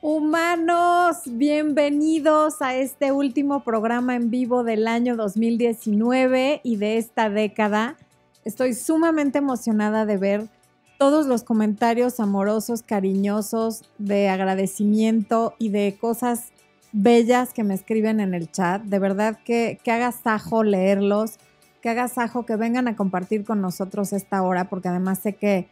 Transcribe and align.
Humanos, 0.00 1.22
bienvenidos 1.26 2.62
a 2.62 2.76
este 2.76 3.10
último 3.10 3.64
programa 3.64 4.14
en 4.14 4.30
vivo 4.30 4.62
del 4.62 4.86
año 4.86 5.16
2019 5.16 6.60
y 6.62 6.76
de 6.76 6.98
esta 6.98 7.28
década. 7.28 7.96
Estoy 8.44 8.74
sumamente 8.74 9.38
emocionada 9.38 10.06
de 10.06 10.16
ver 10.16 10.48
todos 10.98 11.26
los 11.26 11.42
comentarios 11.42 12.20
amorosos, 12.20 12.82
cariñosos, 12.82 13.82
de 13.98 14.28
agradecimiento 14.28 15.54
y 15.58 15.70
de 15.70 15.98
cosas 16.00 16.52
bellas 16.92 17.52
que 17.52 17.64
me 17.64 17.74
escriben 17.74 18.20
en 18.20 18.34
el 18.34 18.52
chat. 18.52 18.80
De 18.82 19.00
verdad 19.00 19.40
que, 19.44 19.80
que 19.82 19.90
haga 19.90 20.12
sajo 20.12 20.62
leerlos, 20.62 21.40
que 21.82 21.88
haga 21.88 22.06
sajo 22.06 22.46
que 22.46 22.54
vengan 22.54 22.86
a 22.86 22.94
compartir 22.94 23.44
con 23.44 23.60
nosotros 23.60 24.12
esta 24.12 24.42
hora, 24.42 24.68
porque 24.68 24.86
además 24.86 25.18
sé 25.18 25.32
que 25.32 25.66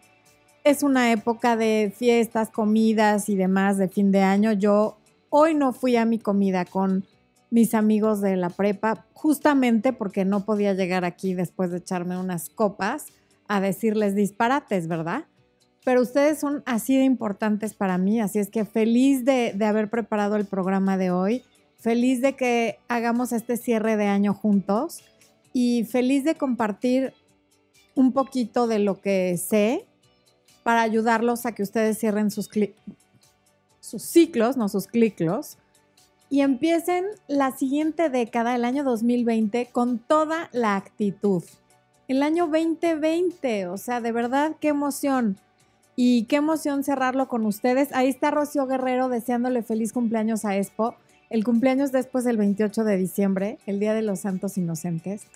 es 0.66 0.82
una 0.82 1.12
época 1.12 1.54
de 1.54 1.92
fiestas, 1.96 2.50
comidas 2.50 3.28
y 3.28 3.36
demás 3.36 3.78
de 3.78 3.86
fin 3.86 4.10
de 4.10 4.22
año. 4.22 4.50
Yo 4.50 4.98
hoy 5.30 5.54
no 5.54 5.72
fui 5.72 5.94
a 5.94 6.04
mi 6.04 6.18
comida 6.18 6.64
con 6.64 7.04
mis 7.50 7.72
amigos 7.72 8.20
de 8.20 8.34
la 8.34 8.50
prepa, 8.50 9.06
justamente 9.12 9.92
porque 9.92 10.24
no 10.24 10.44
podía 10.44 10.74
llegar 10.74 11.04
aquí 11.04 11.34
después 11.34 11.70
de 11.70 11.78
echarme 11.78 12.18
unas 12.18 12.48
copas 12.48 13.06
a 13.46 13.60
decirles 13.60 14.16
disparates, 14.16 14.88
¿verdad? 14.88 15.26
Pero 15.84 16.02
ustedes 16.02 16.40
son 16.40 16.64
así 16.66 16.96
de 16.98 17.04
importantes 17.04 17.74
para 17.74 17.96
mí, 17.96 18.20
así 18.20 18.40
es 18.40 18.50
que 18.50 18.64
feliz 18.64 19.24
de, 19.24 19.52
de 19.54 19.64
haber 19.66 19.88
preparado 19.88 20.34
el 20.34 20.46
programa 20.46 20.96
de 20.96 21.12
hoy, 21.12 21.44
feliz 21.78 22.20
de 22.22 22.34
que 22.34 22.80
hagamos 22.88 23.30
este 23.30 23.56
cierre 23.56 23.96
de 23.96 24.06
año 24.06 24.34
juntos 24.34 25.04
y 25.52 25.84
feliz 25.84 26.24
de 26.24 26.34
compartir 26.34 27.14
un 27.94 28.12
poquito 28.12 28.66
de 28.66 28.80
lo 28.80 29.00
que 29.00 29.36
sé 29.36 29.86
para 30.66 30.82
ayudarlos 30.82 31.46
a 31.46 31.52
que 31.52 31.62
ustedes 31.62 31.96
cierren 31.96 32.28
sus, 32.32 32.50
ciclos, 33.80 34.56
no 34.56 34.68
sus 34.68 34.88
ciclos, 34.92 35.58
y 36.28 36.40
empiecen 36.40 37.04
la 37.28 37.52
siguiente 37.52 38.10
década, 38.10 38.56
el 38.56 38.64
año 38.64 38.82
2020, 38.82 39.66
con 39.66 40.00
toda 40.00 40.48
la 40.50 40.74
actitud. 40.74 41.44
El 42.08 42.20
año 42.20 42.48
2020, 42.48 43.68
o 43.68 43.76
sea, 43.76 44.00
de 44.00 44.10
verdad, 44.10 44.56
qué 44.60 44.66
emoción. 44.66 45.36
Y 45.94 46.24
qué 46.24 46.34
emoción 46.34 46.82
cerrarlo 46.82 47.28
con 47.28 47.46
ustedes. 47.46 47.92
Ahí 47.92 48.08
está 48.08 48.32
Rocío 48.32 48.66
Guerrero 48.66 49.08
deseándole 49.08 49.62
feliz 49.62 49.92
cumpleaños 49.92 50.44
a 50.44 50.56
Expo. 50.56 50.96
El 51.30 51.44
cumpleaños 51.44 51.92
después 51.92 52.24
del 52.24 52.38
28 52.38 52.82
de 52.82 52.96
diciembre, 52.96 53.58
el 53.66 53.78
Día 53.78 53.94
de 53.94 54.02
los 54.02 54.18
Santos 54.18 54.58
Inocentes. 54.58 55.28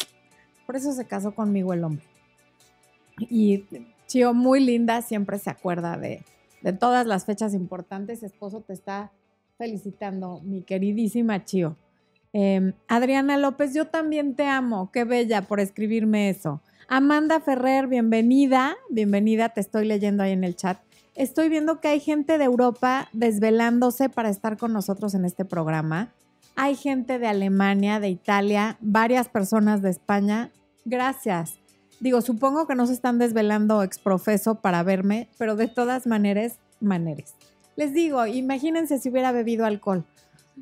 Por 0.66 0.74
eso 0.74 0.92
se 0.92 1.04
casó 1.04 1.36
conmigo 1.36 1.72
el 1.72 1.84
hombre. 1.84 2.04
Y 3.20 3.64
Chio, 4.10 4.34
muy 4.34 4.58
linda, 4.58 5.02
siempre 5.02 5.38
se 5.38 5.50
acuerda 5.50 5.96
de, 5.96 6.24
todas 6.80 7.06
las 7.06 7.26
fechas 7.26 7.54
importantes. 7.54 8.24
Esposo 8.24 8.60
te 8.60 8.72
está 8.72 9.12
felicitando, 9.56 10.40
mi 10.42 10.62
queridísima 10.62 11.44
Chio. 11.44 11.76
Em, 12.32 12.72
Adriana 12.88 13.36
López, 13.36 13.72
yo 13.72 13.86
también 13.86 14.34
te 14.34 14.46
amo. 14.46 14.90
Qué 14.90 15.04
bella 15.04 15.42
por 15.42 15.60
escribirme 15.60 16.28
eso. 16.28 16.60
Amanda 16.88 17.38
Ferrer, 17.38 17.86
bienvenida. 17.86 18.76
Bienvenida, 18.88 19.50
te 19.50 19.60
estoy 19.60 19.86
leyendo 19.86 20.24
ahí 20.24 20.32
en 20.32 20.42
el 20.42 20.56
chat. 20.56 20.80
Estoy 21.14 21.48
viendo 21.48 21.80
que 21.80 21.86
hay 21.86 22.00
gente 22.00 22.36
de 22.36 22.44
Europa 22.44 23.08
desvelándose 23.12 24.08
para 24.08 24.28
estar 24.28 24.56
con 24.56 24.72
nosotros 24.72 25.14
en 25.14 25.24
este 25.24 25.44
programa. 25.44 26.12
Hay 26.56 26.74
gente 26.74 27.20
de 27.20 27.28
Alemania, 27.28 28.00
de 28.00 28.08
Italia, 28.08 28.76
varias 28.80 29.28
personas 29.28 29.82
de 29.82 29.90
España. 29.90 30.50
Gracias. 30.84 31.59
Digo, 32.00 32.22
supongo 32.22 32.66
que 32.66 32.74
no 32.74 32.86
se 32.86 32.94
están 32.94 33.18
desvelando 33.18 33.82
exprofeso 33.82 34.54
para 34.56 34.82
verme, 34.82 35.28
pero 35.36 35.54
de 35.54 35.68
todas 35.68 36.06
maneras, 36.06 36.56
maneras. 36.80 37.34
Les 37.76 37.92
digo, 37.92 38.26
imagínense 38.26 38.98
si 38.98 39.10
hubiera 39.10 39.32
bebido 39.32 39.66
alcohol. 39.66 40.04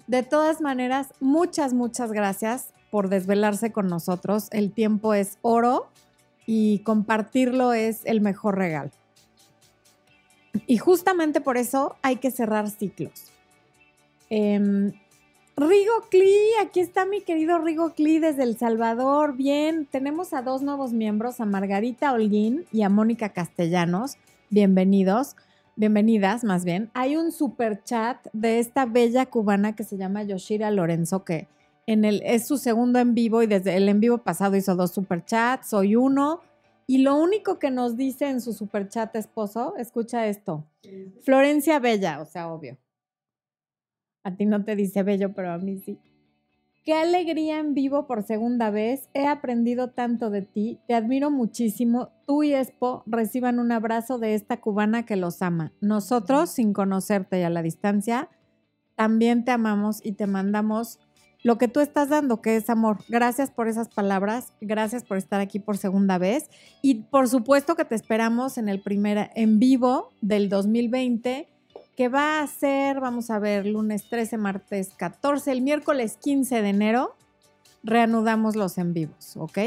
De 0.08 0.24
todas 0.24 0.60
maneras, 0.60 1.08
muchas, 1.20 1.74
muchas 1.74 2.10
gracias 2.12 2.74
por 2.90 3.08
desvelarse 3.08 3.70
con 3.70 3.86
nosotros. 3.86 4.48
El 4.50 4.72
tiempo 4.72 5.14
es 5.14 5.38
oro 5.42 5.88
y 6.44 6.80
compartirlo 6.80 7.72
es 7.72 8.00
el 8.04 8.20
mejor 8.20 8.56
regalo. 8.58 8.90
Y 10.66 10.78
justamente 10.78 11.40
por 11.40 11.56
eso 11.56 11.96
hay 12.02 12.16
que 12.16 12.32
cerrar 12.32 12.68
ciclos. 12.68 13.32
Eh, 14.28 14.92
Rigo 15.60 15.90
Cli, 16.08 16.38
aquí 16.62 16.78
está 16.78 17.04
mi 17.04 17.20
querido 17.20 17.58
Rigo 17.58 17.92
Cli 17.92 18.20
desde 18.20 18.44
El 18.44 18.56
Salvador. 18.56 19.34
Bien, 19.34 19.86
tenemos 19.86 20.32
a 20.32 20.40
dos 20.40 20.62
nuevos 20.62 20.92
miembros, 20.92 21.40
a 21.40 21.46
Margarita 21.46 22.12
Holguín 22.12 22.66
y 22.70 22.82
a 22.82 22.88
Mónica 22.88 23.30
Castellanos. 23.30 24.18
Bienvenidos, 24.50 25.34
bienvenidas 25.74 26.44
más 26.44 26.64
bien. 26.64 26.92
Hay 26.94 27.16
un 27.16 27.32
super 27.32 27.82
chat 27.82 28.24
de 28.32 28.60
esta 28.60 28.86
bella 28.86 29.26
cubana 29.26 29.74
que 29.74 29.82
se 29.82 29.96
llama 29.96 30.22
Yoshira 30.22 30.70
Lorenzo, 30.70 31.24
que 31.24 31.48
en 31.88 32.04
el, 32.04 32.22
es 32.24 32.46
su 32.46 32.56
segundo 32.56 33.00
en 33.00 33.14
vivo 33.14 33.42
y 33.42 33.48
desde 33.48 33.76
el 33.76 33.88
en 33.88 33.98
vivo 33.98 34.18
pasado 34.18 34.54
hizo 34.54 34.76
dos 34.76 34.92
super 34.92 35.24
chats, 35.24 35.70
soy 35.70 35.96
uno. 35.96 36.40
Y 36.86 36.98
lo 36.98 37.16
único 37.16 37.58
que 37.58 37.72
nos 37.72 37.96
dice 37.96 38.28
en 38.28 38.40
su 38.40 38.52
super 38.52 38.88
chat 38.88 39.16
esposo, 39.16 39.74
escucha 39.76 40.28
esto, 40.28 40.64
Florencia 41.24 41.80
Bella, 41.80 42.20
o 42.20 42.26
sea, 42.26 42.46
obvio 42.46 42.78
a 44.22 44.36
ti 44.36 44.46
no 44.46 44.64
te 44.64 44.76
dice 44.76 45.02
bello, 45.02 45.32
pero 45.34 45.52
a 45.52 45.58
mí 45.58 45.78
sí. 45.78 45.98
Qué 46.88 46.94
alegría 46.94 47.58
en 47.58 47.74
vivo 47.74 48.06
por 48.06 48.22
segunda 48.22 48.70
vez. 48.70 49.10
He 49.12 49.26
aprendido 49.26 49.90
tanto 49.90 50.30
de 50.30 50.40
ti. 50.40 50.80
Te 50.88 50.94
admiro 50.94 51.30
muchísimo. 51.30 52.12
Tú 52.26 52.42
y 52.42 52.54
Expo 52.54 53.02
reciban 53.04 53.58
un 53.58 53.72
abrazo 53.72 54.18
de 54.18 54.34
esta 54.34 54.58
cubana 54.58 55.04
que 55.04 55.16
los 55.16 55.42
ama. 55.42 55.74
Nosotros, 55.82 56.48
sin 56.48 56.72
conocerte 56.72 57.40
y 57.40 57.42
a 57.42 57.50
la 57.50 57.60
distancia, 57.60 58.30
también 58.94 59.44
te 59.44 59.50
amamos 59.50 60.00
y 60.02 60.12
te 60.12 60.26
mandamos 60.26 60.98
lo 61.42 61.58
que 61.58 61.68
tú 61.68 61.80
estás 61.80 62.08
dando, 62.08 62.40
que 62.40 62.56
es 62.56 62.70
amor. 62.70 62.98
Gracias 63.08 63.50
por 63.50 63.68
esas 63.68 63.90
palabras. 63.90 64.54
Gracias 64.62 65.04
por 65.04 65.18
estar 65.18 65.42
aquí 65.42 65.58
por 65.58 65.76
segunda 65.76 66.16
vez. 66.16 66.48
Y 66.80 67.02
por 67.02 67.28
supuesto 67.28 67.76
que 67.76 67.84
te 67.84 67.96
esperamos 67.96 68.56
en 68.56 68.70
el 68.70 68.80
primer 68.80 69.30
en 69.34 69.58
vivo 69.58 70.08
del 70.22 70.48
2020 70.48 71.48
que 71.98 72.08
va 72.08 72.42
a 72.42 72.46
ser, 72.46 73.00
vamos 73.00 73.28
a 73.28 73.40
ver, 73.40 73.66
lunes 73.66 74.08
13, 74.08 74.38
martes 74.38 74.90
14, 74.96 75.50
el 75.50 75.62
miércoles 75.62 76.16
15 76.22 76.62
de 76.62 76.68
enero, 76.68 77.16
reanudamos 77.82 78.54
los 78.54 78.78
en 78.78 78.94
vivos, 78.94 79.36
¿ok? 79.36 79.58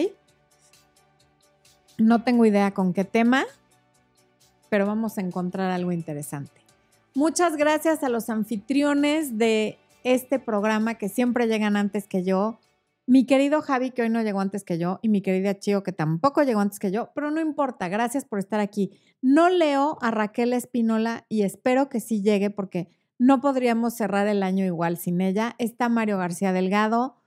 No 1.97 2.23
tengo 2.23 2.45
idea 2.45 2.71
con 2.71 2.93
qué 2.93 3.03
tema, 3.03 3.43
pero 4.69 4.85
vamos 4.85 5.17
a 5.17 5.21
encontrar 5.21 5.71
algo 5.71 5.91
interesante. 5.91 6.61
Muchas 7.15 7.57
gracias 7.57 8.01
a 8.01 8.07
los 8.07 8.29
anfitriones 8.29 9.37
de 9.37 9.77
este 10.05 10.39
programa 10.39 10.93
que 10.93 11.09
siempre 11.09 11.47
llegan 11.47 11.75
antes 11.75 12.07
que 12.07 12.23
yo. 12.23 12.59
Mi 13.11 13.25
querido 13.25 13.61
Javi, 13.61 13.91
que 13.91 14.03
hoy 14.03 14.09
no 14.09 14.21
llegó 14.23 14.39
antes 14.39 14.63
que 14.63 14.77
yo, 14.77 14.99
y 15.01 15.09
mi 15.09 15.21
querida 15.21 15.59
Chio, 15.59 15.83
que 15.83 15.91
tampoco 15.91 16.43
llegó 16.43 16.61
antes 16.61 16.79
que 16.79 16.91
yo, 16.91 17.11
pero 17.13 17.29
no 17.29 17.41
importa, 17.41 17.89
gracias 17.89 18.23
por 18.23 18.39
estar 18.39 18.61
aquí. 18.61 18.97
No 19.21 19.49
leo 19.49 19.97
a 19.99 20.11
Raquel 20.11 20.53
Espínola 20.53 21.25
y 21.27 21.41
espero 21.41 21.89
que 21.89 21.99
sí 21.99 22.21
llegue 22.21 22.51
porque 22.51 22.87
no 23.19 23.41
podríamos 23.41 23.95
cerrar 23.95 24.29
el 24.29 24.43
año 24.43 24.63
igual 24.63 24.95
sin 24.95 25.19
ella. 25.19 25.55
Está 25.57 25.89
Mario 25.89 26.17
García 26.19 26.53
Delgado 26.53 27.17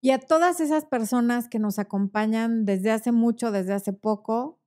y 0.00 0.12
a 0.12 0.18
todas 0.18 0.60
esas 0.60 0.86
personas 0.86 1.50
que 1.50 1.58
nos 1.58 1.78
acompañan 1.78 2.64
desde 2.64 2.90
hace 2.90 3.12
mucho, 3.12 3.52
desde 3.52 3.74
hace 3.74 3.92
poco, 3.92 4.58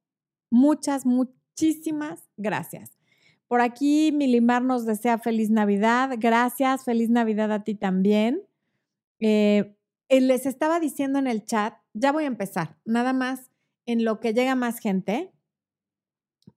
muchas, 0.52 1.08
muchísimas 1.08 2.30
gracias. 2.38 3.00
Por 3.48 3.62
aquí 3.62 4.12
Milimar 4.12 4.62
nos 4.62 4.86
desea 4.86 5.18
feliz 5.18 5.50
Navidad. 5.50 6.12
Gracias, 6.20 6.86
feliz 6.86 7.10
Navidad 7.10 7.52
a 7.52 7.64
ti 7.64 7.74
también. 7.74 8.44
Eh, 9.20 9.76
les 10.20 10.46
estaba 10.46 10.80
diciendo 10.80 11.20
en 11.20 11.28
el 11.28 11.46
chat, 11.46 11.76
ya 11.94 12.12
voy 12.12 12.26
a 12.26 12.28
empezar, 12.28 12.78
nada 12.84 13.14
más 13.14 13.50
en 13.86 14.04
lo 14.04 14.20
que 14.20 14.34
llega 14.34 14.56
más 14.56 14.80
gente. 14.80 15.32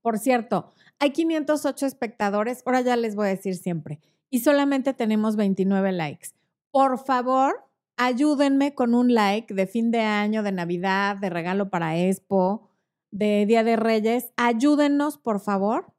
Por 0.03 0.19
cierto, 0.19 0.72
hay 0.98 1.10
508 1.10 1.87
espectadores, 1.87 2.62
ahora 2.66 2.81
ya 2.81 2.97
les 2.97 3.15
voy 3.15 3.26
a 3.26 3.31
decir 3.31 3.54
siempre, 3.54 4.00
y 4.31 4.41
solamente 4.41 4.92
tenemos 4.92 5.36
29 5.36 5.92
likes. 5.92 6.30
Por 6.72 6.98
favor, 6.98 7.65
ayúdenme 7.97 8.74
con 8.74 8.95
un 8.95 9.15
like 9.15 9.54
de 9.54 9.66
fin 9.66 9.91
de 9.91 10.00
año, 10.00 10.42
de 10.42 10.53
Navidad, 10.53 11.16
de 11.16 11.30
regalo 11.30 11.71
para 11.71 11.97
Expo, 11.97 12.68
de 13.12 13.47
Día 13.47 13.62
de 13.62 13.77
Reyes. 13.77 14.33
Ayúdennos, 14.36 15.18
por 15.18 15.39
favor, 15.39 15.95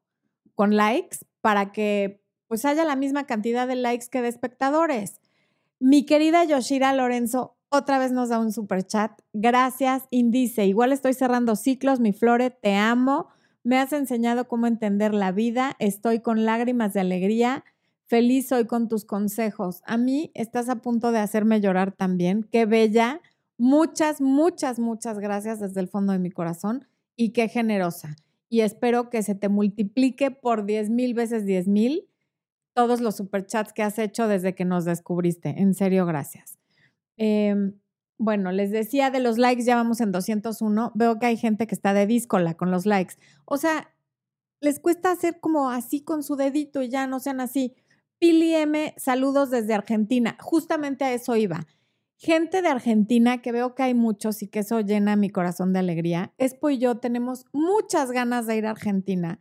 con 0.53 0.75
likes 0.75 1.19
para 1.39 1.71
que 1.71 2.21
pues 2.47 2.65
haya 2.65 2.85
la 2.85 2.95
misma 2.95 3.25
cantidad 3.25 3.67
de 3.67 3.75
likes 3.75 4.07
que 4.11 4.21
de 4.21 4.27
espectadores. 4.27 5.21
Mi 5.79 6.05
querida 6.05 6.43
Yoshira 6.45 6.93
Lorenzo 6.93 7.55
otra 7.69 7.99
vez 7.99 8.11
nos 8.11 8.29
da 8.29 8.39
un 8.39 8.53
super 8.53 8.83
chat. 8.83 9.11
Gracias, 9.33 10.03
Indice. 10.09 10.65
Igual 10.65 10.93
estoy 10.93 11.13
cerrando 11.13 11.55
ciclos, 11.55 11.99
mi 11.99 12.13
Flore, 12.13 12.49
te 12.49 12.75
amo. 12.75 13.27
Me 13.63 13.77
has 13.77 13.91
enseñado 13.91 14.47
cómo 14.47 14.67
entender 14.67 15.13
la 15.13 15.31
vida. 15.31 15.75
Estoy 15.79 16.21
con 16.21 16.45
lágrimas 16.45 16.93
de 16.93 17.01
alegría. 17.01 17.65
Feliz 18.05 18.47
soy 18.47 18.65
con 18.65 18.87
tus 18.87 19.03
consejos. 19.03 19.81
A 19.85 19.97
mí 19.97 20.31
estás 20.35 20.69
a 20.69 20.77
punto 20.77 21.11
de 21.11 21.19
hacerme 21.19 21.59
llorar 21.59 21.91
también. 21.91 22.47
Qué 22.51 22.65
bella. 22.65 23.21
Muchas, 23.57 24.21
muchas, 24.21 24.79
muchas 24.79 25.19
gracias 25.19 25.59
desde 25.59 25.81
el 25.81 25.87
fondo 25.87 26.13
de 26.13 26.19
mi 26.19 26.29
corazón 26.29 26.87
y 27.15 27.31
qué 27.31 27.47
generosa. 27.47 28.15
Y 28.47 28.61
espero 28.61 29.09
que 29.09 29.23
se 29.23 29.35
te 29.35 29.49
multiplique 29.49 30.31
por 30.31 30.65
10 30.65 30.91
mil 30.91 31.13
veces 31.13 31.45
10 31.45 31.67
mil 31.67 32.07
todos 32.75 33.01
los 33.01 33.15
superchats 33.15 33.73
que 33.73 33.81
has 33.81 33.97
hecho 33.97 34.27
desde 34.27 34.53
que 34.53 34.65
nos 34.65 34.85
descubriste. 34.85 35.49
En 35.57 35.73
serio, 35.73 36.05
gracias. 36.05 36.59
Em, 37.17 37.79
bueno, 38.17 38.51
les 38.51 38.69
decía 38.69 39.09
de 39.09 39.21
los 39.21 39.37
likes, 39.37 39.63
ya 39.63 39.75
vamos 39.75 40.01
en 40.01 40.11
201. 40.11 40.91
Veo 40.93 41.17
que 41.17 41.25
hay 41.25 41.37
gente 41.37 41.67
que 41.67 41.73
está 41.73 41.93
de 41.93 42.05
díscola 42.05 42.55
con 42.55 42.71
los 42.71 42.85
likes. 42.85 43.15
O 43.45 43.57
sea, 43.57 43.93
les 44.59 44.79
cuesta 44.79 45.11
hacer 45.11 45.39
como 45.39 45.69
así 45.69 46.01
con 46.01 46.21
su 46.21 46.35
dedito 46.35 46.81
y 46.81 46.89
ya 46.89 47.07
no 47.07 47.19
sean 47.19 47.39
así. 47.39 47.75
Pili 48.19 48.53
M, 48.53 48.93
saludos 48.97 49.51
desde 49.51 49.73
Argentina. 49.73 50.37
Justamente 50.41 51.05
a 51.05 51.13
eso 51.13 51.35
iba. 51.37 51.67
Gente 52.17 52.61
de 52.61 52.69
Argentina, 52.69 53.41
que 53.41 53.51
veo 53.51 53.73
que 53.73 53.83
hay 53.83 53.93
muchos 53.93 54.41
y 54.41 54.47
que 54.47 54.59
eso 54.59 54.81
llena 54.81 55.15
mi 55.15 55.29
corazón 55.29 55.71
de 55.73 55.79
alegría. 55.79 56.33
Espo 56.37 56.69
y 56.69 56.77
yo 56.77 56.97
tenemos 56.97 57.45
muchas 57.53 58.11
ganas 58.11 58.47
de 58.47 58.57
ir 58.57 58.65
a 58.65 58.71
Argentina 58.71 59.39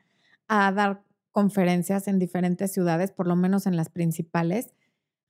a 0.48 0.72
dar 0.72 1.04
conferencias 1.34 2.06
en 2.06 2.20
diferentes 2.20 2.72
ciudades, 2.72 3.10
por 3.10 3.26
lo 3.26 3.34
menos 3.34 3.66
en 3.66 3.76
las 3.76 3.90
principales. 3.90 4.72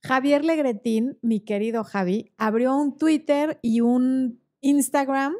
Javier 0.03 0.45
Legretín, 0.45 1.17
mi 1.23 1.39
querido 1.39 1.83
Javi, 1.83 2.31
abrió 2.37 2.77
un 2.77 2.95
Twitter 2.95 3.57
y 3.63 3.81
un 3.81 4.39
Instagram 4.61 5.33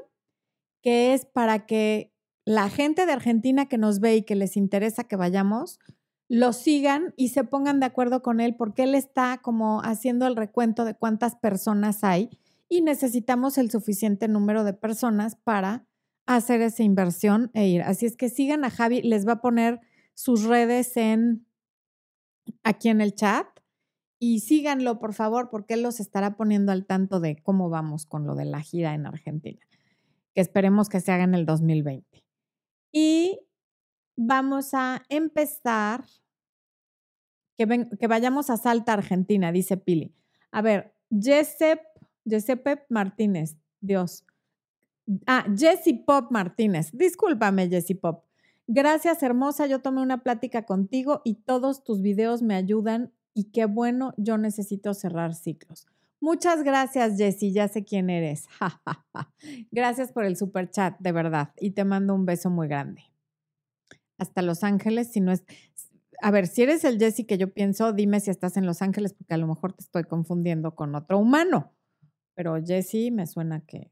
que 0.81 1.13
es 1.13 1.25
para 1.25 1.67
que 1.67 2.11
la 2.45 2.69
gente 2.69 3.05
de 3.05 3.11
Argentina 3.11 3.67
que 3.67 3.77
nos 3.77 3.99
ve 3.99 4.15
y 4.15 4.21
que 4.23 4.33
les 4.33 4.57
interesa 4.57 5.03
que 5.03 5.15
vayamos, 5.15 5.79
lo 6.27 6.51
sigan 6.51 7.13
y 7.15 7.29
se 7.29 7.43
pongan 7.43 7.79
de 7.79 7.85
acuerdo 7.85 8.23
con 8.23 8.39
él 8.39 8.55
porque 8.55 8.83
él 8.83 8.95
está 8.95 9.37
como 9.43 9.81
haciendo 9.83 10.25
el 10.25 10.35
recuento 10.35 10.83
de 10.83 10.95
cuántas 10.95 11.35
personas 11.35 12.03
hay 12.03 12.31
y 12.67 12.81
necesitamos 12.81 13.59
el 13.59 13.69
suficiente 13.69 14.27
número 14.27 14.63
de 14.63 14.73
personas 14.73 15.35
para 15.35 15.85
hacer 16.25 16.61
esa 16.61 16.81
inversión 16.81 17.51
e 17.53 17.67
ir. 17.67 17.83
Así 17.83 18.07
es 18.07 18.17
que 18.17 18.29
sigan 18.29 18.65
a 18.65 18.71
Javi, 18.71 19.03
les 19.03 19.27
va 19.27 19.33
a 19.33 19.41
poner 19.41 19.79
sus 20.15 20.45
redes 20.45 20.97
en 20.97 21.45
aquí 22.63 22.89
en 22.89 23.01
el 23.01 23.13
chat 23.13 23.47
y 24.17 24.39
síganlo, 24.39 24.97
por 24.97 25.13
favor, 25.13 25.49
porque 25.49 25.75
él 25.75 25.83
los 25.83 25.99
estará 25.99 26.35
poniendo 26.35 26.71
al 26.71 26.85
tanto 26.85 27.19
de 27.19 27.37
cómo 27.43 27.69
vamos 27.69 28.07
con 28.07 28.25
lo 28.25 28.33
de 28.33 28.45
la 28.45 28.61
gira 28.61 28.95
en 28.95 29.05
Argentina, 29.05 29.59
que 30.33 30.41
esperemos 30.41 30.89
que 30.89 31.01
se 31.01 31.11
haga 31.11 31.25
en 31.25 31.35
el 31.35 31.45
2020. 31.45 32.23
Y 32.91 33.39
vamos 34.15 34.73
a 34.73 35.03
empezar, 35.09 36.05
que, 37.57 37.87
que 37.99 38.07
vayamos 38.07 38.49
a 38.49 38.57
Salta, 38.57 38.93
Argentina, 38.93 39.51
dice 39.51 39.77
Pili. 39.77 40.15
A 40.51 40.61
ver, 40.61 40.95
Jesep, 41.11 41.81
Giuseppe 42.23 42.85
Martínez, 42.89 43.57
Dios. 43.81 44.25
Ah, 45.27 45.45
Jessie 45.55 46.03
Pop 46.05 46.31
Martínez. 46.31 46.89
Discúlpame, 46.93 47.69
Jessie 47.69 47.95
Pop. 47.95 48.23
Gracias, 48.67 49.21
hermosa. 49.21 49.67
Yo 49.67 49.81
tomé 49.81 50.01
una 50.01 50.23
plática 50.23 50.65
contigo 50.65 51.21
y 51.23 51.35
todos 51.35 51.83
tus 51.83 52.01
videos 52.01 52.41
me 52.41 52.55
ayudan 52.55 53.11
y 53.33 53.51
qué 53.51 53.65
bueno, 53.65 54.13
yo 54.17 54.37
necesito 54.37 54.93
cerrar 54.93 55.35
ciclos. 55.35 55.85
Muchas 56.21 56.63
gracias, 56.63 57.17
Jessie, 57.17 57.51
ya 57.51 57.67
sé 57.67 57.83
quién 57.83 58.09
eres. 58.09 58.47
gracias 59.71 60.11
por 60.11 60.23
el 60.23 60.37
super 60.37 60.71
chat, 60.71 60.97
de 60.99 61.11
verdad, 61.11 61.53
y 61.59 61.71
te 61.71 61.83
mando 61.83 62.15
un 62.15 62.25
beso 62.25 62.49
muy 62.49 62.67
grande. 62.67 63.03
Hasta 64.17 64.41
Los 64.41 64.63
Ángeles, 64.63 65.11
si 65.11 65.19
no 65.19 65.31
es... 65.31 65.43
A 66.21 66.31
ver, 66.31 66.47
si 66.47 66.63
eres 66.63 66.85
el 66.85 66.97
Jessie 66.97 67.27
que 67.27 67.37
yo 67.37 67.53
pienso, 67.53 67.91
dime 67.91 68.21
si 68.21 68.31
estás 68.31 68.55
en 68.55 68.65
Los 68.65 68.81
Ángeles, 68.81 69.13
porque 69.13 69.33
a 69.33 69.37
lo 69.37 69.47
mejor 69.47 69.73
te 69.73 69.83
estoy 69.83 70.05
confundiendo 70.05 70.73
con 70.73 70.95
otro 70.95 71.19
humano. 71.19 71.73
Pero 72.33 72.55
Jessie 72.65 73.11
me 73.11 73.27
suena 73.27 73.59
que... 73.59 73.91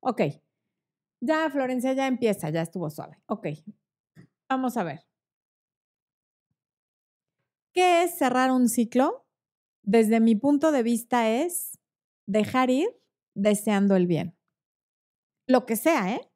Ok, 0.00 0.20
ya 1.22 1.48
Florencia 1.50 1.92
ya 1.92 2.06
empieza, 2.06 2.50
ya 2.50 2.62
estuvo 2.62 2.90
suave. 2.90 3.16
Ok, 3.26 3.46
vamos 4.48 4.76
a 4.76 4.82
ver. 4.82 5.06
¿Qué 7.72 8.02
es 8.02 8.18
cerrar 8.18 8.50
un 8.50 8.68
ciclo? 8.68 9.24
Desde 9.82 10.20
mi 10.20 10.34
punto 10.34 10.72
de 10.72 10.82
vista 10.82 11.30
es 11.30 11.78
dejar 12.26 12.70
ir 12.70 12.88
deseando 13.34 13.96
el 13.96 14.06
bien. 14.06 14.36
Lo 15.46 15.64
que 15.64 15.76
sea, 15.76 16.14
¿eh? 16.14 16.30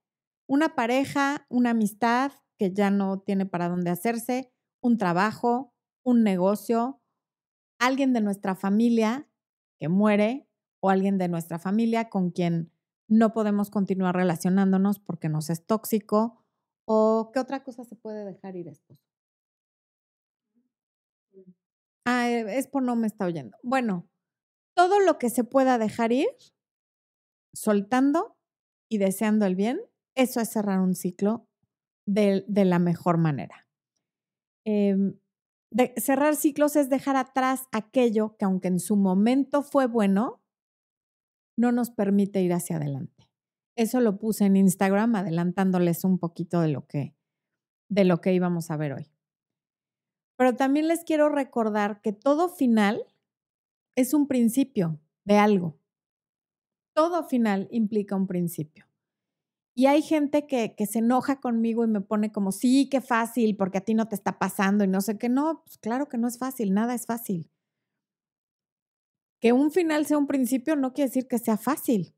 Una 0.48 0.74
pareja, 0.74 1.46
una 1.50 1.70
amistad 1.70 2.32
que 2.58 2.72
ya 2.72 2.90
no 2.90 3.20
tiene 3.20 3.44
para 3.44 3.68
dónde 3.68 3.90
hacerse, 3.90 4.52
un 4.80 4.96
trabajo, 4.98 5.74
un 6.04 6.22
negocio, 6.22 7.02
alguien 7.78 8.12
de 8.12 8.20
nuestra 8.20 8.54
familia 8.54 9.28
que 9.78 9.88
muere 9.88 10.48
o 10.80 10.90
alguien 10.90 11.18
de 11.18 11.28
nuestra 11.28 11.58
familia 11.58 12.08
con 12.08 12.30
quien 12.30 12.72
no 13.08 13.32
podemos 13.32 13.70
continuar 13.70 14.16
relacionándonos 14.16 14.98
porque 14.98 15.28
nos 15.28 15.50
es 15.50 15.64
tóxico 15.64 16.44
o 16.86 17.30
qué 17.32 17.40
otra 17.40 17.62
cosa 17.62 17.84
se 17.84 17.96
puede 17.96 18.24
dejar 18.24 18.56
ir 18.56 18.68
esposo. 18.68 19.02
Ah, 22.04 22.30
eh, 22.30 22.58
es 22.58 22.68
por 22.68 22.82
no 22.82 22.94
me 22.96 23.06
está 23.06 23.26
oyendo. 23.26 23.56
Bueno, 23.62 24.08
todo 24.76 25.00
lo 25.00 25.18
que 25.18 25.30
se 25.30 25.42
pueda 25.42 25.78
dejar 25.78 26.12
ir, 26.12 26.28
soltando 27.54 28.36
y 28.88 28.98
deseando 28.98 29.46
el 29.46 29.56
bien, 29.56 29.80
eso 30.14 30.40
es 30.40 30.50
cerrar 30.50 30.80
un 30.80 30.94
ciclo 30.94 31.48
de, 32.06 32.44
la 32.48 32.78
mejor 32.78 33.18
manera. 33.18 33.66
Em, 34.64 35.18
cerrar 35.96 36.36
ciclos 36.36 36.76
es 36.76 36.88
dejar 36.88 37.16
atrás 37.16 37.66
aquello 37.72 38.36
que 38.36 38.44
aunque 38.44 38.68
en 38.68 38.78
su 38.78 38.96
momento 38.96 39.62
fue 39.62 39.86
bueno, 39.86 40.40
no 41.56 41.72
nos 41.72 41.90
permite 41.90 42.42
ir 42.42 42.52
hacia 42.52 42.76
adelante. 42.76 43.28
Eso 43.76 44.00
lo 44.00 44.18
puse 44.18 44.46
en 44.46 44.56
Instagram 44.56 45.16
adelantándoles 45.16 46.04
un 46.04 46.18
poquito 46.18 46.60
de 46.60 46.68
lo 46.68 46.86
que, 46.86 47.14
de 47.90 48.04
lo 48.04 48.20
que 48.20 48.32
íbamos 48.32 48.70
a 48.70 48.76
ver 48.76 48.94
hoy. 48.94 49.10
Pero 50.38 50.54
también 50.56 50.88
les 50.88 51.04
quiero 51.04 51.28
recordar 51.28 52.00
que 52.00 52.12
todo 52.12 52.48
final 52.48 53.04
es 53.96 54.14
un 54.14 54.26
principio 54.26 55.00
de 55.24 55.36
algo. 55.36 55.78
Todo 56.94 57.24
final 57.24 57.68
implica 57.70 58.16
un 58.16 58.26
principio. 58.26 58.86
Y 59.74 59.86
hay 59.86 60.00
gente 60.00 60.46
que, 60.46 60.74
que, 60.74 60.86
se 60.86 61.00
enoja 61.00 61.40
conmigo 61.40 61.84
y 61.84 61.88
me 61.88 62.00
pone 62.00 62.32
como, 62.32 62.50
sí, 62.50 62.88
qué 62.90 63.02
fácil, 63.02 63.56
porque 63.56 63.78
a 63.78 63.82
ti 63.82 63.92
no 63.92 64.08
te 64.08 64.14
está 64.14 64.38
pasando 64.38 64.84
y 64.84 64.88
no 64.88 65.02
sé 65.02 65.18
qué. 65.18 65.28
No, 65.28 65.62
pues 65.64 65.76
claro 65.76 66.08
que 66.08 66.16
no 66.16 66.28
es 66.28 66.38
fácil, 66.38 66.72
nada 66.72 66.94
es 66.94 67.04
fácil. 67.04 67.50
Que 69.40 69.52
un 69.52 69.70
final 69.70 70.06
sea 70.06 70.18
un 70.18 70.26
principio 70.26 70.76
no 70.76 70.92
quiere 70.92 71.08
decir 71.08 71.28
que 71.28 71.38
sea 71.38 71.56
fácil, 71.56 72.14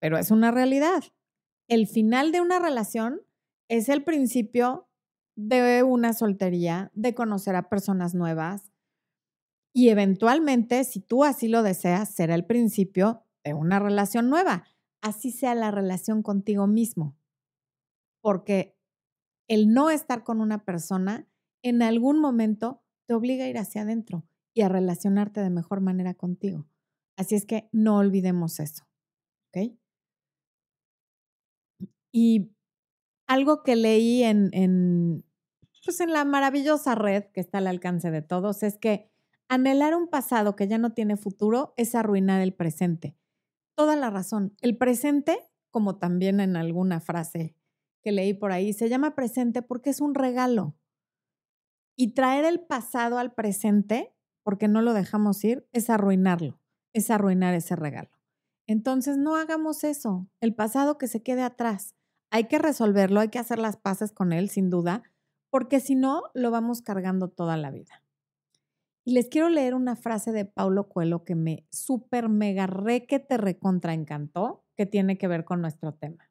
pero 0.00 0.18
es 0.18 0.30
una 0.30 0.50
realidad. 0.50 1.02
El 1.68 1.86
final 1.86 2.32
de 2.32 2.40
una 2.40 2.58
relación 2.58 3.20
es 3.68 3.88
el 3.88 4.04
principio 4.04 4.88
de 5.36 5.82
una 5.82 6.12
soltería, 6.12 6.90
de 6.94 7.14
conocer 7.14 7.56
a 7.56 7.68
personas 7.68 8.14
nuevas 8.14 8.74
y 9.76 9.88
eventualmente, 9.88 10.84
si 10.84 11.00
tú 11.00 11.24
así 11.24 11.48
lo 11.48 11.64
deseas, 11.64 12.14
será 12.14 12.36
el 12.36 12.46
principio 12.46 13.24
de 13.42 13.54
una 13.54 13.80
relación 13.80 14.30
nueva, 14.30 14.64
así 15.02 15.32
sea 15.32 15.56
la 15.56 15.72
relación 15.72 16.22
contigo 16.22 16.68
mismo. 16.68 17.16
Porque 18.22 18.78
el 19.48 19.72
no 19.74 19.90
estar 19.90 20.22
con 20.22 20.40
una 20.40 20.64
persona 20.64 21.26
en 21.62 21.82
algún 21.82 22.20
momento 22.20 22.82
te 23.06 23.14
obliga 23.14 23.44
a 23.44 23.48
ir 23.48 23.58
hacia 23.58 23.82
adentro 23.82 24.24
y 24.54 24.62
a 24.62 24.68
relacionarte 24.68 25.40
de 25.40 25.50
mejor 25.50 25.80
manera 25.80 26.14
contigo. 26.14 26.66
Así 27.16 27.34
es 27.34 27.44
que 27.44 27.68
no 27.72 27.98
olvidemos 27.98 28.60
eso. 28.60 28.84
¿Ok? 29.48 29.76
Y 32.12 32.54
algo 33.26 33.62
que 33.62 33.76
leí 33.76 34.22
en, 34.22 34.50
en, 34.52 35.24
pues 35.84 36.00
en 36.00 36.12
la 36.12 36.24
maravillosa 36.24 36.94
red 36.94 37.24
que 37.32 37.40
está 37.40 37.58
al 37.58 37.66
alcance 37.66 38.10
de 38.10 38.22
todos 38.22 38.62
es 38.62 38.78
que 38.78 39.10
anhelar 39.48 39.94
un 39.94 40.08
pasado 40.08 40.56
que 40.56 40.68
ya 40.68 40.78
no 40.78 40.92
tiene 40.92 41.16
futuro 41.16 41.74
es 41.76 41.94
arruinar 41.94 42.40
el 42.40 42.54
presente. 42.54 43.16
Toda 43.74 43.96
la 43.96 44.10
razón. 44.10 44.54
El 44.60 44.76
presente, 44.78 45.40
como 45.70 45.98
también 45.98 46.40
en 46.40 46.56
alguna 46.56 47.00
frase 47.00 47.56
que 48.02 48.12
leí 48.12 48.34
por 48.34 48.52
ahí, 48.52 48.72
se 48.72 48.88
llama 48.88 49.14
presente 49.14 49.62
porque 49.62 49.90
es 49.90 50.00
un 50.00 50.14
regalo. 50.14 50.76
Y 51.96 52.14
traer 52.14 52.44
el 52.44 52.60
pasado 52.60 53.18
al 53.18 53.34
presente, 53.34 54.13
porque 54.44 54.68
no 54.68 54.82
lo 54.82 54.92
dejamos 54.92 55.42
ir, 55.42 55.66
es 55.72 55.90
arruinarlo, 55.90 56.60
es 56.92 57.10
arruinar 57.10 57.54
ese 57.54 57.74
regalo. 57.74 58.10
Entonces, 58.66 59.16
no 59.16 59.34
hagamos 59.36 59.82
eso. 59.82 60.28
El 60.40 60.54
pasado 60.54 60.96
que 60.96 61.08
se 61.08 61.22
quede 61.22 61.42
atrás. 61.42 61.96
Hay 62.30 62.44
que 62.44 62.58
resolverlo, 62.58 63.20
hay 63.20 63.28
que 63.28 63.38
hacer 63.38 63.58
las 63.58 63.76
paces 63.76 64.12
con 64.12 64.32
él, 64.32 64.48
sin 64.48 64.70
duda, 64.70 65.02
porque 65.50 65.80
si 65.80 65.94
no, 65.94 66.22
lo 66.34 66.50
vamos 66.50 66.82
cargando 66.82 67.28
toda 67.28 67.56
la 67.56 67.70
vida. 67.70 68.02
Y 69.04 69.12
les 69.12 69.28
quiero 69.28 69.50
leer 69.50 69.74
una 69.74 69.96
frase 69.96 70.32
de 70.32 70.46
Paulo 70.46 70.88
Coelho 70.88 71.24
que 71.24 71.34
me 71.34 71.66
súper 71.70 72.28
mega 72.28 72.66
re 72.66 73.06
que 73.06 73.18
te 73.18 73.36
recontra 73.36 73.92
encantó, 73.92 74.64
que 74.76 74.86
tiene 74.86 75.18
que 75.18 75.28
ver 75.28 75.44
con 75.44 75.60
nuestro 75.60 75.94
tema. 75.94 76.30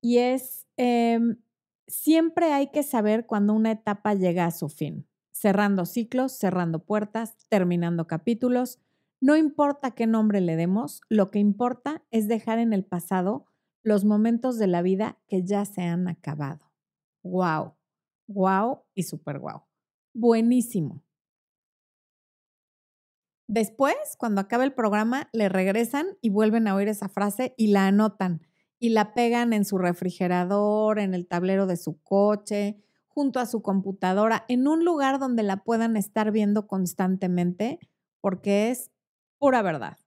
Y 0.00 0.18
es, 0.18 0.66
em, 0.76 1.42
siempre 1.88 2.52
hay 2.52 2.70
que 2.70 2.82
saber 2.82 3.26
cuando 3.26 3.52
una 3.52 3.72
etapa 3.72 4.14
llega 4.14 4.46
a 4.46 4.50
su 4.52 4.68
fin, 4.68 5.06
cerrando 5.40 5.86
ciclos, 5.86 6.32
cerrando 6.32 6.84
puertas, 6.84 7.34
terminando 7.48 8.06
capítulos. 8.06 8.78
No 9.22 9.36
importa 9.36 9.92
qué 9.92 10.06
nombre 10.06 10.42
le 10.42 10.54
demos, 10.54 11.00
lo 11.08 11.30
que 11.30 11.38
importa 11.38 12.02
es 12.10 12.28
dejar 12.28 12.58
en 12.58 12.74
el 12.74 12.84
pasado 12.84 13.46
los 13.82 14.04
momentos 14.04 14.58
de 14.58 14.66
la 14.66 14.82
vida 14.82 15.18
que 15.28 15.42
ya 15.42 15.64
se 15.64 15.80
han 15.80 16.08
acabado. 16.08 16.70
¡Wow! 17.22 17.72
¡Wow! 18.26 18.82
Y 18.94 19.04
súper 19.04 19.38
wow. 19.38 19.62
Buenísimo. 20.12 21.02
Después, 23.46 23.96
cuando 24.18 24.42
acaba 24.42 24.64
el 24.64 24.74
programa, 24.74 25.30
le 25.32 25.48
regresan 25.48 26.18
y 26.20 26.28
vuelven 26.28 26.68
a 26.68 26.74
oír 26.74 26.88
esa 26.88 27.08
frase 27.08 27.54
y 27.56 27.68
la 27.68 27.86
anotan 27.86 28.42
y 28.78 28.90
la 28.90 29.14
pegan 29.14 29.54
en 29.54 29.64
su 29.64 29.78
refrigerador, 29.78 30.98
en 30.98 31.14
el 31.14 31.26
tablero 31.26 31.66
de 31.66 31.78
su 31.78 32.02
coche, 32.02 32.82
junto 33.12 33.40
a 33.40 33.46
su 33.46 33.60
computadora, 33.60 34.44
en 34.48 34.66
un 34.66 34.84
lugar 34.84 35.18
donde 35.18 35.42
la 35.42 35.58
puedan 35.64 35.96
estar 35.96 36.30
viendo 36.30 36.66
constantemente, 36.66 37.78
porque 38.20 38.70
es 38.70 38.90
pura 39.38 39.62
verdad. 39.62 39.98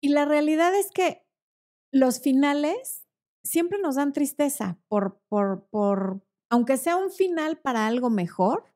Y 0.00 0.08
la 0.08 0.24
realidad 0.24 0.74
es 0.74 0.90
que 0.90 1.26
los 1.92 2.20
finales 2.20 3.06
siempre 3.44 3.78
nos 3.78 3.96
dan 3.96 4.12
tristeza 4.12 4.78
por, 4.88 5.20
por, 5.28 5.66
por, 5.68 6.22
aunque 6.50 6.76
sea 6.76 6.96
un 6.96 7.10
final 7.10 7.58
para 7.58 7.86
algo 7.86 8.08
mejor, 8.08 8.72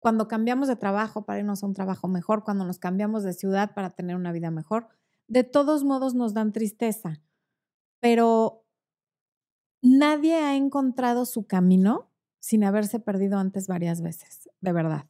cuando 0.00 0.28
cambiamos 0.28 0.68
de 0.68 0.76
trabajo 0.76 1.24
para 1.24 1.40
irnos 1.40 1.62
a 1.62 1.66
un 1.66 1.74
trabajo 1.74 2.08
mejor, 2.08 2.44
cuando 2.44 2.64
nos 2.64 2.78
cambiamos 2.78 3.22
de 3.22 3.32
ciudad 3.32 3.74
para 3.74 3.90
tener 3.90 4.16
una 4.16 4.32
vida 4.32 4.50
mejor, 4.50 4.88
de 5.28 5.44
todos 5.44 5.84
modos 5.84 6.14
nos 6.14 6.34
dan 6.34 6.52
tristeza. 6.52 7.20
Pero 8.00 8.64
nadie 9.82 10.34
ha 10.36 10.56
encontrado 10.56 11.24
su 11.24 11.46
camino 11.46 12.10
sin 12.40 12.64
haberse 12.64 13.00
perdido 13.00 13.38
antes 13.38 13.66
varias 13.66 14.00
veces, 14.00 14.48
de 14.60 14.72
verdad. 14.72 15.08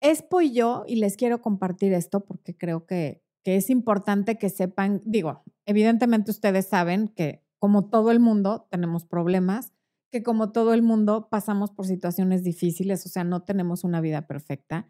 Espo 0.00 0.40
y 0.40 0.52
yo, 0.52 0.84
y 0.86 0.96
les 0.96 1.16
quiero 1.16 1.40
compartir 1.40 1.92
esto 1.92 2.24
porque 2.24 2.56
creo 2.56 2.86
que, 2.86 3.22
que 3.42 3.56
es 3.56 3.70
importante 3.70 4.38
que 4.38 4.50
sepan, 4.50 5.00
digo, 5.04 5.42
evidentemente 5.64 6.30
ustedes 6.30 6.66
saben 6.66 7.08
que 7.08 7.42
como 7.58 7.88
todo 7.88 8.10
el 8.10 8.20
mundo 8.20 8.66
tenemos 8.70 9.04
problemas, 9.04 9.72
que 10.10 10.22
como 10.22 10.52
todo 10.52 10.74
el 10.74 10.82
mundo 10.82 11.28
pasamos 11.30 11.70
por 11.70 11.86
situaciones 11.86 12.44
difíciles, 12.44 13.04
o 13.06 13.08
sea, 13.08 13.24
no 13.24 13.42
tenemos 13.42 13.84
una 13.84 14.00
vida 14.00 14.26
perfecta. 14.26 14.88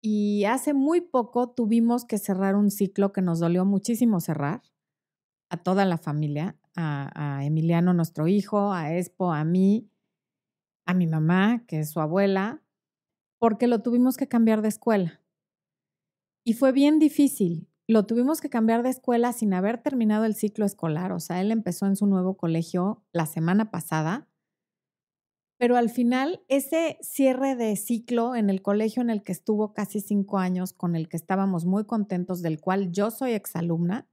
Y 0.00 0.44
hace 0.44 0.72
muy 0.72 1.00
poco 1.00 1.50
tuvimos 1.50 2.04
que 2.04 2.18
cerrar 2.18 2.54
un 2.54 2.70
ciclo 2.70 3.12
que 3.12 3.22
nos 3.22 3.40
dolió 3.40 3.64
muchísimo 3.64 4.20
cerrar 4.20 4.62
a 5.50 5.56
toda 5.56 5.84
la 5.84 5.98
familia, 5.98 6.56
a, 6.76 7.40
Emiliano, 7.44 7.92
nuestro 7.94 8.28
hijo, 8.28 8.72
a 8.72 8.94
Expo, 8.96 9.32
a 9.32 9.44
mí, 9.44 9.90
a 10.84 10.94
mi 10.94 11.06
mamá, 11.06 11.64
que 11.66 11.80
es 11.80 11.90
su 11.90 12.00
abuela, 12.00 12.62
porque 13.38 13.66
lo 13.66 13.82
tuvimos 13.82 14.16
que 14.16 14.28
cambiar 14.28 14.62
de 14.62 14.68
escuela. 14.68 15.20
Y 16.44 16.54
fue 16.54 16.72
bien 16.72 16.98
difícil. 16.98 17.68
Lo 17.88 18.06
tuvimos 18.06 18.40
que 18.40 18.50
cambiar 18.50 18.82
de 18.82 18.90
escuela 18.90 19.32
sin 19.32 19.54
haber 19.54 19.82
terminado 19.82 20.24
el 20.24 20.34
ciclo 20.34 20.64
escolar. 20.64 21.12
O 21.12 21.20
sea, 21.20 21.40
él 21.40 21.50
empezó 21.50 21.86
en 21.86 21.96
su 21.96 22.06
nuevo 22.06 22.36
colegio 22.36 23.04
la 23.12 23.26
semana 23.26 23.70
pasada 23.70 24.28
pero 25.58 25.76
al 25.76 25.88
final, 25.88 26.42
ese 26.48 26.98
cierre 27.00 27.56
de 27.56 27.76
ciclo 27.76 28.34
en 28.34 28.50
el 28.50 28.60
colegio 28.60 29.00
en 29.00 29.08
el 29.08 29.22
que 29.22 29.32
estuvo 29.32 29.72
casi 29.72 30.00
cinco 30.00 30.38
años, 30.38 30.74
con 30.74 30.94
el 30.94 31.08
que 31.08 31.16
estábamos 31.16 31.64
muy 31.64 31.84
contentos, 31.84 32.42
del 32.42 32.60
cual 32.60 32.92
yo 32.92 33.10
soy 33.10 33.32
exalumna, 33.32 34.06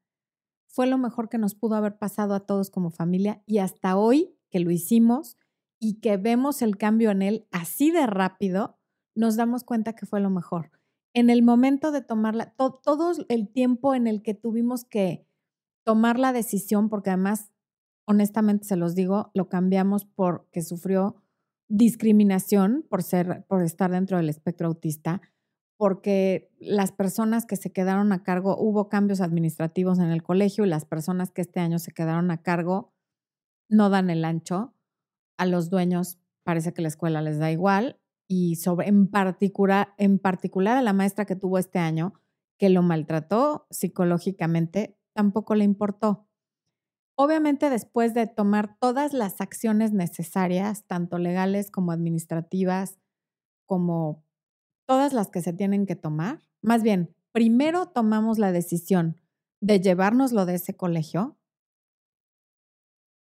fue 0.74 0.88
lo 0.88 0.98
mejor 0.98 1.30
que 1.30 1.38
nos 1.38 1.54
pudo 1.54 1.76
haber 1.76 2.00
pasado 2.00 2.34
a 2.34 2.48
todos 2.48 2.72
como 2.72 2.90
familia 2.90 3.44
y 3.46 3.60
hasta 3.60 3.96
hoy 3.96 4.36
que 4.50 4.60
lo 4.60 4.72
hicimos 4.72 5.38
y 5.80 6.00
que 6.00 6.18
vemos 6.18 6.64
el 6.64 6.78
cambio 6.78 7.12
en 7.12 7.22
él 7.22 7.48
así 7.52 7.92
de 7.92 8.08
rápido, 8.08 8.80
nos 9.14 9.36
damos 9.36 9.64
cuenta 9.64 9.94
que 9.94 10.08
fue 10.08 10.20
lo 10.20 10.32
mejor. 10.32 10.72
En 11.14 11.30
el 11.30 11.44
momento 11.44 11.92
de 11.92 12.02
tomarla, 12.02 12.56
todo 12.56 13.12
el 13.30 13.50
tiempo 13.50 13.94
en 13.94 14.08
el 14.08 14.24
que 14.24 14.34
tuvimos 14.34 14.84
que 14.84 15.28
tomar 15.86 16.18
la 16.18 16.34
decisión, 16.34 16.90
porque 16.90 17.12
además, 17.12 17.52
honestamente 18.08 18.66
se 18.66 18.76
los 18.76 18.96
digo, 18.96 19.30
lo 19.36 19.50
cambiamos 19.50 20.06
porque 20.06 20.64
sufrió 20.64 21.18
discriminación 21.70 22.84
por 22.90 23.04
ser, 23.04 23.46
por 23.48 23.62
estar 23.62 23.92
dentro 23.92 24.18
del 24.18 24.30
espectro 24.30 24.70
autista, 24.70 25.22
porque 25.84 26.50
las 26.60 26.94
personas 26.94 27.46
que 27.46 27.58
se 27.58 27.74
quedaron 27.74 28.14
a 28.14 28.24
cargo, 28.24 28.56
hubo 28.58 28.88
cambios 28.88 29.20
administrativos 29.20 30.00
en 30.00 30.12
el 30.12 30.24
colegio 30.24 30.64
y 30.64 30.70
las 30.70 30.86
personas 30.86 31.30
que 31.30 31.42
este 31.42 31.60
año 31.60 31.78
se 31.78 31.92
quedaron 31.92 32.32
a 32.32 32.42
cargo 32.42 32.94
no 33.68 33.90
dan 33.90 34.10
el 34.10 34.24
ancho. 34.24 34.74
A 35.38 35.46
los 35.46 35.70
dueños 35.70 36.20
parece 36.46 36.74
que 36.74 36.82
la 36.82 36.88
escuela 36.88 37.22
les 37.22 37.38
da 37.38 37.52
igual 37.52 38.00
y 38.30 38.56
sobre, 38.56 38.88
en 38.88 39.10
particular, 39.10 39.94
en 39.98 40.20
particular 40.20 40.78
a 40.78 40.82
la 40.82 40.94
maestra 40.94 41.26
que 41.26 41.36
tuvo 41.36 41.58
este 41.58 41.80
año, 41.80 42.14
que 42.58 42.70
lo 42.70 42.82
maltrató 42.82 43.68
psicológicamente, 43.70 44.98
tampoco 45.12 45.54
le 45.54 45.66
importó. 45.66 46.30
Obviamente 47.18 47.70
después 47.70 48.14
de 48.14 48.28
tomar 48.28 48.78
todas 48.80 49.12
las 49.12 49.42
acciones 49.42 49.92
necesarias, 49.92 50.86
tanto 50.88 51.18
legales 51.18 51.72
como 51.72 51.92
administrativas, 51.92 53.00
como 53.66 54.24
todas 54.86 55.14
las 55.14 55.30
que 55.30 55.42
se 55.42 55.54
tienen 55.54 55.86
que 55.86 55.96
tomar, 55.96 56.42
más 56.62 56.84
bien, 56.84 57.16
primero 57.32 57.88
tomamos 57.88 58.40
la 58.40 58.52
decisión 58.52 59.18
de 59.62 59.80
llevárnoslo 59.80 60.46
de 60.46 60.56
ese 60.56 60.76
colegio, 60.76 61.38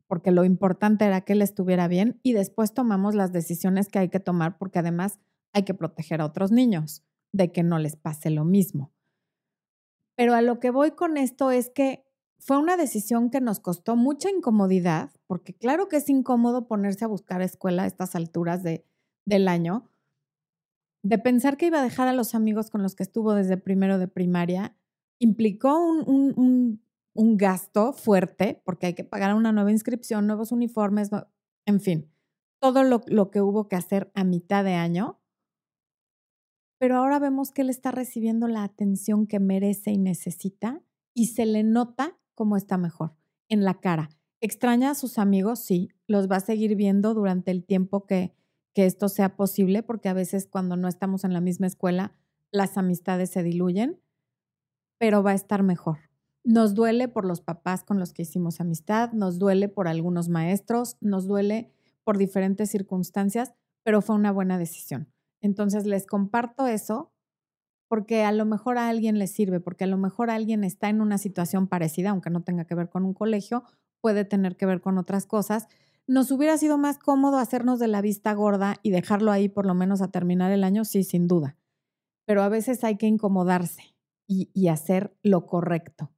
porque 0.08 0.32
lo 0.32 0.44
importante 0.44 1.06
era 1.06 1.22
que 1.22 1.34
él 1.34 1.42
estuviera 1.42 1.88
bien, 1.88 2.20
y 2.24 2.34
después 2.34 2.74
tomamos 2.74 3.16
las 3.16 3.32
decisiones 3.32 3.88
que 3.88 4.00
hay 4.00 4.10
que 4.10 4.20
tomar, 4.20 4.58
porque 4.58 4.80
además 4.80 5.20
hay 5.54 5.64
que 5.64 5.74
proteger 5.74 6.22
a 6.22 6.26
otros 6.26 6.52
niños 6.52 7.04
de 7.32 7.52
que 7.52 7.64
no 7.64 7.80
les 7.80 7.96
pase 7.96 8.30
lo 8.30 8.46
mismo. 8.46 8.94
Pero 10.16 10.36
a 10.36 10.42
lo 10.42 10.60
que 10.60 10.70
voy 10.70 10.92
con 10.92 11.18
esto 11.18 11.52
es 11.52 11.70
que 11.70 12.06
fue 12.38 12.58
una 12.58 12.78
decisión 12.78 13.30
que 13.30 13.42
nos 13.42 13.60
costó 13.60 13.96
mucha 13.96 14.30
incomodidad, 14.30 15.12
porque 15.28 15.54
claro 15.54 15.88
que 15.88 15.96
es 15.96 16.10
incómodo 16.10 16.68
ponerse 16.68 17.06
a 17.06 17.08
buscar 17.08 17.42
escuela 17.42 17.84
a 17.84 17.88
estas 17.88 18.16
alturas 18.16 18.64
de, 18.64 18.86
del 19.26 19.48
año, 19.48 19.90
de 21.04 21.18
pensar 21.18 21.58
que 21.58 21.68
iba 21.68 21.80
a 21.80 21.84
dejar 21.84 22.08
a 22.08 22.14
los 22.14 22.34
amigos 22.34 22.70
con 22.70 22.82
los 22.82 22.96
que 22.96 23.04
estuvo 23.04 23.34
desde 23.34 23.58
primero 23.58 24.00
de 24.00 24.08
primaria, 24.08 24.76
implicó 25.20 25.78
un, 25.80 26.80
un, 27.14 27.38
gasto 27.38 27.94
fuerte, 27.94 28.62
porque 28.66 28.88
hay 28.88 28.94
que 28.94 29.04
pagar 29.04 29.36
una 29.36 29.52
nueva 29.52 29.72
inscripción, 29.72 30.28
nuevos 30.28 30.52
uniformes, 30.52 31.10
en 31.66 31.82
fin, 31.82 32.10
todo 32.60 32.84
lo, 32.84 33.02
lo 33.08 33.30
que 33.32 33.42
hubo 33.42 33.68
que 33.68 33.76
hacer 33.76 34.12
a 34.16 34.24
mitad 34.24 34.64
de 34.64 34.74
año. 34.74 35.20
Pero 36.80 36.98
ahora 36.98 37.20
vemos 37.20 37.52
que 37.52 37.62
él 37.62 37.70
está 37.70 37.92
recibiendo 37.92 38.48
la 38.48 38.64
atención 38.64 39.28
que 39.28 39.40
merece 39.40 39.92
y 39.92 39.98
necesita 39.98 40.82
y 41.14 41.28
se 41.28 41.46
le 41.46 41.64
nota 41.64 42.18
cómo 42.34 42.58
está 42.58 42.78
mejor, 42.78 43.16
en 43.50 43.64
la 43.64 43.80
cara. 43.80 44.10
¿Extraña 44.42 44.92
a 44.92 44.96
sus 44.96 45.18
amigos? 45.18 45.60
Sí, 45.60 45.90
los 46.08 46.30
va 46.30 46.38
a 46.38 46.42
seguir 46.42 46.76
viendo 46.76 47.14
durante 47.14 47.52
el 47.52 47.64
tiempo 47.64 48.06
que, 48.06 48.34
que 48.74 48.86
esto 48.86 49.10
sea 49.10 49.36
posible, 49.36 49.84
porque 49.84 50.10
a 50.10 50.14
veces 50.14 50.48
cuando 50.48 50.76
no 50.76 50.88
estamos 50.88 51.24
en 51.24 51.34
la 51.34 51.42
misma 51.42 51.68
escuela, 51.68 52.14
las 52.52 52.78
amistades 52.78 53.30
se 53.32 53.44
diluyen, 53.44 54.00
pero 54.98 55.24
va 55.24 55.32
a 55.32 55.36
estar 55.36 55.64
mejor. 55.64 56.00
Nos 56.44 56.74
duele 56.74 57.08
por 57.08 57.26
los 57.26 57.42
papás 57.42 57.84
con 57.84 58.00
los 58.00 58.14
que 58.14 58.24
hicimos 58.24 58.60
amistad, 58.60 59.12
nos 59.14 59.40
duele 59.40 59.70
por 59.70 59.88
algunos 59.88 60.30
maestros, 60.30 60.98
nos 61.00 61.26
duele 61.26 61.72
por 62.04 62.18
diferentes 62.18 62.70
circunstancias, 62.70 63.54
pero 63.84 64.02
fue 64.02 64.16
una 64.16 64.32
buena 64.32 64.58
decisión. 64.58 65.12
Entonces 65.42 65.86
les 65.86 66.06
comparto 66.06 66.68
eso 66.68 67.14
porque 67.88 68.24
a 68.24 68.32
lo 68.32 68.46
mejor 68.46 68.78
a 68.78 68.90
alguien 68.90 69.20
le 69.20 69.28
sirve, 69.28 69.60
porque 69.60 69.84
a 69.84 69.88
lo 69.88 69.98
mejor 69.98 70.30
alguien 70.32 70.64
está 70.64 70.90
en 70.90 71.00
una 71.00 71.18
situación 71.18 71.68
parecida, 71.68 72.10
aunque 72.10 72.30
no 72.30 72.42
tenga 72.42 72.66
que 72.66 72.76
ver 72.76 72.90
con 72.90 73.06
un 73.06 73.14
colegio, 73.14 73.64
puede 74.02 74.26
tener 74.26 74.58
que 74.58 74.66
ver 74.66 74.82
con 74.82 74.98
otras 74.98 75.28
cosas. 75.28 75.68
¿Nos 76.08 76.32
hubiera 76.32 76.58
sido 76.58 76.78
más 76.78 76.98
cómodo 77.00 77.38
hacernos 77.38 77.80
de 77.80 77.88
la 77.88 78.02
vista 78.02 78.34
gorda 78.34 78.76
y 78.84 78.92
dejarlo 78.92 79.32
ahí 79.32 79.50
por 79.50 79.66
lo 79.66 79.74
menos 79.74 80.02
a 80.02 80.12
terminar 80.12 80.52
el 80.52 80.64
año? 80.64 80.86
Sí, 80.86 81.04
sin 81.04 81.28
duda. 81.28 81.58
Pero 82.26 82.44
a 82.44 82.50
veces 82.50 82.84
hay 82.84 82.98
que 82.98 83.08
incomodarse 83.08 83.96
y, 84.28 84.68
hacer 84.68 85.16
lo 85.22 85.46
correcto 85.46 86.12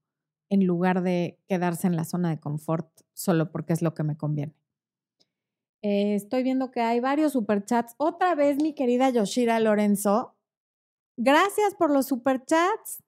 en 0.49 0.65
lugar 0.65 1.01
de 1.01 1.39
quedarse 1.47 1.87
en 1.87 1.95
la 1.95 2.05
zona 2.05 2.29
de 2.29 2.39
confort 2.39 2.87
solo 3.13 3.51
porque 3.51 3.73
es 3.73 3.81
lo 3.81 3.93
que 3.93 4.03
me 4.03 4.15
conviene. 4.15 4.55
Eh, 5.81 6.15
estoy 6.15 6.43
viendo 6.43 6.71
que 6.71 6.81
hay 6.81 6.99
varios 6.99 7.33
superchats. 7.33 7.93
Otra 7.97 8.35
vez, 8.35 8.57
mi 8.57 8.73
querida 8.73 9.09
Yoshira 9.09 9.59
Lorenzo, 9.59 10.35
Gracias 11.17 11.75
por 11.75 11.91
los 11.91 12.07
superchats. 12.07 13.01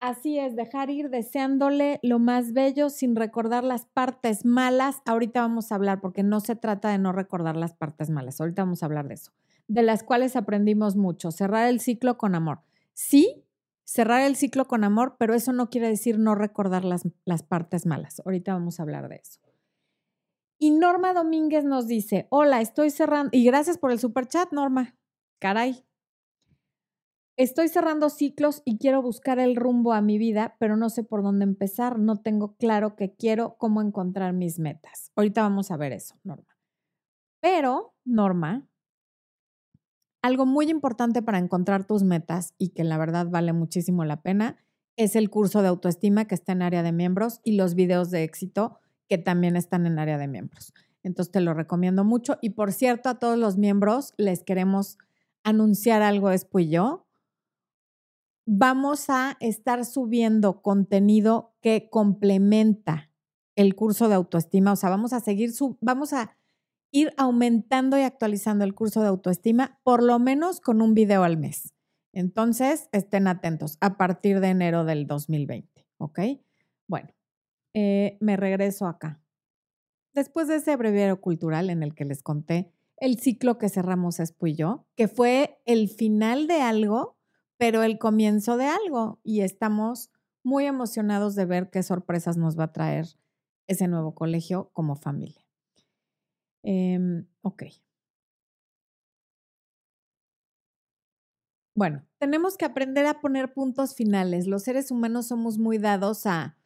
Así 0.00 0.38
es, 0.38 0.56
dejar 0.56 0.88
ir 0.88 1.10
deseándole 1.10 2.00
lo 2.02 2.18
más 2.18 2.54
bello 2.54 2.88
sin 2.88 3.14
recordar 3.14 3.64
las 3.64 3.84
partes 3.84 4.46
malas. 4.46 5.02
Ahorita 5.04 5.42
vamos 5.42 5.70
a 5.70 5.74
hablar, 5.74 6.00
porque 6.00 6.22
no 6.22 6.40
se 6.40 6.56
trata 6.56 6.88
de 6.88 6.96
no 6.96 7.12
recordar 7.12 7.54
las 7.54 7.74
partes 7.74 8.08
malas. 8.08 8.40
Ahorita 8.40 8.62
vamos 8.62 8.82
a 8.82 8.86
hablar 8.86 9.08
de 9.08 9.14
eso, 9.14 9.32
de 9.68 9.82
las 9.82 10.02
cuales 10.02 10.36
aprendimos 10.36 10.96
mucho. 10.96 11.30
Cerrar 11.30 11.68
el 11.68 11.80
ciclo 11.80 12.16
con 12.16 12.34
amor. 12.34 12.62
Sí, 12.94 13.44
cerrar 13.84 14.22
el 14.22 14.36
ciclo 14.36 14.66
con 14.66 14.84
amor, 14.84 15.16
pero 15.18 15.34
eso 15.34 15.52
no 15.52 15.68
quiere 15.68 15.88
decir 15.88 16.18
no 16.18 16.34
recordar 16.34 16.82
las, 16.82 17.06
las 17.26 17.42
partes 17.42 17.84
malas. 17.84 18.22
Ahorita 18.24 18.54
vamos 18.54 18.80
a 18.80 18.84
hablar 18.84 19.10
de 19.10 19.16
eso. 19.16 19.40
Y 20.58 20.70
Norma 20.70 21.12
Domínguez 21.12 21.64
nos 21.64 21.86
dice, 21.86 22.26
hola, 22.30 22.62
estoy 22.62 22.90
cerrando, 22.90 23.30
y 23.32 23.44
gracias 23.44 23.76
por 23.76 23.90
el 23.90 23.98
superchat, 23.98 24.50
Norma. 24.52 24.96
Caray, 25.38 25.84
Estoy 27.40 27.68
cerrando 27.68 28.10
ciclos 28.10 28.60
y 28.66 28.76
quiero 28.76 29.00
buscar 29.00 29.38
el 29.38 29.56
rumbo 29.56 29.94
a 29.94 30.02
mi 30.02 30.18
vida, 30.18 30.56
pero 30.60 30.76
no 30.76 30.90
sé 30.90 31.04
por 31.04 31.22
dónde 31.22 31.44
empezar, 31.44 31.98
no 31.98 32.18
tengo 32.20 32.54
claro 32.56 32.96
qué 32.96 33.14
quiero, 33.14 33.56
cómo 33.56 33.80
encontrar 33.80 34.34
mis 34.34 34.58
metas. 34.58 35.10
Ahorita 35.16 35.40
vamos 35.40 35.70
a 35.70 35.78
ver 35.78 35.92
eso, 35.92 36.16
Norma. 36.22 36.58
Pero, 37.40 37.94
Norma, 38.04 38.68
Algo 40.20 40.44
muy 40.44 40.68
importante 40.68 41.22
para 41.22 41.38
encontrar 41.38 41.86
tus 41.86 42.02
metas 42.02 42.52
y 42.58 42.74
que 42.74 42.84
la 42.84 42.98
verdad 42.98 43.28
vale 43.30 43.54
muchísimo 43.54 44.04
la 44.04 44.20
pena 44.20 44.58
es 44.96 45.16
el 45.16 45.30
curso 45.30 45.62
de 45.62 45.68
autoestima 45.68 46.26
que 46.26 46.34
está 46.34 46.52
en 46.52 46.60
área 46.60 46.82
de 46.82 46.92
miembros 46.92 47.40
y 47.42 47.52
los 47.56 47.74
videos 47.74 48.10
de 48.10 48.22
éxito 48.22 48.78
que 49.08 49.16
también 49.16 49.56
están 49.56 49.86
en 49.86 49.98
área 49.98 50.18
de 50.18 50.28
miembros. 50.28 50.74
Entonces 51.02 51.32
te 51.32 51.40
lo 51.40 51.54
recomiendo 51.54 52.04
mucho. 52.04 52.36
Y 52.42 52.50
por 52.50 52.72
cierto, 52.72 53.08
a 53.08 53.18
todos 53.18 53.38
los 53.38 53.56
miembros 53.56 54.12
les 54.18 54.44
queremos 54.44 54.98
anunciar 55.42 56.02
algo 56.02 56.28
después 56.28 56.68
yo. 56.68 57.06
Vamos 58.46 59.10
a 59.10 59.36
estar 59.40 59.84
subiendo 59.84 60.62
contenido 60.62 61.54
que 61.60 61.88
complementa 61.90 63.10
el 63.56 63.74
curso 63.74 64.08
de 64.08 64.14
autoestima. 64.14 64.72
O 64.72 64.76
sea, 64.76 64.90
vamos 64.90 65.12
a 65.12 65.20
seguir, 65.20 65.52
su, 65.52 65.78
vamos 65.80 66.12
a 66.12 66.36
ir 66.90 67.12
aumentando 67.16 67.98
y 67.98 68.02
actualizando 68.02 68.64
el 68.64 68.74
curso 68.74 69.02
de 69.02 69.08
autoestima, 69.08 69.78
por 69.84 70.02
lo 70.02 70.18
menos 70.18 70.60
con 70.60 70.82
un 70.82 70.94
video 70.94 71.22
al 71.22 71.36
mes. 71.36 71.74
Entonces, 72.12 72.88
estén 72.92 73.28
atentos 73.28 73.76
a 73.80 73.96
partir 73.96 74.40
de 74.40 74.48
enero 74.48 74.84
del 74.84 75.06
2020, 75.06 75.86
¿ok? 75.98 76.20
Bueno, 76.88 77.10
eh, 77.74 78.18
me 78.20 78.36
regreso 78.36 78.86
acá. 78.86 79.22
Después 80.12 80.48
de 80.48 80.56
ese 80.56 80.74
breviario 80.74 81.20
cultural 81.20 81.70
en 81.70 81.84
el 81.84 81.94
que 81.94 82.04
les 82.04 82.22
conté 82.22 82.72
el 82.96 83.18
ciclo 83.18 83.58
que 83.58 83.68
cerramos 83.68 84.18
Espo 84.20 84.48
y 84.48 84.54
yo, 84.54 84.86
que 84.96 85.08
fue 85.08 85.62
el 85.64 85.88
final 85.88 86.46
de 86.48 86.60
algo, 86.60 87.19
pero 87.60 87.82
el 87.82 87.98
comienzo 87.98 88.56
de 88.56 88.64
algo, 88.64 89.20
y 89.22 89.42
estamos 89.42 90.10
muy 90.42 90.64
emocionados 90.64 91.34
de 91.34 91.44
ver 91.44 91.68
qué 91.68 91.82
sorpresas 91.82 92.38
nos 92.38 92.58
va 92.58 92.64
a 92.64 92.72
traer 92.72 93.06
ese 93.66 93.86
nuevo 93.86 94.14
colegio 94.14 94.70
como 94.72 94.96
familia. 94.96 95.44
Em, 96.62 97.26
ok. 97.42 97.62
Bueno, 101.74 102.02
tenemos 102.18 102.56
que 102.56 102.64
aprender 102.64 103.04
a 103.04 103.20
poner 103.20 103.52
puntos 103.52 103.94
finales. 103.94 104.46
Los 104.46 104.62
seres 104.62 104.90
humanos 104.90 105.28
somos 105.28 105.58
muy 105.58 105.76
dados 105.76 106.24
a, 106.24 106.56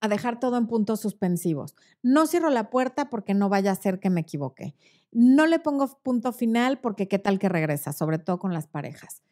a 0.00 0.08
dejar 0.08 0.40
todo 0.40 0.56
en 0.56 0.66
puntos 0.66 0.98
suspensivos. 1.00 1.76
No 2.02 2.26
cierro 2.26 2.50
la 2.50 2.70
puerta 2.70 3.08
porque 3.08 3.34
no 3.34 3.48
vaya 3.48 3.70
a 3.70 3.76
ser 3.76 4.00
que 4.00 4.10
me 4.10 4.22
equivoque. 4.22 4.74
No 5.12 5.46
le 5.46 5.60
pongo 5.60 5.86
punto 6.02 6.32
final 6.32 6.80
porque 6.80 7.06
qué 7.06 7.20
tal 7.20 7.38
que 7.38 7.48
regresa, 7.48 7.92
sobre 7.92 8.18
todo 8.18 8.40
con 8.40 8.52
las 8.52 8.66
parejas. 8.66 9.22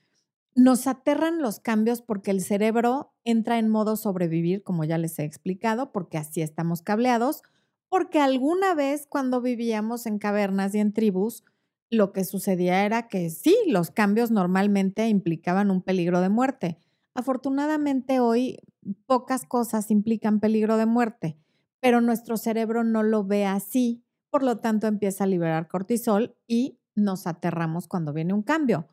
Nos 0.58 0.88
aterran 0.88 1.40
los 1.40 1.60
cambios 1.60 2.02
porque 2.02 2.32
el 2.32 2.40
cerebro 2.40 3.12
entra 3.22 3.60
en 3.60 3.68
modo 3.68 3.94
sobrevivir, 3.94 4.64
como 4.64 4.82
ya 4.82 4.98
les 4.98 5.16
he 5.20 5.22
explicado, 5.22 5.92
porque 5.92 6.18
así 6.18 6.42
estamos 6.42 6.82
cableados, 6.82 7.42
porque 7.88 8.18
alguna 8.18 8.74
vez 8.74 9.06
cuando 9.08 9.40
vivíamos 9.40 10.04
en 10.06 10.18
cavernas 10.18 10.74
y 10.74 10.80
en 10.80 10.92
tribus, 10.92 11.44
lo 11.90 12.12
que 12.12 12.24
sucedía 12.24 12.84
era 12.84 13.06
que 13.06 13.30
sí, 13.30 13.56
los 13.68 13.92
cambios 13.92 14.32
normalmente 14.32 15.08
implicaban 15.08 15.70
un 15.70 15.80
peligro 15.80 16.20
de 16.20 16.28
muerte. 16.28 16.76
Afortunadamente 17.14 18.18
hoy 18.18 18.58
pocas 19.06 19.46
cosas 19.46 19.92
implican 19.92 20.40
peligro 20.40 20.76
de 20.76 20.86
muerte, 20.86 21.38
pero 21.78 22.00
nuestro 22.00 22.36
cerebro 22.36 22.82
no 22.82 23.04
lo 23.04 23.22
ve 23.22 23.46
así, 23.46 24.02
por 24.28 24.42
lo 24.42 24.58
tanto 24.58 24.88
empieza 24.88 25.22
a 25.22 25.28
liberar 25.28 25.68
cortisol 25.68 26.36
y 26.48 26.80
nos 26.96 27.28
aterramos 27.28 27.86
cuando 27.86 28.12
viene 28.12 28.34
un 28.34 28.42
cambio. 28.42 28.88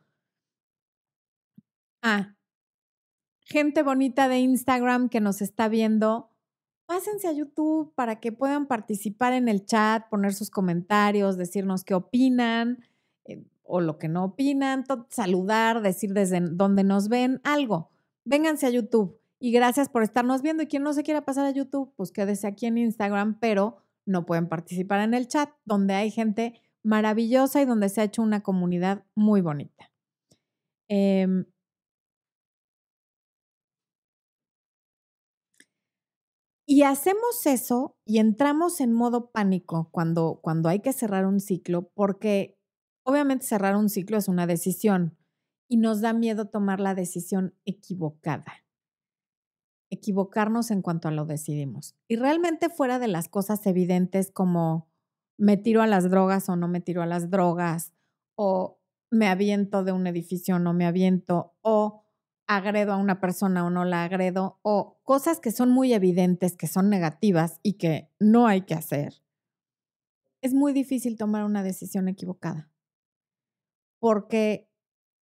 Ah, 2.08 2.36
gente 3.48 3.82
bonita 3.82 4.30
de 4.30 4.38
Instagram 4.38 5.10
que 5.10 5.22
nos 5.22 5.42
está 5.42 5.68
viendo, 5.70 6.30
pásense 6.86 7.28
a 7.28 7.32
YouTube 7.32 7.96
para 7.96 8.20
que 8.20 8.32
puedan 8.32 8.68
participar 8.68 9.34
en 9.34 9.48
el 9.48 9.66
chat, 9.66 10.08
poner 10.08 10.36
sus 10.36 10.52
comentarios, 10.52 11.36
decirnos 11.36 11.84
qué 11.84 11.96
opinan 11.96 12.86
eh, 13.24 13.44
o 13.64 13.82
lo 13.82 13.98
que 13.98 14.08
no 14.08 14.24
opinan, 14.24 14.84
saludar, 15.10 15.82
decir 15.82 16.14
desde 16.14 16.42
dónde 16.42 16.84
nos 16.84 17.10
ven, 17.10 17.42
algo. 17.44 17.90
Vénganse 18.24 18.68
a 18.68 18.70
YouTube 18.70 19.20
y 19.39 19.52
gracias 19.52 19.89
por 19.89 20.04
estarnos 20.04 20.44
viendo. 20.44 20.62
Y 20.62 20.68
quien 20.68 20.84
no 20.84 20.94
se 20.94 21.02
quiera 21.02 21.26
pasar 21.26 21.48
a 21.48 21.52
YouTube, 21.52 21.91
pues 21.96 22.12
quédese 22.12 22.46
aquí 22.46 22.68
en 22.68 22.78
Instagram, 22.78 23.39
pero 23.39 23.78
no 24.06 24.28
pueden 24.28 24.48
participar 24.48 25.00
en 25.00 25.15
el 25.15 25.28
chat, 25.28 25.50
donde 25.65 25.96
hay 25.96 26.12
gente 26.12 26.62
maravillosa 26.84 27.63
y 27.63 27.65
donde 27.65 27.89
se 27.89 28.02
ha 28.02 28.04
hecho 28.04 28.22
una 28.22 28.44
comunidad 28.44 29.06
muy 29.15 29.41
bonita. 29.41 29.91
Eh, 30.88 31.46
Y 36.76 36.84
hacemos 36.84 37.46
eso 37.46 37.96
y 38.04 38.18
entramos 38.20 38.82
en 38.82 38.92
modo 38.92 39.32
pánico 39.32 39.88
cuando, 39.94 40.42
cuando 40.44 40.68
hay 40.68 40.82
que 40.82 40.92
cerrar 40.92 41.26
un 41.26 41.40
ciclo, 41.40 41.90
porque 41.94 42.60
obviamente 43.06 43.46
cerrar 43.46 43.78
un 43.78 43.88
ciclo 43.88 44.18
es 44.18 44.28
una 44.28 44.46
decisión 44.46 45.18
y 45.70 45.78
nos 45.78 46.02
da 46.02 46.12
miedo 46.12 46.50
tomar 46.50 46.82
la 46.82 46.94
decisión 46.94 47.56
equivocada. 47.64 48.66
Equivocarnos 49.90 50.70
en 50.70 50.82
cuanto 50.82 51.08
a 51.08 51.12
lo 51.12 51.26
decidimos. 51.26 51.96
Y 52.10 52.18
realmente 52.18 52.68
fuera 52.68 53.00
de 53.00 53.08
las 53.08 53.30
cosas 53.30 53.66
evidentes 53.68 54.30
como 54.30 54.90
me 55.38 55.56
tiro 55.56 55.82
a 55.82 55.88
las 55.88 56.10
drogas 56.10 56.50
o 56.50 56.58
no 56.58 56.68
me 56.68 56.82
tiro 56.82 57.02
a 57.02 57.06
las 57.06 57.30
drogas, 57.30 57.94
o 58.36 58.82
me 59.10 59.28
aviento 59.28 59.86
de 59.86 59.94
un 59.94 60.08
edificio 60.08 60.58
o 60.58 60.60
no 60.60 60.74
me 60.74 60.86
aviento, 60.86 61.56
o 61.62 62.05
agredo 62.47 62.93
a 62.93 62.97
una 62.97 63.19
persona 63.19 63.65
o 63.65 63.69
no 63.69 63.86
la 63.86 64.03
agredo, 64.03 64.60
o 64.62 64.99
cosas 65.03 65.39
que 65.39 65.51
son 65.51 65.71
muy 65.71 65.93
evidentes, 65.93 66.55
que 66.55 66.67
son 66.67 66.89
negativas 66.89 67.60
y 67.63 67.73
que 67.73 68.12
no 68.19 68.47
hay 68.47 68.62
que 68.62 68.75
hacer, 68.75 69.21
es 70.41 70.53
muy 70.53 70.73
difícil 70.73 71.17
tomar 71.17 71.43
una 71.43 71.63
decisión 71.63 72.08
equivocada. 72.08 72.69
Porque 73.99 74.69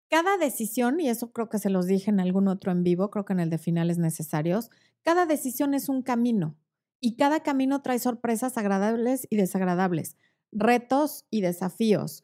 cada 0.10 0.38
decisión, 0.38 1.00
y 1.00 1.10
eso 1.10 1.32
creo 1.32 1.50
que 1.50 1.60
se 1.60 1.72
los 1.72 1.88
dije 1.88 2.12
en 2.12 2.20
algún 2.20 2.48
otro 2.48 2.72
en 2.72 2.84
vivo, 2.84 3.10
creo 3.10 3.26
que 3.26 3.34
en 3.34 3.40
el 3.40 3.50
de 3.50 3.58
finales 3.58 3.98
necesarios, 3.98 4.70
cada 5.04 5.26
decisión 5.26 5.74
es 5.74 5.90
un 5.90 6.04
camino 6.04 6.56
y 7.00 7.16
cada 7.16 7.42
camino 7.42 7.82
trae 7.82 8.00
sorpresas 8.00 8.58
agradables 8.58 9.28
y 9.30 9.38
desagradables, 9.38 10.18
retos 10.52 11.26
y 11.30 11.42
desafíos, 11.42 12.24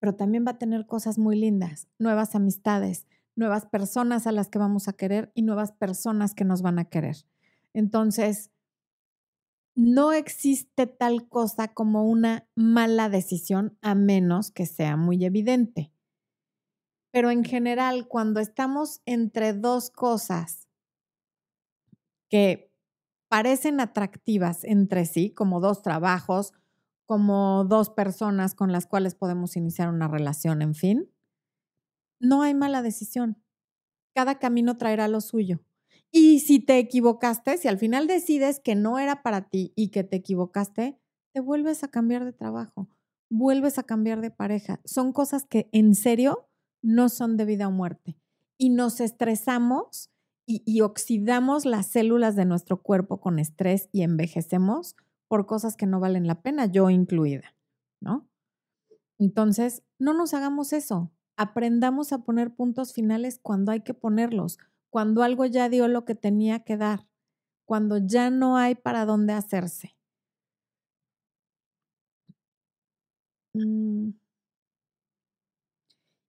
pero 0.00 0.16
también 0.16 0.44
va 0.46 0.52
a 0.52 0.58
tener 0.58 0.86
cosas 0.86 1.18
muy 1.18 1.36
lindas, 1.36 1.88
nuevas 1.98 2.34
amistades, 2.34 3.06
nuevas 3.36 3.66
personas 3.66 4.26
a 4.26 4.32
las 4.32 4.48
que 4.48 4.58
vamos 4.58 4.88
a 4.88 4.92
querer 4.92 5.32
y 5.34 5.42
nuevas 5.42 5.72
personas 5.72 6.34
que 6.34 6.44
nos 6.44 6.62
van 6.62 6.78
a 6.78 6.84
querer. 6.84 7.16
Entonces, 7.72 8.50
no 9.74 10.12
existe 10.12 10.86
tal 10.86 11.28
cosa 11.28 11.74
como 11.74 12.04
una 12.04 12.46
mala 12.54 13.08
decisión 13.08 13.76
a 13.82 13.94
menos 13.94 14.52
que 14.52 14.66
sea 14.66 14.96
muy 14.96 15.24
evidente. 15.24 15.92
Pero 17.10 17.30
en 17.30 17.44
general, 17.44 18.08
cuando 18.08 18.40
estamos 18.40 19.00
entre 19.04 19.52
dos 19.52 19.90
cosas 19.90 20.68
que 22.28 22.72
parecen 23.28 23.80
atractivas 23.80 24.64
entre 24.64 25.06
sí, 25.06 25.30
como 25.30 25.60
dos 25.60 25.82
trabajos, 25.82 26.52
como 27.06 27.64
dos 27.64 27.90
personas 27.90 28.54
con 28.54 28.72
las 28.72 28.86
cuales 28.86 29.14
podemos 29.14 29.56
iniciar 29.56 29.88
una 29.88 30.08
relación, 30.08 30.62
en 30.62 30.74
fin, 30.74 31.10
no 32.20 32.42
hay 32.42 32.54
mala 32.54 32.82
decisión. 32.82 33.42
Cada 34.14 34.38
camino 34.38 34.76
traerá 34.76 35.08
lo 35.08 35.20
suyo. 35.20 35.60
Y 36.10 36.40
si 36.40 36.60
te 36.60 36.78
equivocaste, 36.78 37.58
si 37.58 37.68
al 37.68 37.78
final 37.78 38.06
decides 38.06 38.60
que 38.60 38.76
no 38.76 38.98
era 38.98 39.22
para 39.22 39.48
ti 39.48 39.72
y 39.74 39.88
que 39.88 40.04
te 40.04 40.16
equivocaste, 40.16 41.00
te 41.32 41.40
vuelves 41.40 41.82
a 41.82 41.88
cambiar 41.88 42.24
de 42.24 42.32
trabajo, 42.32 42.88
vuelves 43.28 43.78
a 43.78 43.82
cambiar 43.82 44.20
de 44.20 44.30
pareja. 44.30 44.80
Son 44.84 45.12
cosas 45.12 45.44
que 45.44 45.68
en 45.72 45.96
serio 45.96 46.48
no 46.82 47.08
son 47.08 47.36
de 47.36 47.44
vida 47.44 47.66
o 47.66 47.72
muerte. 47.72 48.16
Y 48.56 48.70
nos 48.70 49.00
estresamos 49.00 50.10
y, 50.46 50.62
y 50.64 50.82
oxidamos 50.82 51.64
las 51.64 51.88
células 51.88 52.36
de 52.36 52.44
nuestro 52.44 52.80
cuerpo 52.80 53.20
con 53.20 53.40
estrés 53.40 53.88
y 53.90 54.02
envejecemos 54.02 54.94
por 55.26 55.46
cosas 55.46 55.74
que 55.74 55.86
no 55.86 55.98
valen 55.98 56.28
la 56.28 56.42
pena, 56.42 56.66
yo 56.66 56.90
incluida, 56.90 57.56
¿no? 58.00 58.28
Entonces, 59.18 59.82
no 59.98 60.14
nos 60.14 60.34
hagamos 60.34 60.72
eso 60.72 61.10
aprendamos 61.36 62.12
a 62.12 62.18
poner 62.18 62.54
puntos 62.54 62.92
finales 62.92 63.38
cuando 63.42 63.72
hay 63.72 63.80
que 63.80 63.94
ponerlos, 63.94 64.58
cuando 64.90 65.22
algo 65.22 65.46
ya 65.46 65.68
dio 65.68 65.88
lo 65.88 66.04
que 66.04 66.14
tenía 66.14 66.60
que 66.60 66.76
dar, 66.76 67.08
cuando 67.64 67.98
ya 67.98 68.30
no 68.30 68.56
hay 68.56 68.74
para 68.74 69.04
dónde 69.04 69.32
hacerse. 69.32 69.96
Mm. 73.54 74.10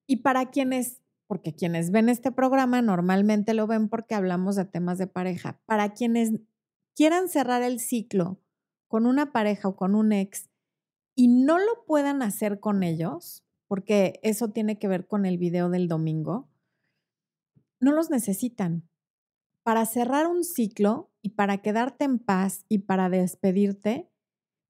Y 0.07 0.17
para 0.17 0.51
quienes, 0.51 1.01
porque 1.27 1.55
quienes 1.55 1.91
ven 1.91 2.09
este 2.09 2.31
programa 2.31 2.81
normalmente 2.81 3.53
lo 3.53 3.67
ven 3.67 3.89
porque 3.89 4.15
hablamos 4.15 4.55
de 4.55 4.65
temas 4.65 4.97
de 4.97 5.07
pareja, 5.07 5.59
para 5.65 5.93
quienes 5.93 6.31
quieran 6.95 7.29
cerrar 7.29 7.63
el 7.63 7.79
ciclo 7.79 8.39
con 8.87 9.05
una 9.05 9.31
pareja 9.31 9.67
o 9.67 9.75
con 9.75 9.95
un 9.95 10.11
ex 10.11 10.49
y 11.15 11.27
no 11.27 11.57
lo 11.57 11.85
puedan 11.85 12.21
hacer 12.21 12.59
con 12.59 12.83
ellos, 12.83 13.44
porque 13.67 14.19
eso 14.23 14.49
tiene 14.49 14.77
que 14.79 14.87
ver 14.87 15.07
con 15.07 15.25
el 15.25 15.37
video 15.37 15.69
del 15.69 15.87
domingo, 15.87 16.49
no 17.79 17.91
los 17.91 18.09
necesitan. 18.09 18.87
Para 19.63 19.85
cerrar 19.85 20.27
un 20.27 20.43
ciclo 20.43 21.11
y 21.21 21.29
para 21.29 21.57
quedarte 21.59 22.05
en 22.05 22.19
paz 22.19 22.65
y 22.69 22.79
para 22.79 23.09
despedirte, 23.09 24.09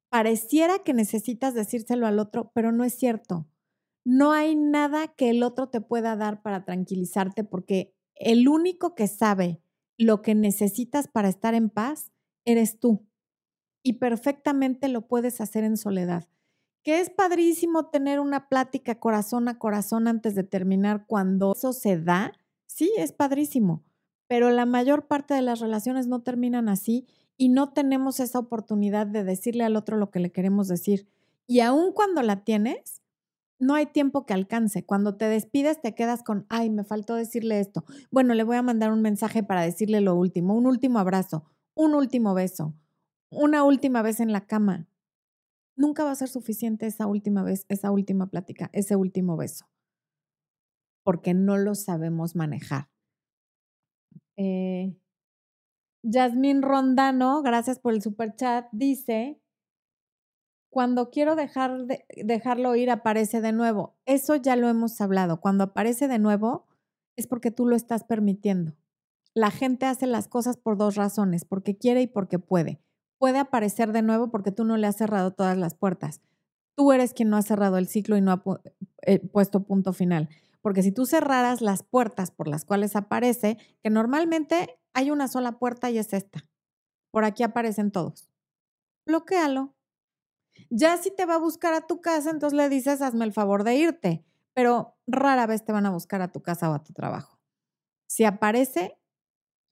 pareciera 0.08 0.78
que 0.80 0.94
necesitas 0.94 1.54
decírselo 1.54 2.06
al 2.06 2.18
otro, 2.18 2.50
pero 2.54 2.72
no 2.72 2.84
es 2.84 2.94
cierto. 2.94 3.46
No 4.04 4.32
hay 4.32 4.54
nada 4.54 5.08
que 5.08 5.30
el 5.30 5.42
otro 5.42 5.68
te 5.68 5.80
pueda 5.80 6.16
dar 6.16 6.40
para 6.42 6.64
tranquilizarte 6.64 7.44
porque 7.44 7.94
el 8.14 8.48
único 8.48 8.94
que 8.94 9.08
sabe 9.08 9.60
lo 9.98 10.22
que 10.22 10.34
necesitas 10.34 11.08
para 11.08 11.28
estar 11.28 11.54
en 11.54 11.70
paz 11.70 12.12
eres 12.44 12.78
tú. 12.78 13.06
Y 13.82 13.94
perfectamente 13.94 14.88
lo 14.88 15.06
puedes 15.06 15.40
hacer 15.40 15.64
en 15.64 15.76
soledad. 15.76 16.28
Que 16.86 17.00
es 17.00 17.10
padrísimo 17.10 17.86
tener 17.86 18.20
una 18.20 18.48
plática 18.48 19.00
corazón 19.00 19.48
a 19.48 19.58
corazón 19.58 20.06
antes 20.06 20.36
de 20.36 20.44
terminar 20.44 21.04
cuando 21.08 21.52
eso 21.52 21.72
se 21.72 21.98
da. 22.00 22.32
Sí, 22.66 22.92
es 22.96 23.10
padrísimo. 23.10 23.82
Pero 24.28 24.50
la 24.50 24.66
mayor 24.66 25.08
parte 25.08 25.34
de 25.34 25.42
las 25.42 25.58
relaciones 25.58 26.06
no 26.06 26.22
terminan 26.22 26.68
así 26.68 27.08
y 27.36 27.48
no 27.48 27.72
tenemos 27.72 28.20
esa 28.20 28.38
oportunidad 28.38 29.08
de 29.08 29.24
decirle 29.24 29.64
al 29.64 29.74
otro 29.74 29.96
lo 29.96 30.12
que 30.12 30.20
le 30.20 30.30
queremos 30.30 30.68
decir. 30.68 31.08
Y 31.48 31.58
aun 31.58 31.90
cuando 31.90 32.22
la 32.22 32.44
tienes, 32.44 33.02
no 33.58 33.74
hay 33.74 33.86
tiempo 33.86 34.24
que 34.24 34.34
alcance. 34.34 34.84
Cuando 34.84 35.16
te 35.16 35.24
despides 35.24 35.82
te 35.82 35.92
quedas 35.92 36.22
con, 36.22 36.46
ay, 36.50 36.70
me 36.70 36.84
faltó 36.84 37.16
decirle 37.16 37.58
esto. 37.58 37.84
Bueno, 38.12 38.32
le 38.34 38.44
voy 38.44 38.58
a 38.58 38.62
mandar 38.62 38.92
un 38.92 39.02
mensaje 39.02 39.42
para 39.42 39.62
decirle 39.62 40.02
lo 40.02 40.14
último, 40.14 40.54
un 40.54 40.68
último 40.68 41.00
abrazo, 41.00 41.46
un 41.74 41.96
último 41.96 42.32
beso, 42.32 42.76
una 43.28 43.64
última 43.64 44.02
vez 44.02 44.20
en 44.20 44.30
la 44.30 44.46
cama. 44.46 44.86
Nunca 45.76 46.04
va 46.04 46.12
a 46.12 46.16
ser 46.16 46.28
suficiente 46.28 46.86
esa 46.86 47.06
última 47.06 47.42
vez, 47.42 47.66
esa 47.68 47.90
última 47.90 48.28
plática, 48.28 48.70
ese 48.72 48.96
último 48.96 49.36
beso, 49.36 49.66
porque 51.04 51.34
no 51.34 51.58
lo 51.58 51.74
sabemos 51.74 52.34
manejar. 52.34 52.88
Eh, 54.38 54.96
Yasmín 56.02 56.62
Rondano, 56.62 57.42
gracias 57.42 57.78
por 57.78 57.92
el 57.92 58.00
super 58.00 58.34
chat, 58.36 58.68
dice, 58.72 59.40
cuando 60.76 61.10
quiero 61.10 61.36
dejar 61.36 61.86
de, 61.86 62.04
dejarlo 62.22 62.76
ir 62.76 62.90
aparece 62.90 63.40
de 63.40 63.52
nuevo. 63.52 63.96
Eso 64.04 64.36
ya 64.36 64.56
lo 64.56 64.68
hemos 64.68 65.00
hablado. 65.00 65.40
Cuando 65.40 65.64
aparece 65.64 66.06
de 66.06 66.18
nuevo 66.18 66.66
es 67.16 67.26
porque 67.26 67.50
tú 67.50 67.66
lo 67.66 67.76
estás 67.76 68.04
permitiendo. 68.04 68.76
La 69.32 69.50
gente 69.50 69.86
hace 69.86 70.06
las 70.06 70.28
cosas 70.28 70.58
por 70.58 70.76
dos 70.76 70.94
razones, 70.94 71.46
porque 71.46 71.78
quiere 71.78 72.02
y 72.02 72.06
porque 72.06 72.38
puede. 72.38 72.82
Puede 73.18 73.38
aparecer 73.38 73.92
de 73.92 74.02
nuevo 74.02 74.30
porque 74.30 74.52
tú 74.52 74.64
no 74.64 74.76
le 74.76 74.86
has 74.86 74.96
cerrado 74.96 75.32
todas 75.32 75.56
las 75.56 75.74
puertas. 75.74 76.20
Tú 76.74 76.92
eres 76.92 77.14
quien 77.14 77.30
no 77.30 77.36
ha 77.36 77.42
cerrado 77.42 77.78
el 77.78 77.88
ciclo 77.88 78.16
y 78.16 78.20
no 78.20 78.32
ha 78.32 78.42
eh, 79.02 79.20
puesto 79.20 79.64
punto 79.64 79.92
final. 79.92 80.28
Porque 80.60 80.82
si 80.82 80.92
tú 80.92 81.06
cerraras 81.06 81.60
las 81.60 81.82
puertas 81.82 82.30
por 82.30 82.48
las 82.48 82.64
cuales 82.64 82.96
aparece, 82.96 83.56
que 83.82 83.90
normalmente 83.90 84.78
hay 84.92 85.10
una 85.10 85.28
sola 85.28 85.52
puerta 85.58 85.90
y 85.90 85.98
es 85.98 86.12
esta. 86.12 86.46
Por 87.10 87.24
aquí 87.24 87.42
aparecen 87.42 87.90
todos. 87.90 88.28
Bloquéalo, 89.06 89.76
ya 90.70 90.96
si 90.96 91.10
te 91.10 91.26
va 91.26 91.34
a 91.34 91.38
buscar 91.38 91.74
a 91.74 91.86
tu 91.86 92.00
casa, 92.00 92.30
entonces 92.30 92.56
le 92.56 92.68
dices, 92.68 93.02
hazme 93.02 93.24
el 93.24 93.32
favor 93.32 93.64
de 93.64 93.76
irte, 93.76 94.24
pero 94.54 94.96
rara 95.06 95.46
vez 95.46 95.64
te 95.64 95.72
van 95.72 95.86
a 95.86 95.90
buscar 95.90 96.22
a 96.22 96.32
tu 96.32 96.42
casa 96.42 96.70
o 96.70 96.74
a 96.74 96.82
tu 96.82 96.92
trabajo. 96.92 97.38
Si 98.08 98.24
aparece, 98.24 98.98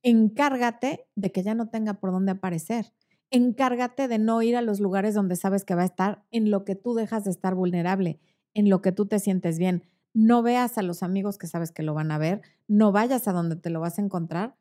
encárgate 0.02 1.08
de 1.14 1.32
que 1.32 1.42
ya 1.42 1.54
no 1.54 1.68
tenga 1.68 1.94
por 1.94 2.12
dónde 2.12 2.32
aparecer. 2.32 2.92
Encárgate 3.30 4.08
de 4.08 4.18
no 4.18 4.40
ir 4.42 4.56
a 4.56 4.62
los 4.62 4.80
lugares 4.80 5.14
donde 5.14 5.36
sabes 5.36 5.64
que 5.64 5.74
va 5.74 5.82
a 5.82 5.86
estar 5.86 6.24
en 6.30 6.50
lo 6.50 6.64
que 6.64 6.74
tú 6.76 6.94
dejas 6.94 7.24
de 7.24 7.30
estar 7.30 7.54
vulnerable, 7.54 8.18
en 8.54 8.70
lo 8.70 8.80
que 8.80 8.92
tú 8.92 9.06
te 9.06 9.18
sientes 9.18 9.58
bien. 9.58 9.84
No 10.14 10.42
veas 10.42 10.78
a 10.78 10.82
los 10.82 11.02
amigos 11.02 11.36
que 11.38 11.46
sabes 11.48 11.72
que 11.72 11.82
lo 11.82 11.94
van 11.94 12.12
a 12.12 12.18
ver, 12.18 12.42
no 12.68 12.92
vayas 12.92 13.26
a 13.28 13.32
donde 13.32 13.56
te 13.56 13.70
lo 13.70 13.80
vas 13.80 13.98
a 13.98 14.02
encontrar. 14.02 14.56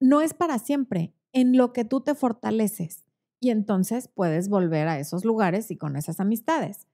No 0.00 0.20
es 0.20 0.34
para 0.34 0.58
siempre, 0.58 1.14
en 1.32 1.56
lo 1.56 1.72
que 1.72 1.84
tú 1.86 2.02
te 2.02 2.14
fortaleces 2.14 3.04
y 3.40 3.48
entonces 3.50 4.08
puedes 4.08 4.48
volver 4.50 4.86
a 4.88 4.98
esos 4.98 5.24
lugares 5.24 5.70
y 5.70 5.76
con 5.78 5.96
esas 5.96 6.20
amistades. 6.20 6.86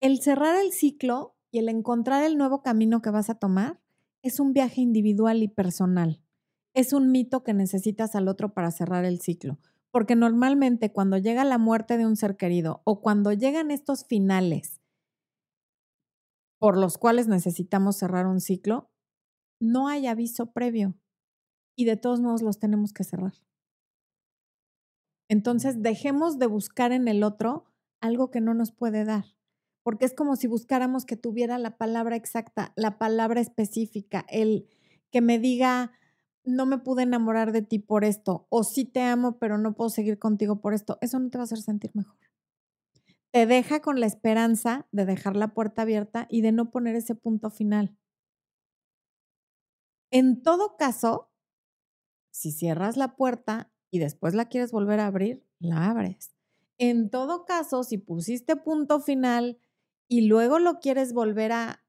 El 0.00 0.20
cerrar 0.20 0.56
el 0.60 0.72
ciclo 0.72 1.36
y 1.50 1.58
el 1.58 1.68
encontrar 1.68 2.24
el 2.24 2.36
nuevo 2.36 2.62
camino 2.62 3.02
que 3.02 3.10
vas 3.10 3.30
a 3.30 3.36
tomar 3.36 3.80
es 4.22 4.40
un 4.40 4.52
viaje 4.52 4.80
individual 4.80 5.42
y 5.42 5.48
personal. 5.48 6.22
Es 6.74 6.92
un 6.92 7.10
mito 7.10 7.42
que 7.42 7.54
necesitas 7.54 8.14
al 8.14 8.28
otro 8.28 8.52
para 8.52 8.70
cerrar 8.70 9.04
el 9.04 9.20
ciclo, 9.20 9.58
porque 9.90 10.16
normalmente 10.16 10.92
cuando 10.92 11.16
llega 11.16 11.44
la 11.44 11.58
muerte 11.58 11.96
de 11.96 12.06
un 12.06 12.16
ser 12.16 12.36
querido 12.36 12.82
o 12.84 13.00
cuando 13.00 13.32
llegan 13.32 13.70
estos 13.70 14.04
finales 14.04 14.80
por 16.58 16.76
los 16.76 16.98
cuales 16.98 17.28
necesitamos 17.28 17.96
cerrar 17.96 18.26
un 18.26 18.40
ciclo, 18.40 18.90
no 19.60 19.88
hay 19.88 20.06
aviso 20.06 20.52
previo 20.52 20.94
y 21.76 21.84
de 21.84 21.96
todos 21.96 22.20
modos 22.20 22.42
los 22.42 22.58
tenemos 22.58 22.92
que 22.92 23.04
cerrar. 23.04 23.34
Entonces, 25.28 25.82
dejemos 25.82 26.38
de 26.38 26.46
buscar 26.46 26.90
en 26.92 27.06
el 27.06 27.22
otro 27.22 27.66
algo 28.00 28.30
que 28.30 28.40
no 28.40 28.54
nos 28.54 28.72
puede 28.72 29.04
dar, 29.04 29.24
porque 29.82 30.04
es 30.04 30.14
como 30.14 30.36
si 30.36 30.46
buscáramos 30.46 31.04
que 31.04 31.16
tuviera 31.16 31.58
la 31.58 31.76
palabra 31.76 32.16
exacta, 32.16 32.72
la 32.76 32.98
palabra 32.98 33.40
específica, 33.40 34.24
el 34.28 34.66
que 35.10 35.20
me 35.20 35.38
diga, 35.38 35.92
no 36.44 36.66
me 36.66 36.78
pude 36.78 37.02
enamorar 37.02 37.52
de 37.52 37.62
ti 37.62 37.78
por 37.78 38.04
esto, 38.04 38.46
o 38.50 38.64
sí 38.64 38.84
te 38.84 39.02
amo, 39.02 39.38
pero 39.38 39.58
no 39.58 39.74
puedo 39.74 39.90
seguir 39.90 40.18
contigo 40.18 40.60
por 40.60 40.74
esto. 40.74 40.98
Eso 41.00 41.18
no 41.18 41.30
te 41.30 41.38
va 41.38 41.42
a 41.42 41.44
hacer 41.44 41.58
sentir 41.58 41.90
mejor 41.94 42.16
te 43.30 43.46
deja 43.46 43.80
con 43.80 44.00
la 44.00 44.06
esperanza 44.06 44.86
de 44.92 45.04
dejar 45.04 45.36
la 45.36 45.48
puerta 45.48 45.82
abierta 45.82 46.26
y 46.30 46.40
de 46.40 46.52
no 46.52 46.70
poner 46.70 46.96
ese 46.96 47.14
punto 47.14 47.50
final. 47.50 47.96
En 50.10 50.42
todo 50.42 50.76
caso, 50.76 51.30
si 52.30 52.52
cierras 52.52 52.96
la 52.96 53.16
puerta 53.16 53.70
y 53.90 53.98
después 53.98 54.34
la 54.34 54.46
quieres 54.46 54.72
volver 54.72 55.00
a 55.00 55.06
abrir, 55.06 55.44
la 55.58 55.90
abres. 55.90 56.34
En 56.78 57.10
todo 57.10 57.44
caso, 57.44 57.82
si 57.82 57.98
pusiste 57.98 58.56
punto 58.56 59.00
final 59.00 59.58
y 60.08 60.22
luego 60.22 60.58
lo 60.58 60.80
quieres 60.80 61.12
volver 61.12 61.52
a 61.52 61.84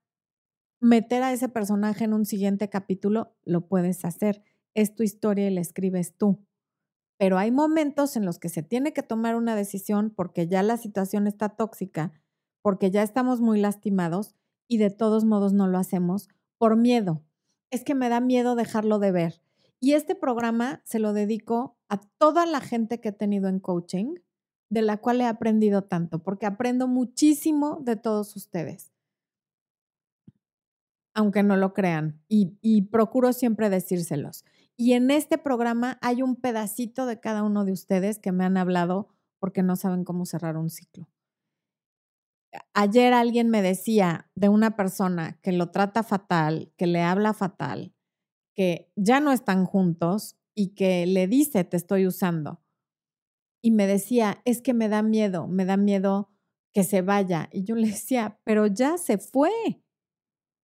meter 0.80 1.24
a 1.24 1.34
ese 1.34 1.50
personaje 1.50 2.04
en 2.04 2.14
un 2.14 2.26
siguiente 2.26 2.70
capítulo, 2.70 3.36
lo 3.44 3.68
puedes 3.68 4.06
hacer. 4.06 4.44
Es 4.74 4.96
tu 4.96 5.04
historia 5.04 5.48
y 5.48 5.54
la 5.54 5.62
escribes 5.62 6.16
tú 6.16 6.46
pero 7.20 7.38
hay 7.38 7.52
momentos 7.52 8.16
en 8.16 8.26
los 8.26 8.40
que 8.40 8.48
se 8.48 8.64
tiene 8.64 8.94
que 8.94 9.04
tomar 9.04 9.36
una 9.36 9.54
decisión 9.54 10.10
porque 10.10 10.48
ya 10.48 10.64
la 10.64 10.78
situación 10.78 11.28
está 11.28 11.50
tóxica, 11.50 12.14
porque 12.62 12.92
ya 12.92 13.04
estamos 13.04 13.42
muy 13.42 13.60
lastimados 13.60 14.36
y 14.70 14.78
de 14.78 14.90
todos 14.90 15.26
modos 15.26 15.52
no 15.52 15.68
lo 15.68 15.78
hacemos 15.78 16.30
por 16.58 16.78
miedo. 16.78 17.22
Es 17.72 17.84
que 17.84 17.94
me 17.94 18.08
da 18.08 18.22
miedo 18.22 18.56
dejarlo 18.56 19.00
de 19.00 19.12
ver. 19.12 19.42
Y 19.82 19.94
este 19.94 20.16
programa 20.16 20.82
se 20.86 21.00
lo 21.00 21.12
dedico 21.12 21.78
a 21.90 22.00
toda 22.00 22.46
la 22.46 22.62
gente 22.62 23.02
que 23.02 23.10
he 23.10 23.14
tenido 23.14 23.50
en 23.50 23.60
coaching, 23.60 24.16
de 24.70 24.82
la 24.84 24.98
cual 24.98 25.22
he 25.22 25.26
aprendido 25.26 25.84
tanto, 25.84 26.20
porque 26.20 26.46
aprendo 26.46 26.88
muchísimo 26.88 27.80
de 27.82 27.96
todos 27.96 28.36
ustedes, 28.36 28.92
aunque 31.14 31.44
no 31.44 31.58
lo 31.58 31.74
crean, 31.74 32.22
y, 32.28 32.82
procuro 32.84 33.34
siempre 33.34 33.70
decírselos. 33.70 34.46
Y 34.78 34.94
en 34.94 35.12
este 35.12 35.38
programa 35.38 35.98
hay 36.02 36.22
un 36.22 36.36
pedacito 36.36 37.06
de 37.06 37.20
cada 37.20 37.44
uno 37.44 37.66
de 37.66 37.74
ustedes 37.74 38.20
que 38.20 38.32
me 38.32 38.46
han 38.46 38.56
hablado 38.56 39.10
porque 39.40 39.64
no 39.64 39.76
saben 39.76 40.06
cómo 40.06 40.26
cerrar 40.26 40.56
un 40.56 40.70
ciclo. 40.70 41.10
Ayer 42.74 43.14
alguien 43.14 43.50
me 43.50 43.62
decía 43.62 44.30
de 44.36 44.50
una 44.50 44.76
persona 44.76 45.40
que 45.42 45.52
lo 45.52 45.72
trata 45.72 46.04
fatal, 46.04 46.72
que 46.78 46.88
le 46.88 47.02
habla 47.02 47.34
fatal, 47.34 47.94
que 48.56 48.92
ya 48.96 49.20
no 49.20 49.32
están 49.32 49.66
juntos 49.66 50.38
y 50.56 50.70
que 50.76 51.06
le 51.06 51.28
dice, 51.28 51.64
te 51.64 51.78
estoy 51.78 52.08
usando. 52.08 52.62
Y 53.62 53.72
me 53.72 53.88
decía, 53.88 54.42
es 54.46 54.62
que 54.62 54.74
me 54.74 54.90
da 54.90 55.02
miedo, 55.02 55.48
me 55.48 55.66
da 55.66 55.78
miedo 55.78 56.30
que 56.74 56.84
se 56.84 57.02
vaya. 57.02 57.50
Y 57.52 57.64
yo 57.64 57.76
le 57.76 57.88
decía, 57.88 58.40
pero 58.44 58.68
ya 58.68 58.98
se 58.98 59.18
fue. 59.18 59.52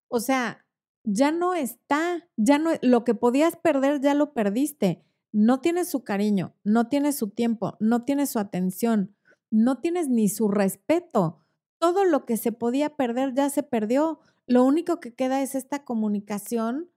O 0.08 0.20
sea, 0.20 0.66
ya 1.04 1.30
no 1.32 1.54
está, 1.54 2.28
ya 2.36 2.58
no, 2.58 2.70
lo 2.82 3.04
que 3.04 3.14
podías 3.14 3.56
perder 3.56 4.00
ya 4.00 4.14
lo 4.14 4.32
perdiste. 4.32 5.04
No 5.32 5.60
tienes 5.60 5.88
su 5.88 6.04
cariño, 6.04 6.54
no 6.62 6.88
tienes 6.88 7.16
su 7.16 7.30
tiempo, 7.30 7.76
no 7.80 8.04
tienes 8.04 8.30
su 8.30 8.38
atención, 8.38 9.16
no 9.50 9.80
tienes 9.80 10.08
ni 10.08 10.28
su 10.28 10.48
respeto. 10.48 11.40
Todo 11.78 12.04
lo 12.04 12.24
que 12.24 12.36
se 12.36 12.52
podía 12.52 12.96
perder 12.96 13.34
ya 13.34 13.50
se 13.50 13.62
perdió. 13.62 14.20
Lo 14.46 14.64
único 14.64 15.00
que 15.00 15.14
queda 15.14 15.42
es 15.42 15.54
esta 15.54 15.84
comunicación 15.84 16.90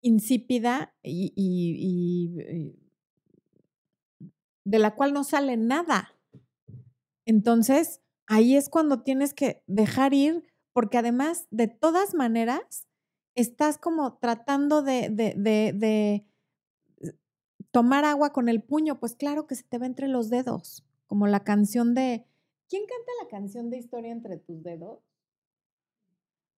insípida 0.00 0.94
y, 1.02 1.32
y 1.34 2.83
de 4.64 4.78
la 4.78 4.94
cual 4.94 5.12
no 5.12 5.24
sale 5.24 5.56
nada. 5.56 6.14
Entonces, 7.26 8.00
ahí 8.26 8.56
es 8.56 8.68
cuando 8.68 9.02
tienes 9.02 9.34
que 9.34 9.62
dejar 9.66 10.14
ir, 10.14 10.44
porque 10.72 10.98
además, 10.98 11.46
de 11.50 11.68
todas 11.68 12.14
maneras, 12.14 12.88
estás 13.34 13.78
como 13.78 14.18
tratando 14.18 14.82
de, 14.82 15.08
de, 15.10 15.34
de, 15.36 16.26
tomar 17.70 18.04
agua 18.04 18.32
con 18.32 18.48
el 18.48 18.62
puño, 18.62 19.00
pues 19.00 19.16
claro 19.16 19.46
que 19.46 19.54
se 19.54 19.64
te 19.64 19.78
va 19.78 19.86
entre 19.86 20.08
los 20.08 20.30
dedos, 20.30 20.84
como 21.06 21.26
la 21.26 21.40
canción 21.40 21.94
de... 21.94 22.24
¿Quién 22.68 22.84
canta 22.86 23.12
la 23.22 23.28
canción 23.28 23.70
de 23.70 23.78
Historia 23.78 24.12
entre 24.12 24.36
tus 24.38 24.62
dedos? 24.62 25.00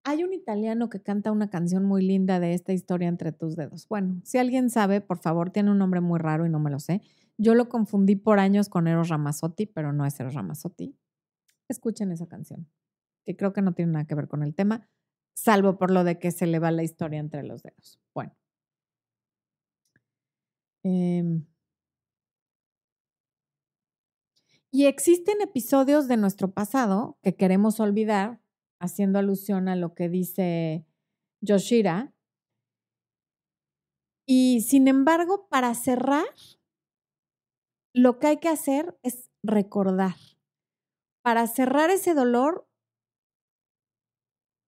Hay 0.05 0.23
un 0.23 0.33
italiano 0.33 0.89
que 0.89 1.03
canta 1.03 1.33
una 1.33 1.51
canción 1.51 1.85
muy 1.85 2.03
linda 2.07 2.39
de 2.39 2.55
esta 2.55 2.73
historia 2.73 3.09
entre 3.09 3.33
tus 3.33 3.57
dedos. 3.57 3.89
Bueno, 3.89 4.21
si 4.25 4.39
alguien 4.39 4.71
sabe, 4.71 5.01
por 5.01 5.19
favor, 5.19 5.51
tiene 5.51 5.71
un 5.73 5.79
nombre 5.79 6.01
muy 6.01 6.21
raro 6.21 6.47
y 6.47 6.51
no 6.51 6.61
me 6.61 6.71
lo 6.71 6.79
sé. 6.79 7.03
Yo 7.39 7.55
lo 7.55 7.69
confundí 7.69 8.17
por 8.17 8.39
años 8.39 8.69
con 8.69 8.87
Eros 8.89 9.09
Ramazzotti, 9.09 9.67
pero 9.67 9.93
no 9.93 10.07
es 10.07 10.19
Eros 10.19 10.35
Ramazzotti. 10.35 10.97
Escuchen 11.69 12.13
esa 12.13 12.27
canción, 12.27 12.69
que 13.25 13.37
creo 13.37 13.53
que 13.53 13.63
no 13.63 13.73
tiene 13.75 13.93
nada 13.93 14.07
que 14.07 14.15
ver 14.15 14.29
con 14.29 14.43
el 14.43 14.55
tema, 14.55 14.89
salvo 15.35 15.79
por 15.79 15.91
lo 15.91 16.05
de 16.05 16.19
que 16.19 16.31
se 16.31 16.47
le 16.47 16.59
va 16.59 16.71
la 16.71 16.83
historia 16.83 17.21
entre 17.21 17.43
los 17.43 17.63
dedos. 17.63 18.01
Bueno. 18.15 18.35
Em, 20.83 21.45
y 24.71 24.87
existen 24.87 25.41
episodios 25.41 26.07
de 26.07 26.17
nuestro 26.17 26.53
pasado 26.53 27.19
que 27.23 27.35
queremos 27.35 27.81
olvidar 27.81 28.41
haciendo 28.79 29.19
alusión 29.19 29.69
a 29.69 29.77
lo 29.77 29.95
que 29.95 30.09
dice 30.09 30.87
Yoshira. 31.41 32.13
Y 34.27 34.61
sin 34.63 34.89
embargo, 34.89 35.49
para 35.49 35.75
cerrar, 35.75 36.27
lo 37.97 38.19
que 38.19 38.27
hay 38.27 38.37
que 38.37 38.51
hacer 38.51 38.95
es 39.03 39.31
recordar. 39.43 40.17
Para 41.23 41.47
cerrar 41.47 41.89
ese 41.89 42.13
dolor, 42.13 42.69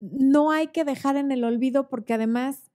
no 0.01 0.51
hay 0.51 0.69
que 0.69 0.85
dejar 0.85 1.17
en 1.17 1.31
el 1.31 1.45
olvido 1.45 1.91
porque 1.91 2.15
además 2.15 2.71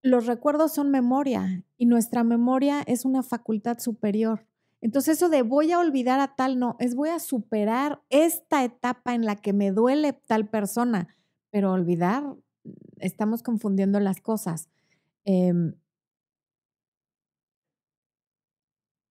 los 0.00 0.26
recuerdos 0.26 0.72
son 0.72 0.92
memoria 0.92 1.64
y 1.76 1.86
nuestra 1.86 2.22
memoria 2.22 2.82
es 2.86 3.04
una 3.04 3.24
facultad 3.24 3.80
superior. 3.80 4.46
Entonces 4.80 5.16
eso 5.16 5.28
de 5.28 5.42
voy 5.42 5.72
a 5.72 5.80
olvidar 5.80 6.20
a 6.20 6.36
tal, 6.36 6.60
no, 6.60 6.76
es 6.78 6.94
voy 6.94 7.08
a 7.08 7.18
superar 7.18 8.00
esta 8.10 8.62
etapa 8.62 9.14
en 9.14 9.24
la 9.24 9.34
que 9.34 9.52
me 9.52 9.72
duele 9.72 10.12
tal 10.12 10.48
persona, 10.48 11.08
pero 11.50 11.72
olvidar, 11.72 12.36
estamos 12.98 13.42
confundiendo 13.42 13.98
las 13.98 14.20
cosas. 14.20 14.68
Em, 15.24 15.74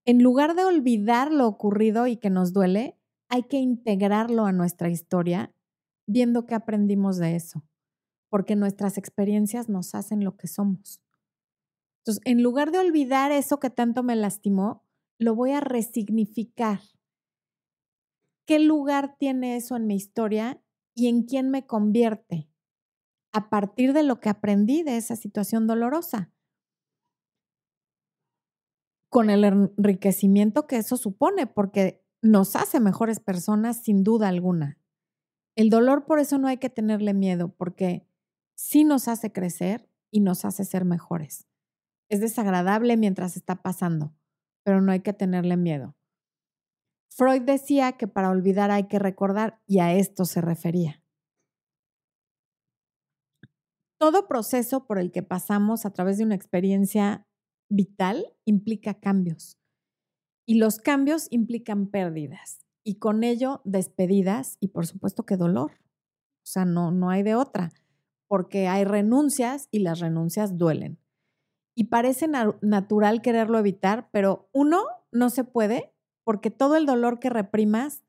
en 0.06 0.22
lugar 0.22 0.56
de 0.56 0.66
olvidar 0.66 1.32
lo 1.32 1.48
ocurrido 1.48 2.08
y 2.08 2.18
que 2.18 2.30
nos 2.30 2.54
duele, 2.54 2.98
hay 3.30 3.44
que 3.44 3.58
integrarlo 3.58 4.46
a 4.46 4.52
nuestra 4.52 4.90
historia, 4.90 5.54
viendo 6.08 6.46
qué 6.46 6.56
aprendimos 6.56 7.18
de 7.18 7.36
eso, 7.36 7.64
porque 8.30 8.56
nuestras 8.56 8.98
experiencias 8.98 9.70
nos 9.70 9.96
hacen 9.96 10.24
lo 10.24 10.38
que 10.38 10.48
somos. 10.48 11.02
Entonces, 12.02 12.22
en 12.26 12.44
lugar 12.44 12.72
de 12.72 12.80
olvidar 12.80 13.32
eso 13.32 13.60
que 13.60 13.70
tanto 13.70 14.04
me 14.04 14.16
lastimó, 14.16 14.84
lo 15.20 15.36
voy 15.36 15.52
a 15.52 15.62
resignificar. 15.62 16.80
¿Qué 18.46 18.60
lugar 18.60 19.16
tiene 19.18 19.56
eso 19.56 19.76
en 19.76 19.88
mi 19.88 19.96
historia 19.96 20.62
y 20.96 21.08
en 21.08 21.24
quién 21.24 21.50
me 21.50 21.66
convierte 21.66 22.50
a 23.34 23.50
partir 23.50 23.94
de 23.94 24.04
lo 24.04 24.20
que 24.22 24.30
aprendí 24.30 24.84
de 24.84 24.98
esa 24.98 25.16
situación 25.16 25.68
dolorosa? 25.68 26.33
Con 29.14 29.30
el 29.30 29.44
enriquecimiento 29.44 30.66
que 30.66 30.78
eso 30.78 30.98
supone, 30.98 31.46
porque 31.46 32.04
nos 32.24 32.56
hace 32.56 32.80
mejores 32.80 33.20
personas 33.20 33.84
sin 33.84 34.04
duda 34.04 34.28
alguna. 34.28 34.80
El 35.56 35.70
dolor 35.70 36.06
por 36.06 36.18
eso 36.18 36.40
no 36.40 36.48
hay 36.48 36.58
que 36.58 36.72
tenerle 36.72 37.14
miedo, 37.14 37.50
porque 37.50 38.08
sí 38.56 38.84
nos 38.84 39.08
hace 39.08 39.32
crecer 39.32 39.88
y 40.10 40.22
nos 40.22 40.46
hace 40.46 40.66
ser 40.66 40.84
mejores. 40.84 41.48
Es 42.10 42.22
desagradable 42.22 42.98
mientras 42.98 43.38
está 43.38 43.62
pasando, 43.62 44.16
pero 44.64 44.82
no 44.82 44.92
hay 44.92 45.02
que 45.02 45.14
tenerle 45.14 45.58
miedo. 45.58 45.96
Freud 47.12 47.44
decía 47.44 47.92
que 47.92 48.08
para 48.08 48.32
olvidar 48.32 48.72
hay 48.72 48.88
que 48.88 48.98
recordar 48.98 49.62
y 49.68 49.78
a 49.78 49.94
esto 49.94 50.26
se 50.26 50.42
refería. 50.42 51.04
Todo 54.00 54.28
proceso 54.28 54.88
por 54.88 54.98
el 54.98 55.12
que 55.12 55.22
pasamos 55.22 55.86
a 55.86 55.92
través 55.92 56.18
de 56.18 56.24
una 56.24 56.34
experiencia 56.34 57.28
vital 57.74 58.34
implica 58.46 58.94
cambios 58.94 59.58
y 60.46 60.56
los 60.56 60.78
cambios 60.78 61.28
implican 61.32 61.88
pérdidas 61.88 62.66
y 62.84 63.00
con 63.00 63.24
ello 63.24 63.62
despedidas 63.64 64.58
y 64.60 64.68
por 64.70 64.86
supuesto 64.86 65.26
que 65.26 65.38
dolor. 65.38 65.72
O 65.72 66.46
sea, 66.46 66.66
no, 66.66 66.92
no 66.92 67.10
hay 67.10 67.24
de 67.24 67.36
otra, 67.36 67.72
porque 68.28 68.68
hay 68.68 68.84
renuncias 68.84 69.70
y 69.72 69.80
las 69.80 70.00
renuncias 70.00 70.58
duelen 70.58 71.00
y 71.76 71.86
parece 71.86 72.28
natural 72.28 73.22
quererlo 73.22 73.58
evitar, 73.58 74.10
pero 74.12 74.50
uno 74.54 74.84
no 75.12 75.30
se 75.30 75.44
puede 75.44 75.94
porque 76.24 76.52
todo 76.52 76.76
el 76.76 76.86
dolor 76.86 77.20
que 77.20 77.30
reprimas, 77.30 78.04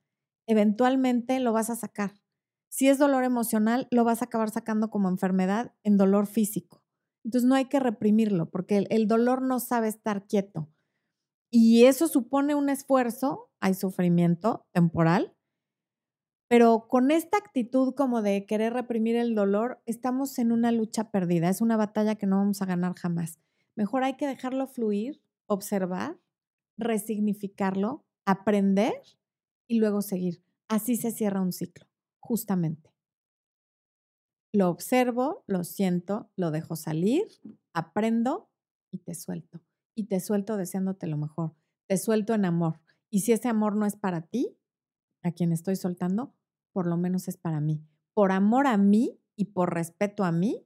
eventualmente 0.47 1.41
lo 1.41 1.53
vas 1.53 1.71
a 1.71 1.77
sacar. 1.77 2.13
Si 2.69 2.89
es 2.89 2.99
dolor 2.99 3.25
emocional, 3.25 3.89
lo 3.91 4.05
vas 4.05 4.21
a 4.21 4.27
acabar 4.27 4.51
sacando 4.51 4.91
como 4.91 5.09
enfermedad 5.09 5.73
en 5.85 5.97
dolor 5.97 6.27
físico. 6.27 6.84
Entonces 7.25 7.49
no 7.49 7.55
hay 7.55 7.67
que 7.67 7.81
reprimirlo 7.81 8.51
porque 8.51 8.87
el, 8.89 9.09
dolor 9.09 9.43
no 9.43 9.59
sabe 9.59 9.89
estar 9.89 10.27
quieto. 10.27 10.69
Y 11.51 11.85
eso 11.85 12.09
supone 12.09 12.55
un 12.55 12.69
esfuerzo, 12.69 13.51
hay 13.61 13.75
sufrimiento 13.75 14.67
temporal, 14.73 15.35
pero 16.49 16.87
con 16.89 17.11
esta 17.11 17.39
actitud 17.39 17.95
como 17.95 18.21
de 18.21 18.45
querer 18.45 18.73
reprimir 18.75 19.17
el 19.17 19.35
dolor, 19.35 19.81
estamos 19.87 20.39
en 20.39 20.53
una 20.53 20.73
lucha 20.73 21.11
perdida, 21.11 21.49
es 21.49 21.61
una 21.61 21.77
batalla 21.77 22.17
que 22.17 22.27
no 22.27 22.37
vamos 22.37 22.61
a 22.61 22.67
ganar 22.67 22.95
jamás. 22.95 23.39
Mejor 23.77 24.05
hay 24.05 24.15
que 24.15 24.27
dejarlo 24.27 24.67
fluir, 24.67 25.23
observar, 25.47 26.19
resignificarlo, 26.77 28.05
aprender 28.27 28.95
y 29.67 29.79
luego 29.79 30.03
seguir. 30.03 30.43
Así 30.69 30.97
se 30.97 31.11
cierra 31.11 31.41
un 31.41 31.53
ciclo, 31.53 31.87
justamente. 32.21 32.94
Lo 34.55 34.69
observo, 34.69 35.43
lo 35.49 35.65
siento, 35.65 36.31
lo 36.37 36.53
dejo 36.53 36.77
salir, 36.77 37.25
aprendo 37.73 38.53
y 38.93 38.99
te 38.99 39.17
suelto. 39.17 39.61
Y 39.97 40.05
te 40.05 40.21
suelto 40.21 40.57
deseándote 40.57 41.09
lo 41.09 41.17
mejor. 41.17 41.57
Te 41.89 41.99
suelto 41.99 42.35
en 42.35 42.45
amor. 42.45 42.81
Y 43.11 43.23
si 43.23 43.33
ese 43.33 43.49
amor 43.49 43.75
no 43.75 43.85
es 43.85 43.97
para 43.97 44.21
ti, 44.21 44.57
a 45.25 45.33
quien 45.33 45.51
estoy 45.51 45.75
soltando, 45.75 46.37
por 46.73 46.87
lo 46.87 46.97
menos 46.97 47.27
es 47.27 47.37
para 47.37 47.61
mí. 47.61 47.85
Por 48.15 48.31
amor 48.31 48.69
a 48.69 48.77
mí 48.77 49.21
y 49.35 49.47
por 49.47 49.75
respeto 49.75 50.23
a 50.23 50.31
mí, 50.31 50.65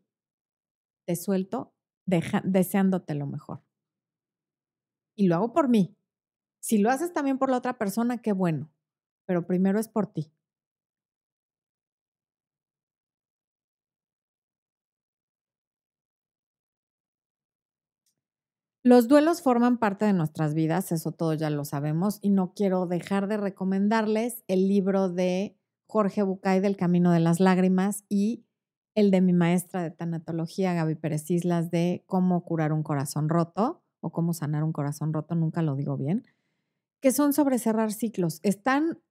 te 1.07 1.16
suelto 1.16 1.72
deseándote 2.05 3.14
lo 3.14 3.27
mejor. 3.27 3.62
Y 5.16 5.29
lo 5.29 5.37
hago 5.37 5.55
por 5.55 5.70
mí. 5.70 5.96
Si 6.61 6.77
lo 6.77 6.90
haces 6.90 7.14
también 7.14 7.38
por 7.38 7.48
la 7.48 7.57
otra 7.57 7.79
persona, 7.79 8.18
qué 8.18 8.33
bueno, 8.33 8.70
pero 9.24 9.46
primero 9.46 9.81
es 9.81 9.88
por 9.88 10.12
ti. 10.12 10.31
Los 18.88 19.07
duelos 19.07 19.42
forman 19.42 19.77
parte 19.77 20.07
de 20.07 20.14
nuestras 20.14 20.55
vidas, 20.55 20.92
eso 20.92 21.12
todo 21.12 21.35
ya 21.35 21.51
lo 21.51 21.66
sabemos, 21.66 22.20
y 22.22 22.31
no 22.31 22.55
quiero 22.55 22.87
dejar 22.87 23.29
de 23.29 23.37
recomendarles 23.37 24.44
el 24.48 24.66
libro 24.66 25.11
de 25.11 25.59
Jorge 25.87 26.22
Bucay 26.22 26.61
del 26.61 26.79
Camino 26.79 27.12
de 27.12 27.20
las 27.20 27.38
Lágrimas 27.38 28.07
y 28.09 28.46
el 28.94 29.11
de 29.11 29.20
mi 29.20 29.35
maestra 29.35 29.83
de 29.83 29.90
tanatología, 29.90 30.72
Gaby 30.72 30.94
Pérez 30.94 31.31
Islas, 31.31 31.70
de 31.70 32.03
cómo 32.07 32.46
curar 32.46 32.72
un 32.72 32.83
corazón 32.83 33.29
roto 33.29 33.83
o 34.01 34.11
cómo 34.11 34.33
sanar 34.33 34.64
un 34.64 34.72
corazón 34.72 35.12
roto, 35.12 35.35
nunca 35.35 35.61
lo 35.61 35.77
digo 35.77 35.98
bien, 35.98 36.27
que 37.01 37.12
son 37.12 37.35
sobre 37.35 37.59
cerrar 37.59 37.92
ciclos. 37.92 38.40
Están 38.42 39.03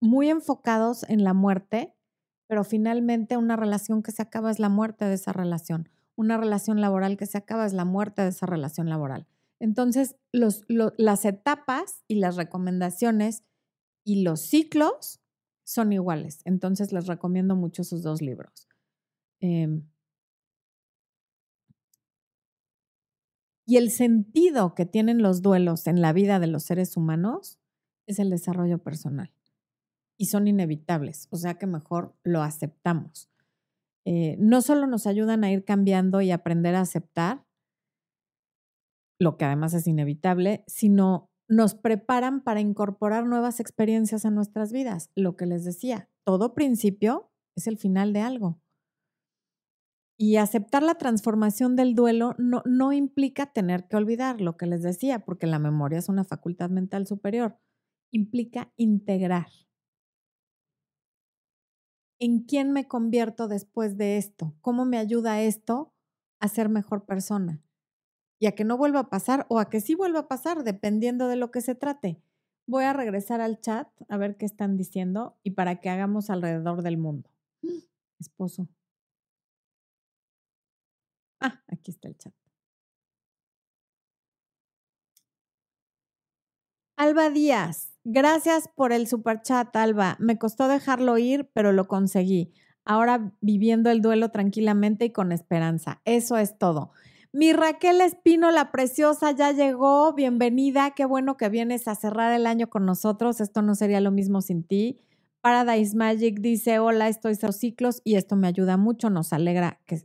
muy 0.00 0.30
enfocados 0.30 1.04
en 1.10 1.24
la 1.24 1.34
muerte, 1.34 1.94
pero 2.46 2.64
finalmente 2.64 3.36
una 3.36 3.56
relación 3.56 4.02
que 4.02 4.12
se 4.12 4.22
acaba 4.22 4.50
es 4.50 4.58
la 4.58 4.70
muerte 4.70 5.04
de 5.04 5.12
esa 5.12 5.34
relación. 5.34 5.90
Una 6.16 6.38
relación 6.38 6.80
laboral 6.80 7.16
que 7.16 7.26
se 7.26 7.38
acaba 7.38 7.66
es 7.66 7.72
la 7.72 7.84
muerte 7.84 8.22
de 8.22 8.28
esa 8.28 8.46
relación 8.46 8.88
laboral. 8.88 9.26
Entonces, 9.60 10.16
las 10.32 11.24
etapas 11.24 12.04
y 12.08 12.16
las 12.16 12.36
recomendaciones 12.36 13.44
y 14.04 14.22
los 14.22 14.40
ciclos 14.40 15.20
son 15.64 15.92
iguales. 15.92 16.40
Entonces, 16.44 16.92
les 16.92 17.06
recomiendo 17.06 17.56
mucho 17.56 17.84
sus 17.84 18.02
dos 18.02 18.22
libros. 18.22 18.68
Em, 19.40 19.82
y 23.66 23.76
el 23.76 23.90
sentido 23.90 24.74
que 24.74 24.86
tienen 24.86 25.22
los 25.22 25.42
duelos 25.42 25.86
en 25.86 26.00
la 26.00 26.12
vida 26.12 26.38
de 26.38 26.46
los 26.46 26.62
seres 26.62 26.96
humanos 26.96 27.58
es 28.06 28.18
el 28.18 28.30
desarrollo 28.30 28.78
personal. 28.78 29.32
Y 30.16 30.26
son 30.26 30.48
inevitables, 30.48 31.28
o 31.30 31.36
sea 31.36 31.54
que 31.54 31.66
mejor 31.66 32.14
lo 32.22 32.42
aceptamos. 32.42 33.28
Eh, 34.06 34.36
no 34.38 34.62
solo 34.62 34.86
nos 34.86 35.06
ayudan 35.08 35.42
a 35.42 35.50
ir 35.50 35.64
cambiando 35.64 36.20
y 36.20 36.30
aprender 36.30 36.76
a 36.76 36.82
aceptar, 36.82 37.44
lo 39.18 39.36
que 39.36 39.44
además 39.44 39.74
es 39.74 39.86
inevitable, 39.86 40.62
sino 40.68 41.30
nos 41.48 41.74
preparan 41.74 42.42
para 42.42 42.60
incorporar 42.60 43.26
nuevas 43.26 43.60
experiencias 43.60 44.24
a 44.24 44.30
nuestras 44.30 44.72
vidas. 44.72 45.10
Lo 45.16 45.36
que 45.36 45.46
les 45.46 45.64
decía, 45.64 46.08
todo 46.24 46.54
principio 46.54 47.30
es 47.56 47.66
el 47.66 47.78
final 47.78 48.12
de 48.12 48.20
algo. 48.20 48.60
Y 50.18 50.36
aceptar 50.36 50.82
la 50.82 50.94
transformación 50.94 51.76
del 51.76 51.94
duelo 51.94 52.34
no, 52.38 52.62
no 52.64 52.92
implica 52.92 53.46
tener 53.52 53.86
que 53.86 53.96
olvidar 53.96 54.40
lo 54.40 54.56
que 54.56 54.66
les 54.66 54.82
decía, 54.82 55.24
porque 55.24 55.46
la 55.46 55.58
memoria 55.58 55.98
es 55.98 56.08
una 56.08 56.24
facultad 56.24 56.70
mental 56.70 57.06
superior. 57.06 57.58
Implica 58.12 58.72
integrar. 58.76 59.48
¿En 62.18 62.40
quién 62.40 62.72
me 62.72 62.88
convierto 62.88 63.48
después 63.48 63.96
de 63.96 64.16
esto? 64.16 64.54
¿Cómo 64.60 64.84
me 64.84 64.98
ayuda 64.98 65.40
esto 65.42 65.92
a 66.40 66.48
ser 66.48 66.68
mejor 66.68 67.04
persona? 67.04 67.62
Y 68.38 68.46
a 68.46 68.54
que 68.54 68.64
no 68.64 68.76
vuelva 68.76 69.00
a 69.00 69.10
pasar 69.10 69.46
o 69.48 69.58
a 69.58 69.70
que 69.70 69.80
sí 69.80 69.94
vuelva 69.94 70.20
a 70.20 70.28
pasar, 70.28 70.62
dependiendo 70.64 71.28
de 71.28 71.36
lo 71.36 71.50
que 71.50 71.60
se 71.60 71.74
trate. 71.74 72.20
Voy 72.66 72.84
a 72.84 72.92
regresar 72.92 73.40
al 73.40 73.60
chat 73.60 73.88
a 74.08 74.16
ver 74.16 74.36
qué 74.36 74.44
están 74.44 74.76
diciendo 74.76 75.38
y 75.42 75.52
para 75.52 75.80
que 75.80 75.88
hagamos 75.88 76.30
alrededor 76.30 76.82
del 76.82 76.98
mundo. 76.98 77.30
Esposo. 78.18 78.68
Ah, 81.40 81.62
aquí 81.68 81.90
está 81.90 82.08
el 82.08 82.16
chat. 82.16 82.34
Alba 86.96 87.28
Díaz, 87.30 87.95
gracias 88.06 88.68
por 88.74 88.92
el 88.92 89.06
super 89.06 89.42
chat, 89.42 89.74
Alba. 89.76 90.16
Me 90.20 90.38
costó 90.38 90.68
dejarlo 90.68 91.18
ir, 91.18 91.50
pero 91.52 91.72
lo 91.72 91.86
conseguí. 91.88 92.52
Ahora 92.84 93.32
viviendo 93.40 93.90
el 93.90 94.00
duelo 94.00 94.30
tranquilamente 94.30 95.06
y 95.06 95.10
con 95.10 95.32
esperanza. 95.32 96.00
Eso 96.04 96.38
es 96.38 96.56
todo. 96.56 96.92
Mi 97.32 97.52
Raquel 97.52 98.00
Espino, 98.00 98.50
la 98.52 98.70
preciosa, 98.70 99.32
ya 99.32 99.50
llegó. 99.50 100.14
Bienvenida. 100.14 100.92
Qué 100.92 101.04
bueno 101.04 101.36
que 101.36 101.48
vienes 101.48 101.88
a 101.88 101.96
cerrar 101.96 102.32
el 102.32 102.46
año 102.46 102.70
con 102.70 102.86
nosotros. 102.86 103.40
Esto 103.40 103.60
no 103.60 103.74
sería 103.74 104.00
lo 104.00 104.12
mismo 104.12 104.40
sin 104.40 104.62
ti. 104.62 105.00
Paradise 105.40 105.96
Magic 105.96 106.40
dice, 106.40 106.78
hola, 106.78 107.08
estoy 107.08 107.34
cero 107.34 107.52
ciclos 107.52 108.00
y 108.04 108.14
esto 108.14 108.36
me 108.36 108.46
ayuda 108.46 108.76
mucho. 108.76 109.10
Nos 109.10 109.32
alegra 109.32 109.80
que, 109.84 110.00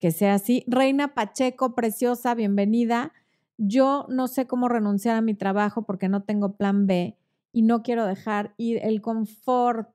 que 0.00 0.12
sea 0.12 0.34
así. 0.34 0.64
Reina 0.68 1.14
Pacheco, 1.14 1.74
preciosa, 1.74 2.34
bienvenida. 2.34 3.12
Yo 3.58 4.06
no 4.08 4.28
sé 4.28 4.46
cómo 4.46 4.68
renunciar 4.68 5.16
a 5.16 5.20
mi 5.20 5.34
trabajo 5.34 5.82
porque 5.82 6.08
no 6.08 6.22
tengo 6.22 6.56
plan 6.56 6.86
B 6.86 7.19
y 7.52 7.62
no 7.62 7.82
quiero 7.82 8.06
dejar 8.06 8.54
ir 8.56 8.80
el 8.82 9.00
confort 9.00 9.90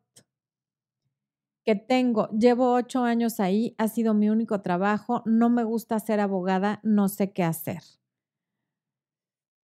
que 1.66 1.76
tengo. 1.76 2.30
Llevo 2.30 2.74
ocho 2.74 3.04
años 3.04 3.40
ahí, 3.40 3.76
ha 3.78 3.88
sido 3.88 4.14
mi 4.14 4.30
único 4.30 4.62
trabajo, 4.62 5.24
no 5.26 5.50
me 5.50 5.64
gusta 5.64 6.00
ser 6.00 6.20
abogada, 6.20 6.80
no 6.84 7.10
sé 7.10 7.34
qué 7.34 7.44
hacer. 7.44 7.82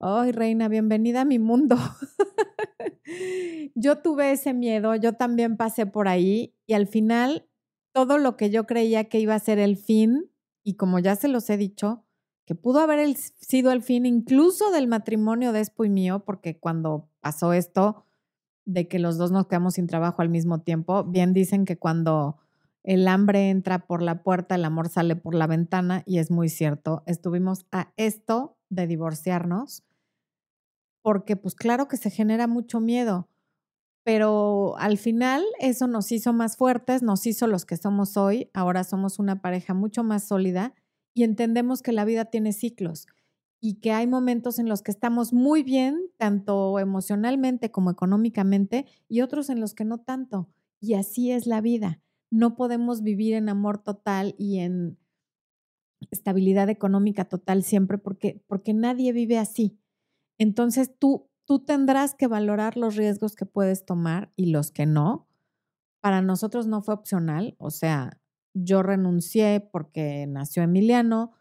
Ay, 0.00 0.32
reina, 0.32 0.66
bienvenida 0.68 1.20
a 1.20 1.24
mi 1.24 1.38
mundo. 1.38 1.76
yo 3.76 3.98
tuve 3.98 4.32
ese 4.32 4.52
miedo, 4.52 4.96
yo 4.96 5.12
también 5.12 5.56
pasé 5.56 5.86
por 5.86 6.08
ahí 6.08 6.56
y 6.66 6.74
al 6.74 6.88
final 6.88 7.48
todo 7.92 8.18
lo 8.18 8.36
que 8.36 8.50
yo 8.50 8.66
creía 8.66 9.04
que 9.04 9.20
iba 9.20 9.34
a 9.34 9.38
ser 9.38 9.58
el 9.58 9.76
fin, 9.76 10.30
y 10.64 10.74
como 10.74 10.98
ya 10.98 11.14
se 11.14 11.28
los 11.28 11.48
he 11.50 11.56
dicho, 11.56 12.04
que 12.44 12.54
pudo 12.54 12.80
haber 12.80 13.16
sido 13.16 13.72
el 13.72 13.82
fin 13.82 14.06
incluso 14.06 14.70
del 14.70 14.86
matrimonio 14.88 15.52
de 15.52 15.60
Espo 15.60 15.84
y 15.84 15.90
mío, 15.90 16.24
porque 16.24 16.58
cuando 16.58 17.08
pasó 17.20 17.52
esto 17.52 18.04
de 18.64 18.88
que 18.88 18.98
los 18.98 19.18
dos 19.18 19.30
nos 19.30 19.46
quedamos 19.46 19.74
sin 19.74 19.86
trabajo 19.86 20.22
al 20.22 20.28
mismo 20.28 20.60
tiempo, 20.60 21.04
bien 21.04 21.32
dicen 21.32 21.64
que 21.64 21.78
cuando 21.78 22.38
el 22.84 23.06
hambre 23.06 23.50
entra 23.50 23.86
por 23.86 24.02
la 24.02 24.22
puerta, 24.22 24.56
el 24.56 24.64
amor 24.64 24.88
sale 24.88 25.14
por 25.14 25.34
la 25.34 25.46
ventana, 25.46 26.02
y 26.04 26.18
es 26.18 26.30
muy 26.30 26.48
cierto. 26.48 27.02
Estuvimos 27.06 27.66
a 27.70 27.92
esto 27.96 28.56
de 28.70 28.86
divorciarnos, 28.86 29.84
porque 31.02 31.36
pues 31.36 31.54
claro 31.54 31.86
que 31.88 31.96
se 31.96 32.10
genera 32.10 32.46
mucho 32.46 32.80
miedo, 32.80 33.28
pero 34.04 34.76
al 34.78 34.98
final 34.98 35.44
eso 35.60 35.86
nos 35.86 36.10
hizo 36.10 36.32
más 36.32 36.56
fuertes, 36.56 37.02
nos 37.02 37.26
hizo 37.26 37.46
los 37.46 37.64
que 37.64 37.76
somos 37.76 38.16
hoy, 38.16 38.50
ahora 38.52 38.82
somos 38.82 39.20
una 39.20 39.40
pareja 39.42 39.74
mucho 39.74 40.02
más 40.02 40.24
sólida 40.24 40.74
y 41.14 41.24
entendemos 41.24 41.82
que 41.82 41.92
la 41.92 42.04
vida 42.04 42.26
tiene 42.26 42.52
ciclos 42.52 43.06
y 43.64 43.74
que 43.74 43.92
hay 43.92 44.08
momentos 44.08 44.58
en 44.58 44.68
los 44.68 44.82
que 44.82 44.90
estamos 44.90 45.32
muy 45.32 45.62
bien, 45.62 46.10
tanto 46.16 46.80
emocionalmente 46.80 47.70
como 47.70 47.92
económicamente, 47.92 48.86
y 49.08 49.20
otros 49.20 49.50
en 49.50 49.60
los 49.60 49.72
que 49.74 49.84
no 49.84 49.98
tanto. 49.98 50.48
Y 50.80 50.94
así 50.94 51.30
es 51.30 51.46
la 51.46 51.60
vida. 51.60 52.00
No 52.28 52.56
podemos 52.56 53.02
vivir 53.02 53.34
en 53.34 53.48
amor 53.48 53.78
total 53.78 54.34
y 54.36 54.58
en 54.58 54.98
estabilidad 56.10 56.68
económica 56.70 57.26
total 57.26 57.62
siempre 57.62 57.98
porque, 57.98 58.42
porque 58.48 58.74
nadie 58.74 59.12
vive 59.12 59.38
así. 59.38 59.78
Entonces 60.38 60.90
tú, 60.98 61.28
tú 61.44 61.60
tendrás 61.60 62.16
que 62.16 62.26
valorar 62.26 62.76
los 62.76 62.96
riesgos 62.96 63.36
que 63.36 63.46
puedes 63.46 63.84
tomar 63.84 64.32
y 64.34 64.46
los 64.46 64.72
que 64.72 64.86
no. 64.86 65.28
Para 66.00 66.20
nosotros 66.20 66.66
no 66.66 66.82
fue 66.82 66.94
opcional, 66.94 67.54
o 67.58 67.70
sea, 67.70 68.20
yo 68.54 68.82
renuncié 68.82 69.60
porque 69.60 70.26
nació 70.26 70.62
Emiliano 70.62 71.32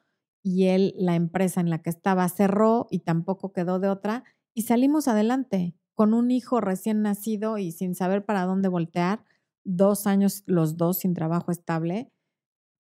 y 0.44 0.68
él, 0.68 0.94
la 0.98 1.16
empresa 1.16 1.62
en 1.62 1.70
la 1.70 1.82
que 1.82 1.90
estaba, 1.90 2.28
cerró 2.30 2.88
y 2.90 3.00
tampoco 3.00 3.54
quedó 3.54 3.80
de 3.80 3.90
otra 3.90 4.24
y 4.54 4.64
salimos 4.64 5.08
adelante 5.08 5.76
con 5.94 6.14
un 6.14 6.32
hijo 6.32 6.62
recién 6.62 7.02
nacido 7.02 7.58
y 7.58 7.72
sin 7.72 7.96
saber 7.96 8.26
para 8.26 8.46
dónde 8.46 8.70
voltear, 8.70 9.24
dos 9.64 10.08
años 10.08 10.44
los 10.48 10.78
dos 10.78 11.00
sin 11.00 11.14
trabajo 11.14 11.52
estable, 11.52 12.12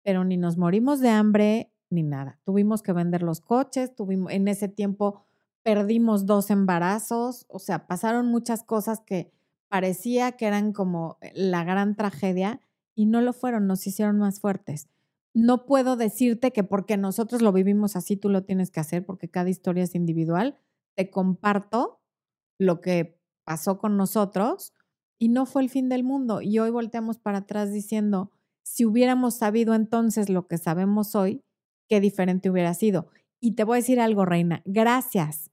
pero 0.04 0.24
ni 0.24 0.36
nos 0.36 0.56
morimos 0.56 1.00
de 1.00 1.10
hambre 1.10 1.72
ni 1.90 2.02
nada. 2.02 2.38
Tuvimos 2.44 2.82
que 2.82 2.92
vender 2.92 3.22
los 3.22 3.40
coches, 3.40 3.94
tuvimos, 3.94 4.32
en 4.32 4.46
ese 4.46 4.68
tiempo 4.68 5.24
perdimos 5.62 6.26
dos 6.26 6.50
embarazos, 6.50 7.44
o 7.48 7.58
sea, 7.58 7.86
pasaron 7.86 8.26
muchas 8.26 8.62
cosas 8.62 9.00
que 9.00 9.32
parecía 9.68 10.32
que 10.32 10.46
eran 10.46 10.72
como 10.72 11.18
la 11.34 11.64
gran 11.64 11.96
tragedia 11.96 12.60
y 12.98 13.06
no 13.06 13.20
lo 13.20 13.32
fueron, 13.32 13.68
nos 13.68 13.86
hicieron 13.86 14.18
más 14.18 14.40
fuertes. 14.40 14.88
No 15.32 15.66
puedo 15.66 15.94
decirte 15.94 16.50
que 16.50 16.64
porque 16.64 16.96
nosotros 16.96 17.42
lo 17.42 17.52
vivimos 17.52 17.94
así, 17.94 18.16
tú 18.16 18.28
lo 18.28 18.42
tienes 18.42 18.72
que 18.72 18.80
hacer, 18.80 19.06
porque 19.06 19.30
cada 19.30 19.48
historia 19.50 19.84
es 19.84 19.94
individual. 19.94 20.58
Te 20.96 21.08
comparto 21.08 22.00
lo 22.58 22.80
que 22.80 23.22
pasó 23.44 23.78
con 23.78 23.96
nosotros 23.96 24.72
y 25.16 25.28
no 25.28 25.46
fue 25.46 25.62
el 25.62 25.70
fin 25.70 25.88
del 25.88 26.02
mundo. 26.02 26.42
Y 26.42 26.58
hoy 26.58 26.70
volteamos 26.70 27.20
para 27.20 27.38
atrás 27.38 27.72
diciendo, 27.72 28.32
si 28.64 28.84
hubiéramos 28.84 29.36
sabido 29.36 29.74
entonces 29.74 30.28
lo 30.28 30.48
que 30.48 30.58
sabemos 30.58 31.14
hoy, 31.14 31.44
qué 31.88 32.00
diferente 32.00 32.50
hubiera 32.50 32.74
sido. 32.74 33.06
Y 33.40 33.54
te 33.54 33.62
voy 33.62 33.76
a 33.76 33.82
decir 33.82 34.00
algo, 34.00 34.24
Reina, 34.24 34.60
gracias 34.64 35.52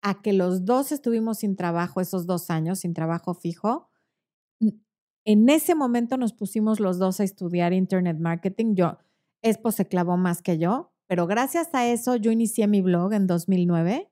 a 0.00 0.22
que 0.22 0.32
los 0.32 0.64
dos 0.64 0.90
estuvimos 0.90 1.40
sin 1.40 1.54
trabajo 1.54 2.00
esos 2.00 2.24
dos 2.24 2.48
años, 2.48 2.78
sin 2.78 2.94
trabajo 2.94 3.34
fijo, 3.34 3.90
en 5.28 5.46
ese 5.50 5.74
momento 5.74 6.16
nos 6.16 6.32
pusimos 6.32 6.80
los 6.80 6.98
dos 6.98 7.20
a 7.20 7.24
estudiar 7.24 7.74
Internet 7.74 8.16
Marketing. 8.18 8.74
Yo, 8.74 8.96
Expo 9.42 9.72
se 9.72 9.86
clavó 9.86 10.16
más 10.16 10.40
que 10.40 10.56
yo, 10.56 10.90
pero 11.06 11.26
gracias 11.26 11.68
a 11.74 11.86
eso 11.86 12.16
yo 12.16 12.30
inicié 12.30 12.66
mi 12.66 12.80
blog 12.80 13.12
en 13.12 13.26
2009. 13.26 14.10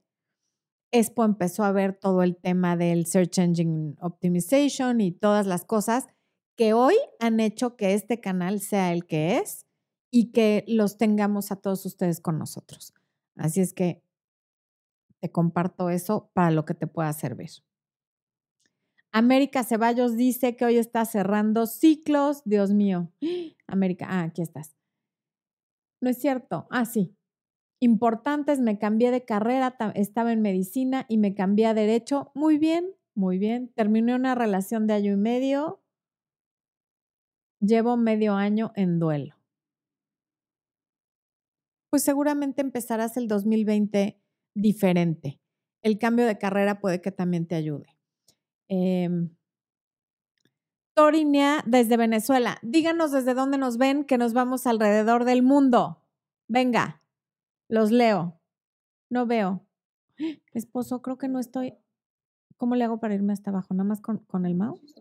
Expo 0.93 1.25
empezó 1.25 1.65
a 1.65 1.73
ver 1.73 1.95
todo 1.95 2.23
el 2.23 2.37
tema 2.37 2.77
del 2.77 3.07
Search 3.07 3.39
Engine 3.39 3.95
Optimization 3.99 5.01
y 5.01 5.11
todas 5.11 5.47
las 5.47 5.65
cosas 5.65 6.07
que 6.55 6.75
hoy 6.75 6.97
han 7.19 7.41
hecho 7.41 7.77
que 7.77 7.95
este 7.95 8.21
canal 8.21 8.61
sea 8.61 8.93
el 8.93 9.07
que 9.07 9.39
es 9.39 9.65
y 10.11 10.33
que 10.33 10.67
los 10.69 10.99
tengamos 10.99 11.51
a 11.51 11.57
todos 11.57 11.87
ustedes 11.87 12.21
con 12.21 12.39
nosotros. 12.39 12.93
Así 13.37 13.63
es 13.63 13.73
que 13.73 14.03
te 15.21 15.33
comparto 15.33 15.89
eso 15.89 16.31
para 16.35 16.51
lo 16.51 16.67
que 16.67 16.75
te 16.75 16.87
pueda 16.87 17.11
servir. 17.15 17.53
América 19.19 19.65
Ceballos 19.65 20.15
dice 20.15 20.57
que 20.57 20.67
hoy 20.67 20.77
está 20.77 21.07
cerrando 21.07 21.65
ciclos. 21.65 22.43
Dios 22.45 22.75
mío. 22.75 23.11
América, 23.67 24.07
ah, 24.11 24.25
aquí 24.25 24.43
estás. 24.43 24.77
No 26.03 26.11
es 26.11 26.19
cierto. 26.19 26.67
Ah, 26.69 26.85
sí. 26.85 27.17
Importantes, 27.81 28.61
me 28.61 28.79
cambié 28.79 29.11
de 29.11 29.25
carrera, 29.25 29.75
estaba 29.95 30.33
en 30.35 30.43
medicina 30.43 31.07
y 31.09 31.17
me 31.17 31.35
cambié 31.35 31.65
a 31.65 31.73
derecho. 31.73 32.31
Muy 32.35 32.59
bien, 32.59 32.95
muy 33.15 33.39
bien. 33.39 33.73
Terminé 33.75 34.15
una 34.15 34.35
relación 34.35 34.87
de 34.87 34.93
año 34.93 35.15
y 35.15 35.17
medio. 35.17 35.81
Llevo 37.61 37.97
medio 37.97 38.35
año 38.35 38.73
en 38.77 38.99
duelo. 38.99 39.35
Pues 41.89 42.03
seguramente 42.03 42.61
empezarás 42.61 43.17
el 43.17 43.29
2020 43.29 44.21
diferente. 44.55 45.41
El 45.83 45.99
cambio 45.99 46.27
de 46.27 46.37
carrera 46.37 46.81
puede 46.81 47.01
que 47.01 47.13
también 47.13 47.47
te 47.47 47.55
ayude. 47.55 47.96
Eh, 48.69 49.09
Torinia 50.97 51.63
desde 51.67 51.99
Venezuela. 51.99 52.59
Díganos 52.63 53.13
desde 53.13 53.35
dónde 53.35 53.59
nos 53.59 53.77
ven, 53.77 54.05
que 54.05 54.17
nos 54.17 54.33
vamos 54.33 54.67
alrededor 54.67 55.25
del 55.27 55.43
mundo. 55.43 56.03
Venga, 56.49 57.03
los 57.69 57.91
leo. 57.91 58.41
No 59.11 59.27
veo. 59.27 59.67
Esposo, 60.55 61.03
creo 61.03 61.19
que 61.19 61.29
no 61.29 61.39
estoy. 61.39 61.75
¿Cómo 62.57 62.77
le 62.77 62.85
hago 62.85 62.99
para 62.99 63.15
irme 63.15 63.35
hasta 63.35 63.51
abajo? 63.51 63.75
¿Nada 63.75 63.87
más 63.87 64.01
con, 64.01 64.19
con 64.21 64.47
el 64.47 64.55
mouse? 64.55 64.95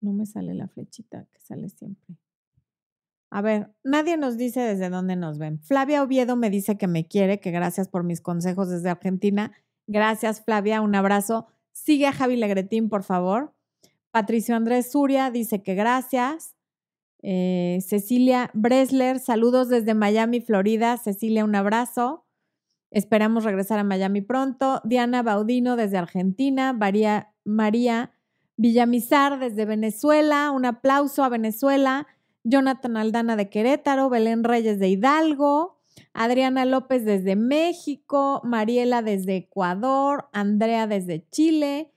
No 0.00 0.14
me 0.14 0.24
sale 0.24 0.54
la 0.54 0.68
flechita 0.68 1.26
que 1.30 1.40
sale 1.40 1.68
siempre. 1.68 2.16
A 3.28 3.42
ver, 3.42 3.74
nadie 3.82 4.16
nos 4.16 4.38
dice 4.38 4.60
desde 4.60 4.88
dónde 4.88 5.16
nos 5.16 5.38
ven. 5.38 5.58
Flavia 5.60 6.02
Oviedo 6.02 6.34
me 6.36 6.48
dice 6.48 6.78
que 6.78 6.86
me 6.86 7.06
quiere, 7.06 7.40
que 7.40 7.50
gracias 7.50 7.88
por 7.88 8.04
mis 8.04 8.22
consejos 8.22 8.70
desde 8.70 8.88
Argentina. 8.88 9.52
Gracias, 9.86 10.42
Flavia. 10.42 10.80
Un 10.80 10.94
abrazo. 10.94 11.48
Sigue 11.74 12.06
a 12.06 12.12
Javi 12.12 12.36
Legretín, 12.36 12.88
por 12.88 13.02
favor. 13.02 13.52
Patricio 14.12 14.54
Andrés 14.54 14.92
Suria 14.92 15.30
dice 15.30 15.62
que 15.62 15.74
gracias. 15.74 16.54
Eh, 17.20 17.80
Cecilia 17.84 18.50
Bresler, 18.54 19.18
saludos 19.18 19.68
desde 19.68 19.92
Miami, 19.92 20.40
Florida. 20.40 20.96
Cecilia, 20.96 21.44
un 21.44 21.56
abrazo. 21.56 22.24
Esperamos 22.92 23.42
regresar 23.42 23.80
a 23.80 23.84
Miami 23.84 24.20
pronto. 24.20 24.80
Diana 24.84 25.24
Baudino 25.24 25.74
desde 25.74 25.98
Argentina. 25.98 26.72
María 26.72 28.14
Villamizar 28.56 29.40
desde 29.40 29.64
Venezuela, 29.64 30.52
un 30.52 30.64
aplauso 30.64 31.24
a 31.24 31.28
Venezuela. 31.28 32.06
Jonathan 32.44 32.96
Aldana 32.96 33.34
de 33.34 33.50
Querétaro, 33.50 34.08
Belén 34.10 34.44
Reyes 34.44 34.78
de 34.78 34.90
Hidalgo, 34.90 35.80
Adriana 36.14 36.64
López 36.64 37.04
desde 37.04 37.34
México, 37.34 38.40
Mariela 38.44 39.02
desde 39.02 39.36
Ecuador, 39.36 40.28
Andrea 40.32 40.86
desde 40.86 41.26
Chile, 41.30 41.90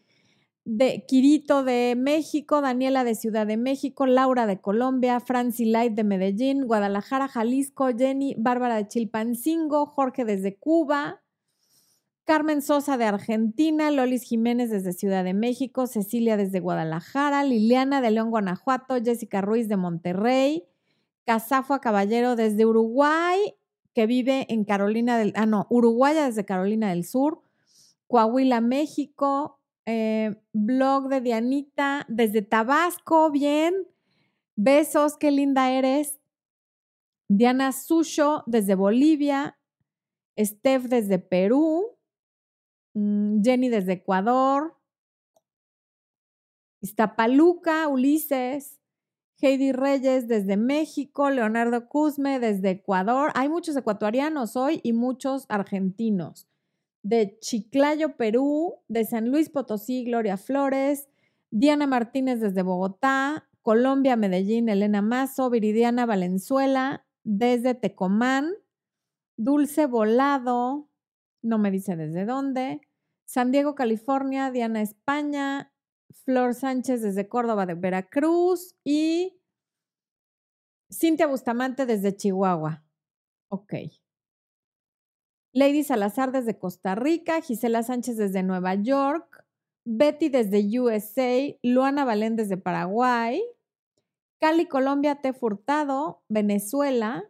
de 0.65 1.05
Quirito 1.07 1.63
de 1.63 1.95
México, 1.95 2.59
Daniela 2.59 3.05
de 3.05 3.15
Ciudad 3.15 3.47
de 3.47 3.55
México, 3.55 4.05
Laura 4.05 4.47
de 4.47 4.59
Colombia, 4.59 5.19
Franci 5.21 5.65
Light 5.65 5.93
de 5.93 6.03
Medellín, 6.03 6.65
Guadalajara, 6.65 7.29
Jalisco, 7.29 7.87
Jenny, 7.95 8.35
Bárbara 8.37 8.75
de 8.75 8.87
Chilpancingo, 8.87 9.85
Jorge 9.85 10.25
desde 10.25 10.57
Cuba, 10.57 11.21
Carmen 12.25 12.61
Sosa 12.61 12.97
de 12.97 13.05
Argentina, 13.05 13.91
Lolis 13.91 14.23
Jiménez 14.23 14.69
desde 14.71 14.91
Ciudad 14.91 15.23
de 15.23 15.33
México, 15.33 15.87
Cecilia 15.87 16.35
desde 16.35 16.59
Guadalajara, 16.59 17.45
Liliana 17.45 18.01
de 18.01 18.11
León, 18.11 18.31
Guanajuato, 18.31 18.95
Jessica 19.01 19.39
Ruiz 19.39 19.69
de 19.69 19.77
Monterrey, 19.77 20.65
Casafua 21.23 21.79
Caballero 21.79 22.35
desde 22.35 22.65
Uruguay, 22.65 23.55
que 23.97 24.05
vive 24.05 24.45
en 24.49 24.63
Carolina 24.63 25.17
del, 25.17 25.33
ah, 25.35 25.47
no, 25.47 25.67
desde 26.13 26.45
Carolina 26.45 26.91
del 26.91 27.03
Sur, 27.03 27.41
Coahuila, 28.05 28.61
México, 28.61 29.59
eh, 29.87 30.39
blog 30.53 31.09
de 31.09 31.19
Dianita 31.19 32.05
desde 32.07 32.43
Tabasco, 32.43 33.31
bien, 33.31 33.73
besos, 34.55 35.17
qué 35.17 35.31
linda 35.31 35.71
eres. 35.71 36.19
Diana 37.27 37.71
Sucho 37.71 38.43
desde 38.45 38.75
Bolivia, 38.75 39.57
Steph 40.37 40.83
desde 40.83 41.17
Perú, 41.17 41.97
Mm, 42.97 43.43
Jenny 43.43 43.69
desde 43.69 43.93
Ecuador, 43.93 44.75
Iztapaluca, 46.81 47.87
Ulises, 47.87 48.76
Heidi 49.39 49.71
Reyes 49.71 50.27
desde 50.27 50.57
México, 50.57 51.29
Leonardo 51.29 51.87
Cusme 51.87 52.39
desde 52.39 52.71
Ecuador. 52.71 53.31
Hay 53.35 53.49
muchos 53.49 53.75
ecuatorianos 53.75 54.55
hoy 54.55 54.79
y 54.83 54.93
muchos 54.93 55.45
argentinos. 55.47 56.47
De 57.03 57.37
Chiclayo, 57.39 58.17
Perú, 58.17 58.79
de 58.87 59.05
San 59.05 59.29
Luis 59.29 59.49
Potosí, 59.49 60.03
Gloria 60.05 60.37
Flores, 60.37 61.07
Diana 61.51 61.85
Martínez 61.85 62.39
desde 62.39 62.63
Bogotá, 62.63 63.47
Colombia, 63.61 64.15
Medellín, 64.15 64.69
Elena 64.69 65.01
Mazo, 65.01 65.49
Viridiana 65.49 66.05
Valenzuela, 66.05 67.05
desde 67.23 67.75
Tecomán, 67.75 68.51
Dulce 69.37 69.85
Volado, 69.85 70.89
no 71.43 71.59
me 71.59 71.69
dice 71.69 71.95
desde 71.95 72.25
dónde, 72.25 72.81
San 73.25 73.51
Diego, 73.51 73.75
California, 73.75 74.49
Diana, 74.51 74.81
España, 74.81 75.71
Flor 76.11 76.53
Sánchez 76.53 77.01
desde 77.01 77.27
Córdoba 77.27 77.65
de 77.65 77.75
Veracruz 77.75 78.75
y 78.83 79.39
Cintia 80.91 81.27
Bustamante 81.27 81.85
desde 81.85 82.15
Chihuahua. 82.15 82.83
Ok. 83.49 83.73
Lady 85.53 85.83
Salazar 85.83 86.31
desde 86.31 86.59
Costa 86.59 86.95
Rica, 86.95 87.41
Gisela 87.41 87.81
Sánchez 87.83 88.17
desde 88.17 88.43
Nueva 88.43 88.75
York, 88.75 89.45
Betty 89.85 90.29
desde 90.29 90.79
USA, 90.79 91.57
Luana 91.63 92.05
Valén 92.05 92.35
desde 92.35 92.57
Paraguay, 92.57 93.41
Cali, 94.39 94.67
Colombia, 94.67 95.15
Te 95.15 95.33
Furtado, 95.33 96.21
Venezuela, 96.29 97.23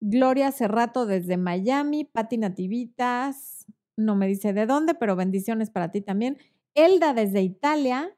Gloria 0.00 0.52
Cerrato 0.52 1.06
desde 1.06 1.36
Miami, 1.36 2.04
Pati 2.04 2.36
Nativitas, 2.36 3.66
no 3.96 4.16
me 4.16 4.26
dice 4.26 4.52
de 4.52 4.66
dónde, 4.66 4.94
pero 4.94 5.16
bendiciones 5.16 5.70
para 5.70 5.90
ti 5.90 6.00
también. 6.00 6.38
Elda 6.74 7.14
desde 7.14 7.42
Italia, 7.42 8.16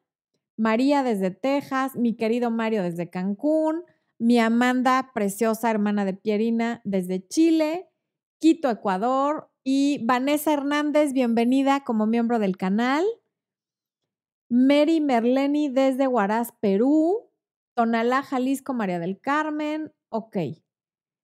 María 0.56 1.02
desde 1.02 1.30
Texas, 1.30 1.96
mi 1.96 2.16
querido 2.16 2.50
Mario 2.50 2.82
desde 2.82 3.10
Cancún, 3.10 3.84
mi 4.18 4.38
Amanda, 4.38 5.10
preciosa 5.12 5.70
hermana 5.70 6.04
de 6.04 6.14
Pierina 6.14 6.80
desde 6.84 7.26
Chile, 7.26 7.88
Quito, 8.38 8.70
Ecuador, 8.70 9.50
y 9.64 10.04
Vanessa 10.04 10.52
Hernández, 10.52 11.14
bienvenida 11.14 11.84
como 11.84 12.06
miembro 12.06 12.38
del 12.38 12.58
canal. 12.58 13.04
Mary 14.50 15.00
Merleni 15.00 15.70
desde 15.70 16.06
Huaraz, 16.06 16.52
Perú. 16.60 17.30
Tonalá, 17.74 18.22
Jalisco, 18.22 18.74
María 18.74 18.98
del 18.98 19.18
Carmen. 19.18 19.92
Ok. 20.10 20.36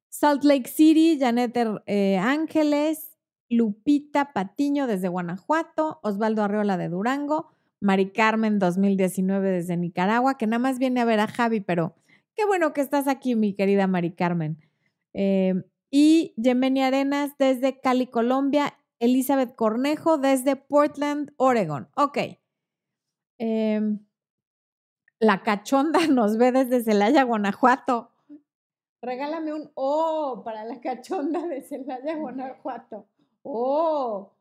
Salt 0.08 0.42
Lake 0.42 0.68
City, 0.68 1.18
Janet 1.20 1.54
eh, 1.86 2.16
Ángeles. 2.16 3.09
Lupita 3.50 4.32
Patiño 4.32 4.86
desde 4.86 5.08
Guanajuato, 5.08 5.98
Osvaldo 6.02 6.44
Arreola 6.44 6.76
de 6.76 6.88
Durango, 6.88 7.50
Mari 7.80 8.12
Carmen 8.12 8.58
2019 8.58 9.50
desde 9.50 9.76
Nicaragua, 9.76 10.38
que 10.38 10.46
nada 10.46 10.60
más 10.60 10.78
viene 10.78 11.00
a 11.00 11.04
ver 11.04 11.20
a 11.20 11.26
Javi, 11.26 11.60
pero 11.60 11.94
qué 12.34 12.46
bueno 12.46 12.72
que 12.72 12.80
estás 12.80 13.08
aquí, 13.08 13.34
mi 13.34 13.54
querida 13.54 13.86
Mari 13.86 14.12
Carmen. 14.12 14.58
Eh, 15.14 15.64
y 15.90 16.32
Yemeni 16.36 16.82
Arenas 16.82 17.36
desde 17.38 17.80
Cali, 17.80 18.06
Colombia, 18.06 18.78
Elizabeth 19.00 19.56
Cornejo 19.56 20.18
desde 20.18 20.54
Portland, 20.54 21.32
Oregon. 21.36 21.88
Ok. 21.96 22.18
Em, 23.38 23.98
la 25.18 25.42
cachonda 25.42 25.98
nos 26.08 26.38
ve 26.38 26.52
desde 26.52 26.84
Celaya, 26.84 27.24
Guanajuato. 27.24 28.12
Regálame 29.02 29.54
un 29.54 29.70
O 29.74 30.42
para 30.44 30.64
la 30.64 30.80
cachonda 30.80 31.46
de 31.48 31.62
Celaya, 31.62 32.16
Guanajuato. 32.16 33.08
Oh. 33.42 34.32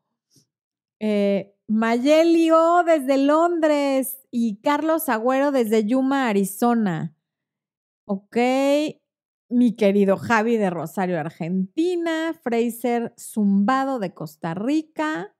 Eh, 0.99 1.55
Mayelio 1.67 2.83
desde 2.85 3.17
Londres 3.17 4.17
y 4.31 4.57
Carlos 4.57 5.07
Agüero 5.07 5.51
desde 5.51 5.85
Yuma, 5.85 6.27
Arizona. 6.27 7.15
Ok. 8.05 8.37
Mi 9.49 9.75
querido 9.75 10.17
Javi 10.17 10.57
de 10.57 10.69
Rosario, 10.69 11.19
Argentina. 11.19 12.33
Fraser 12.43 13.13
Zumbado 13.17 13.99
de 13.99 14.13
Costa 14.13 14.53
Rica. 14.53 15.35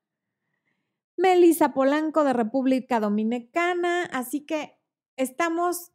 Melissa 1.17 1.73
Polanco 1.73 2.23
de 2.23 2.33
República 2.33 2.99
Dominicana. 2.99 4.05
Así 4.05 4.45
que 4.45 4.77
estamos 5.17 5.91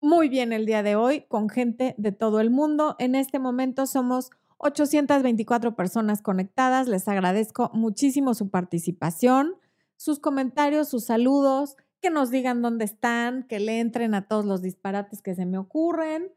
muy 0.00 0.28
bien 0.28 0.52
el 0.52 0.66
día 0.66 0.82
de 0.82 0.94
hoy 0.94 1.22
con 1.22 1.48
gente 1.48 1.94
de 1.98 2.12
todo 2.12 2.40
el 2.40 2.50
mundo. 2.50 2.96
En 2.98 3.14
este 3.14 3.38
momento 3.38 3.86
somos 3.86 4.30
824 4.58 5.74
personas 5.74 6.22
conectadas. 6.22 6.88
Les 6.88 7.08
agradezco 7.08 7.70
muchísimo 7.72 8.34
su 8.34 8.50
participación, 8.50 9.54
sus 9.96 10.18
comentarios, 10.18 10.88
sus 10.88 11.04
saludos, 11.04 11.76
que 12.00 12.10
nos 12.10 12.30
digan 12.30 12.62
dónde 12.62 12.84
están, 12.84 13.44
que 13.44 13.58
le 13.58 13.80
entren 13.80 14.14
a 14.14 14.28
todos 14.28 14.44
los 14.44 14.62
disparates 14.62 15.22
que 15.22 15.34
se 15.34 15.46
me 15.46 15.58
ocurren. 15.58 16.32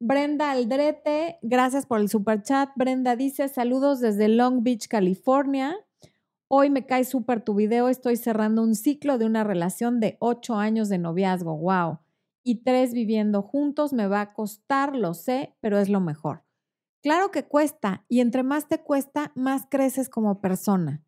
Brenda 0.00 0.50
Aldrete, 0.50 1.38
gracias 1.42 1.86
por 1.86 2.00
el 2.00 2.08
super 2.08 2.42
chat. 2.42 2.70
Brenda 2.76 3.16
dice, 3.16 3.48
saludos 3.48 4.00
desde 4.00 4.28
Long 4.28 4.62
Beach, 4.62 4.88
California. 4.88 5.76
Hoy 6.48 6.70
me 6.70 6.86
cae 6.86 7.04
súper 7.04 7.40
tu 7.42 7.54
video, 7.54 7.88
estoy 7.88 8.16
cerrando 8.16 8.62
un 8.62 8.74
ciclo 8.74 9.18
de 9.18 9.26
una 9.26 9.44
relación 9.44 10.00
de 10.00 10.16
ocho 10.20 10.56
años 10.56 10.88
de 10.88 10.98
noviazgo, 10.98 11.56
wow. 11.56 11.98
Y 12.42 12.62
tres 12.62 12.92
viviendo 12.92 13.42
juntos 13.42 13.92
me 13.92 14.06
va 14.06 14.20
a 14.20 14.32
costar, 14.34 14.94
lo 14.94 15.14
sé, 15.14 15.56
pero 15.60 15.78
es 15.78 15.88
lo 15.88 16.00
mejor. 16.00 16.43
Claro 17.04 17.30
que 17.30 17.44
cuesta 17.44 18.06
y 18.08 18.20
entre 18.20 18.42
más 18.42 18.66
te 18.66 18.82
cuesta, 18.82 19.30
más 19.34 19.66
creces 19.70 20.08
como 20.08 20.40
persona. 20.40 21.04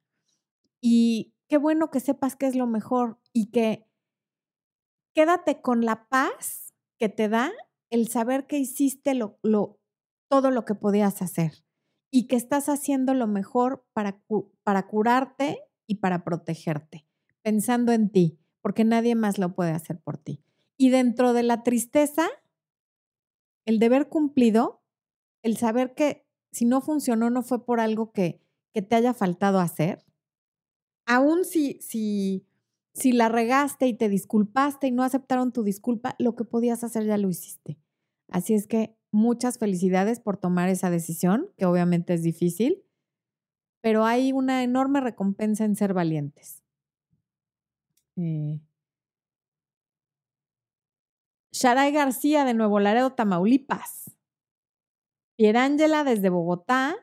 Y 0.79 1.35
qué 1.49 1.57
bueno 1.57 1.91
que 1.91 2.01
sepas 2.01 2.37
que 2.37 2.45
es 2.45 2.55
lo 2.55 2.67
mejor 2.67 3.19
y 3.33 3.47
que 3.51 3.89
quédate 5.15 5.63
con 5.63 5.87
la 5.87 6.07
paz 6.11 6.75
que 6.99 7.09
te 7.09 7.31
da 7.31 7.51
el 7.89 8.09
saber 8.09 8.47
que 8.47 8.59
hiciste 8.59 9.15
lo, 9.15 9.41
todo 10.29 10.51
lo 10.51 10.67
que 10.67 10.75
podías 10.75 11.23
hacer 11.23 11.65
y 12.11 12.27
que 12.27 12.37
estás 12.37 12.69
haciendo 12.69 13.15
lo 13.15 13.27
mejor 13.27 13.87
para, 13.95 14.23
para 14.65 14.89
curarte 14.89 15.63
y 15.87 15.95
para 15.95 16.25
protegerte, 16.25 17.07
pensando 17.41 17.93
en 17.93 18.11
ti, 18.11 18.39
porque 18.61 18.85
nadie 18.85 19.15
más 19.15 19.39
lo 19.39 19.55
puede 19.55 19.71
hacer 19.71 19.99
por 19.99 20.19
ti. 20.19 20.45
Y 20.77 20.91
dentro 20.91 21.33
de 21.33 21.43
la 21.43 21.63
tristeza, 21.63 22.29
el 23.65 23.79
deber 23.79 24.11
cumplido 24.11 24.83
el 25.47 25.57
saber 25.57 25.95
que 25.95 26.27
si 26.51 26.65
no 26.65 26.81
funcionó 26.81 27.31
no 27.31 27.43
fue 27.43 27.65
por 27.65 27.79
algo 27.79 28.11
que, 28.11 28.41
que 28.75 28.83
te 28.83 28.97
haya 28.97 29.15
faltado 29.15 29.61
hacer, 29.61 30.05
aún 31.07 31.45
si, 31.45 31.79
si, 31.81 32.45
si 32.95 33.13
la 33.13 33.29
regaste 33.29 33.87
y 33.87 33.95
te 33.95 34.09
disculpaste 34.09 34.89
y 34.89 34.91
no 34.91 35.05
aceptaron 35.05 35.53
tu 35.53 35.63
disculpa, 35.63 36.17
lo 36.19 36.35
que 36.35 36.45
podías 36.45 36.83
hacer 36.83 37.07
ya 37.07 37.17
lo 37.17 37.31
hiciste. 37.31 37.79
Así 38.29 38.55
es 38.55 38.67
que 38.67 38.99
muchas 39.13 39.59
felicidades 39.59 40.19
por 40.19 40.37
tomar 40.37 40.69
esa 40.69 40.91
decisión, 40.91 41.49
que 41.57 41.65
obviamente 41.65 42.13
es 42.13 42.25
difícil, 42.25 42.83
pero 43.81 44.05
hay 44.05 44.33
una 44.33 44.65
enorme 44.65 45.01
recompensa 45.01 45.65
en 45.65 45.77
ser 45.77 45.95
valientes. 45.95 46.65
Eh. 48.17 48.59
Sharay 51.53 51.93
García 51.93 52.45
de 52.45 52.55
Nuevo 52.55 52.81
Laredo, 52.81 53.13
Tamaulipas. 53.13 54.16
Pierángela 55.37 56.05
desde 56.05 56.29
Bogotá, 56.29 56.97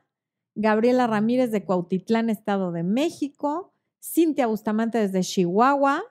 Gabriela 0.55 1.07
Ramírez 1.07 1.51
de 1.51 1.65
Cuautitlán, 1.65 2.29
Estado 2.29 2.71
de 2.71 2.83
México, 2.83 3.73
Cintia 4.01 4.47
Bustamante 4.47 4.97
desde 4.97 5.21
Chihuahua, 5.21 6.03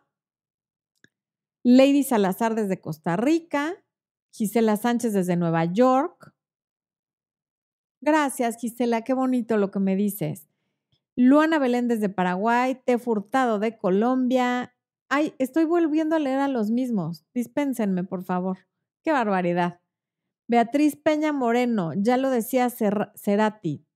Lady 1.63 2.03
Salazar 2.03 2.55
desde 2.55 2.81
Costa 2.81 3.17
Rica. 3.17 3.83
Gisela 4.35 4.77
Sánchez 4.77 5.13
desde 5.13 5.37
Nueva 5.37 5.67
York. 5.67 6.35
Gracias, 8.01 8.57
Gisela, 8.59 9.03
qué 9.03 9.13
bonito 9.13 9.59
lo 9.59 9.71
que 9.71 9.79
me 9.79 9.95
dices. 9.95 10.49
Luana 11.17 11.59
Belén 11.59 11.87
desde 11.87 12.09
Paraguay, 12.09 12.81
Te 12.85 12.99
Furtado 12.99 13.59
de 13.59 13.77
Colombia. 13.77 14.75
Ay, 15.11 15.35
estoy 15.39 15.67
volviendo 15.67 16.17
a 16.17 16.19
leer 16.19 16.39
a 16.39 16.49
los 16.49 16.71
mismos. 16.71 17.27
Dispénsenme, 17.35 18.05
por 18.05 18.25
favor. 18.25 18.59
Qué 19.05 19.13
barbaridad. 19.13 19.82
Beatriz 20.49 20.97
Peña 20.97 21.33
Moreno, 21.33 21.93
ya 21.95 22.17
lo 22.17 22.31
decía 22.31 22.69
Cerati, 22.71 23.87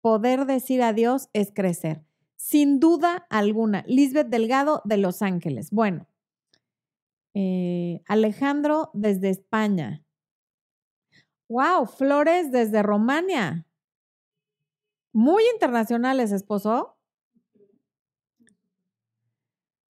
poder 0.00 0.46
decir 0.46 0.82
adiós 0.82 1.28
es 1.32 1.52
crecer. 1.52 2.04
Sin 2.36 2.78
duda 2.78 3.26
alguna. 3.30 3.82
Lisbeth 3.86 4.28
Delgado 4.28 4.82
de 4.84 4.98
Los 4.98 5.22
Ángeles. 5.22 5.70
Bueno. 5.70 6.06
Eh, 7.34 8.02
Alejandro 8.06 8.90
desde 8.94 9.30
España. 9.30 10.04
Wow, 11.48 11.86
Flores 11.86 12.52
desde 12.52 12.82
Romania. 12.82 13.66
Muy 15.12 15.42
internacionales, 15.52 16.32
esposo. 16.32 16.95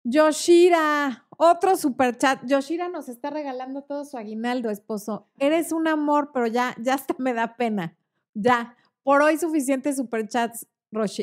Yoshira, 0.09 1.25
otro 1.35 1.75
super 1.75 2.17
chat. 2.17 2.39
Yoshira 2.45 2.87
nos 2.87 3.09
está 3.09 3.29
regalando 3.29 3.81
todo 3.81 4.05
su 4.05 4.17
aguinaldo, 4.17 4.69
esposo. 4.69 5.27
Eres 5.37 5.73
un 5.73 5.85
amor, 5.85 6.31
pero 6.33 6.47
ya, 6.47 6.73
ya 6.79 6.93
hasta 6.93 7.13
me 7.17 7.33
da 7.33 7.57
pena. 7.57 7.93
Ya, 8.33 8.77
por 9.03 9.21
hoy 9.21 9.37
suficiente 9.37 9.91
super 9.93 10.25
chats, 10.25 10.65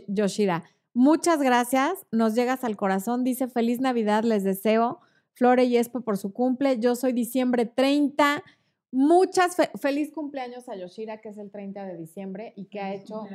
Yoshira. 0.07 0.65
Muchas 0.93 1.41
gracias, 1.41 2.07
nos 2.13 2.35
llegas 2.35 2.63
al 2.63 2.77
corazón. 2.77 3.25
Dice 3.25 3.49
feliz 3.49 3.81
Navidad, 3.81 4.23
les 4.23 4.45
deseo. 4.45 5.01
Flore 5.33 5.65
y 5.65 5.79
Espo 5.79 6.03
por 6.03 6.19
su 6.19 6.35
cumple. 6.35 6.79
Yo 6.79 6.95
soy 6.95 7.15
diciembre 7.15 7.65
30. 7.65 8.45
Muchas 8.93 9.57
feliz 9.81 10.13
cumpleaños 10.13 10.69
a 10.69 10.77
Yoshira, 10.77 11.23
que 11.23 11.31
es 11.31 11.39
el 11.39 11.51
30 11.51 11.87
de 11.87 11.97
diciembre 11.97 12.53
y 12.55 12.67
que 12.67 12.81
ha 12.81 12.93
hecho 12.93 13.27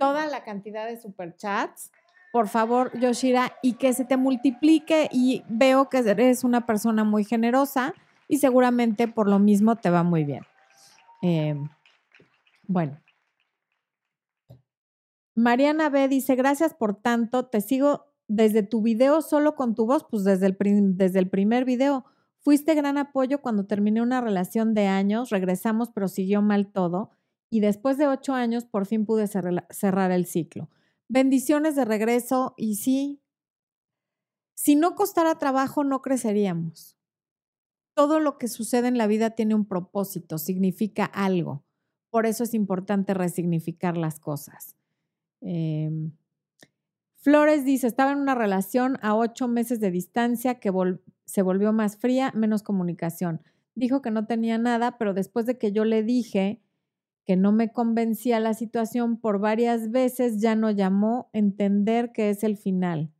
toda 0.00 0.26
la 0.26 0.42
cantidad 0.42 0.88
de 0.88 1.00
superchats. 1.00 1.92
Por 2.34 2.48
favor, 2.48 2.90
Yoshira, 2.98 3.52
y 3.62 3.74
que 3.74 3.92
se 3.92 4.04
te 4.04 4.16
multiplique. 4.16 5.08
Y 5.12 5.44
veo 5.48 5.88
que 5.88 5.98
eres 5.98 6.42
una 6.42 6.66
persona 6.66 7.04
muy 7.04 7.22
generosa 7.22 7.94
y 8.26 8.38
seguramente 8.38 9.06
por 9.06 9.30
lo 9.30 9.38
mismo 9.38 9.76
te 9.76 9.88
va 9.88 10.02
muy 10.02 10.24
bien. 10.24 10.42
Em, 11.22 11.68
bueno. 12.66 13.00
Mariana 15.36 15.90
B 15.90 16.08
dice, 16.08 16.34
gracias 16.34 16.74
por 16.74 16.96
tanto, 16.96 17.46
te 17.46 17.60
sigo 17.60 18.06
desde 18.26 18.64
tu 18.64 18.82
video 18.82 19.22
solo 19.22 19.54
con 19.54 19.76
tu 19.76 19.86
voz, 19.86 20.04
pues 20.10 20.24
desde 20.24 20.46
el, 20.46 20.56
desde 20.96 21.20
el 21.20 21.30
primer 21.30 21.64
video 21.64 22.04
Fuiste 22.40 22.74
gran 22.74 22.98
apoyo 22.98 23.40
cuando 23.40 23.64
terminé 23.64 24.02
una 24.02 24.20
relación 24.20 24.74
de 24.74 24.88
años, 24.88 25.30
regresamos, 25.30 25.90
pero 25.94 26.08
siguió 26.08 26.42
mal 26.42 26.66
todo. 26.66 27.12
Y 27.48 27.60
después 27.60 27.96
de 27.96 28.08
ocho 28.08 28.34
años, 28.34 28.64
por 28.64 28.86
fin 28.86 29.06
pude 29.06 29.28
cerrar 29.28 30.10
el 30.10 30.26
ciclo. 30.26 30.68
Bendiciones 31.08 31.76
de 31.76 31.84
regreso 31.84 32.54
y 32.56 32.76
sí, 32.76 33.20
si 34.54 34.76
no 34.76 34.94
costara 34.94 35.38
trabajo, 35.38 35.84
no 35.84 36.00
creceríamos. 36.00 36.96
Todo 37.94 38.18
lo 38.18 38.38
que 38.38 38.48
sucede 38.48 38.88
en 38.88 38.96
la 38.96 39.06
vida 39.06 39.30
tiene 39.30 39.54
un 39.54 39.66
propósito, 39.66 40.38
significa 40.38 41.04
algo. 41.04 41.64
Por 42.10 42.26
eso 42.26 42.44
es 42.44 42.54
importante 42.54 43.12
resignificar 43.12 43.96
las 43.96 44.20
cosas. 44.20 44.76
Em, 45.40 46.12
Flores 47.16 47.64
dice, 47.64 47.86
estaba 47.86 48.12
en 48.12 48.18
una 48.18 48.34
relación 48.34 48.98
a 49.02 49.14
ocho 49.14 49.48
meses 49.48 49.80
de 49.80 49.90
distancia 49.90 50.60
que 50.60 50.72
se 51.26 51.42
volvió 51.42 51.72
más 51.72 51.96
fría, 51.98 52.32
menos 52.34 52.62
comunicación. 52.62 53.42
Dijo 53.74 54.00
que 54.02 54.10
no 54.10 54.26
tenía 54.26 54.58
nada, 54.58 54.96
pero 54.98 55.14
después 55.14 55.46
de 55.46 55.58
que 55.58 55.72
yo 55.72 55.84
le 55.84 56.02
dije 56.02 56.62
que 57.26 57.36
no 57.36 57.52
me 57.52 57.72
convencía 57.72 58.40
la 58.40 58.54
situación 58.54 59.18
por 59.18 59.38
varias 59.38 59.90
veces, 59.90 60.40
ya 60.40 60.54
no 60.54 60.70
llamó 60.70 61.30
entender 61.32 62.12
que 62.12 62.30
es 62.30 62.44
el 62.44 62.56
final. 62.56 63.12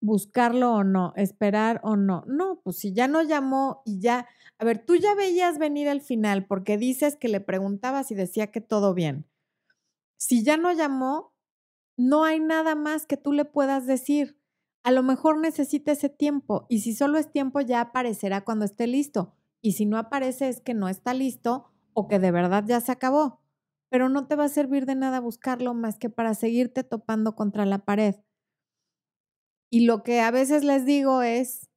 Buscarlo 0.00 0.74
o 0.74 0.84
no, 0.84 1.14
esperar 1.16 1.80
o 1.82 1.96
no. 1.96 2.24
No, 2.26 2.60
pues 2.62 2.78
si 2.78 2.92
ya 2.92 3.08
no 3.08 3.22
llamó 3.22 3.82
y 3.84 4.00
ya, 4.00 4.28
a 4.58 4.64
ver, 4.64 4.84
tú 4.84 4.96
ya 4.96 5.14
veías 5.14 5.58
venir 5.58 5.88
el 5.88 6.00
final 6.00 6.46
porque 6.46 6.76
dices 6.76 7.16
que 7.16 7.28
le 7.28 7.40
preguntabas 7.40 8.10
y 8.10 8.14
decía 8.14 8.48
que 8.48 8.60
todo 8.60 8.94
bien. 8.94 9.26
Si 10.16 10.44
ya 10.44 10.56
no 10.56 10.72
llamó, 10.72 11.34
no 11.96 12.24
hay 12.24 12.40
nada 12.40 12.74
más 12.74 13.06
que 13.06 13.16
tú 13.16 13.32
le 13.32 13.44
puedas 13.44 13.86
decir. 13.86 14.38
A 14.84 14.90
lo 14.90 15.02
mejor 15.02 15.38
necesita 15.38 15.92
ese 15.92 16.10
tiempo 16.10 16.66
y 16.68 16.80
si 16.80 16.94
solo 16.94 17.18
es 17.18 17.32
tiempo 17.32 17.60
ya 17.60 17.80
aparecerá 17.80 18.44
cuando 18.44 18.64
esté 18.64 18.86
listo. 18.86 19.34
Y 19.62 19.72
si 19.72 19.86
no 19.86 19.96
aparece 19.96 20.48
es 20.48 20.60
que 20.60 20.74
no 20.74 20.88
está 20.88 21.14
listo 21.14 21.73
o 21.94 22.08
que 22.08 22.18
de 22.18 22.30
verdad 22.30 22.64
ya 22.66 22.80
se 22.80 22.92
acabó. 22.92 23.40
Pero 23.90 24.08
no 24.08 24.26
te 24.26 24.36
va 24.36 24.44
a 24.44 24.48
servir 24.48 24.86
de 24.86 24.94
nada 24.96 25.20
buscarlo 25.20 25.74
más 25.74 25.98
que 25.98 26.10
para 26.10 26.34
seguirte 26.34 26.84
topando 26.84 27.36
contra 27.36 27.64
la 27.64 27.84
pared. 27.84 28.16
Y 29.70 29.86
lo 29.86 30.02
que 30.02 30.20
a 30.20 30.30
veces 30.30 30.64
les 30.64 30.84
digo 30.84 31.22
es, 31.22 31.70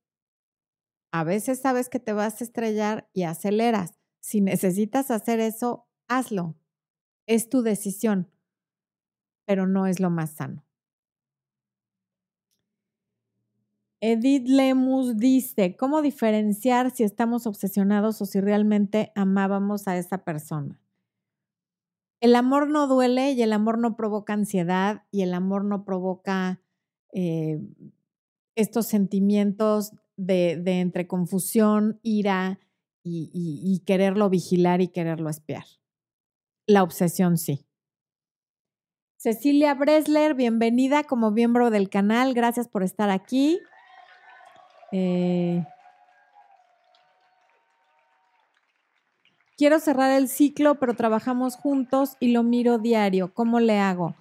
a 1.11 1.23
veces 1.23 1.59
sabes 1.59 1.89
que 1.89 1.99
te 1.99 2.13
vas 2.13 2.41
a 2.41 2.43
estrellar 2.43 3.09
y 3.13 3.23
aceleras. 3.23 3.93
Si 4.19 4.41
necesitas 4.41 5.09
hacer 5.11 5.39
eso, 5.39 5.87
hazlo. 6.07 6.55
Es 7.27 7.49
tu 7.49 7.61
decisión 7.61 8.31
pero 9.47 9.65
no 9.65 9.87
es 9.87 9.99
lo 10.01 10.09
más 10.09 10.31
sano. 10.31 10.66
Edith 14.09 14.47
Lemus 14.47 15.17
dice, 15.17 15.75
¿cómo 15.75 16.01
diferenciar 16.01 16.91
si 16.91 17.03
estamos 17.03 17.45
obsesionados 17.45 18.21
o 18.21 18.25
si 18.25 18.39
realmente 18.39 19.11
amábamos 19.15 19.89
a 19.89 19.97
esa 19.97 20.19
persona? 20.19 20.79
El 22.21 22.37
amor 22.37 22.69
no 22.69 22.87
duele 22.87 23.33
y 23.33 23.41
el 23.41 23.51
amor 23.51 23.77
no 23.77 23.97
provoca 23.97 24.31
ansiedad 24.31 25.03
y 25.11 25.23
el 25.23 25.33
amor 25.33 25.65
no 25.65 25.83
provoca 25.83 26.61
eh, 27.11 27.59
estos 28.55 28.87
sentimientos 28.87 29.91
de, 30.15 30.53
entre 30.65 31.05
confusión, 31.05 31.99
ira 32.01 32.61
y 33.03 33.83
quererlo 33.85 34.29
vigilar 34.29 34.79
y 34.79 34.87
quererlo 34.87 35.29
espiar. 35.29 35.65
La 36.65 36.81
obsesión 36.81 37.37
sí. 37.37 37.65
Cecilia 39.17 39.73
Bresler, 39.73 40.33
bienvenida 40.33 41.03
como 41.03 41.29
miembro 41.29 41.71
del 41.71 41.89
canal. 41.89 42.33
Gracias 42.33 42.69
por 42.69 42.83
estar 42.83 43.09
aquí. 43.09 43.59
Eh, 44.91 45.63
quiero 49.57 49.79
cerrar 49.79 50.11
el 50.11 50.27
ciclo, 50.27 50.79
pero 50.79 50.95
trabajamos 50.95 51.55
juntos 51.55 52.17
y 52.19 52.31
lo 52.31 52.43
miro 52.43 52.77
diario. 52.77 53.33
¿Cómo 53.33 53.59
le 53.59 53.79
hago? 53.79 54.15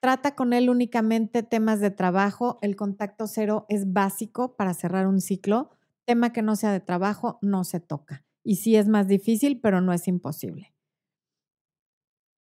Trata 0.00 0.34
con 0.34 0.52
él 0.52 0.70
únicamente 0.70 1.42
temas 1.42 1.80
de 1.80 1.90
trabajo. 1.90 2.58
El 2.62 2.76
contacto 2.76 3.26
cero 3.26 3.66
es 3.68 3.92
básico 3.92 4.56
para 4.56 4.74
cerrar 4.74 5.06
un 5.06 5.20
ciclo. 5.20 5.70
Tema 6.04 6.32
que 6.32 6.42
no 6.42 6.56
sea 6.56 6.72
de 6.72 6.80
trabajo 6.80 7.38
no 7.42 7.64
se 7.64 7.80
toca. 7.80 8.24
Y 8.42 8.56
sí 8.56 8.76
es 8.76 8.88
más 8.88 9.06
difícil, 9.06 9.60
pero 9.60 9.80
no 9.80 9.92
es 9.92 10.08
imposible. 10.08 10.74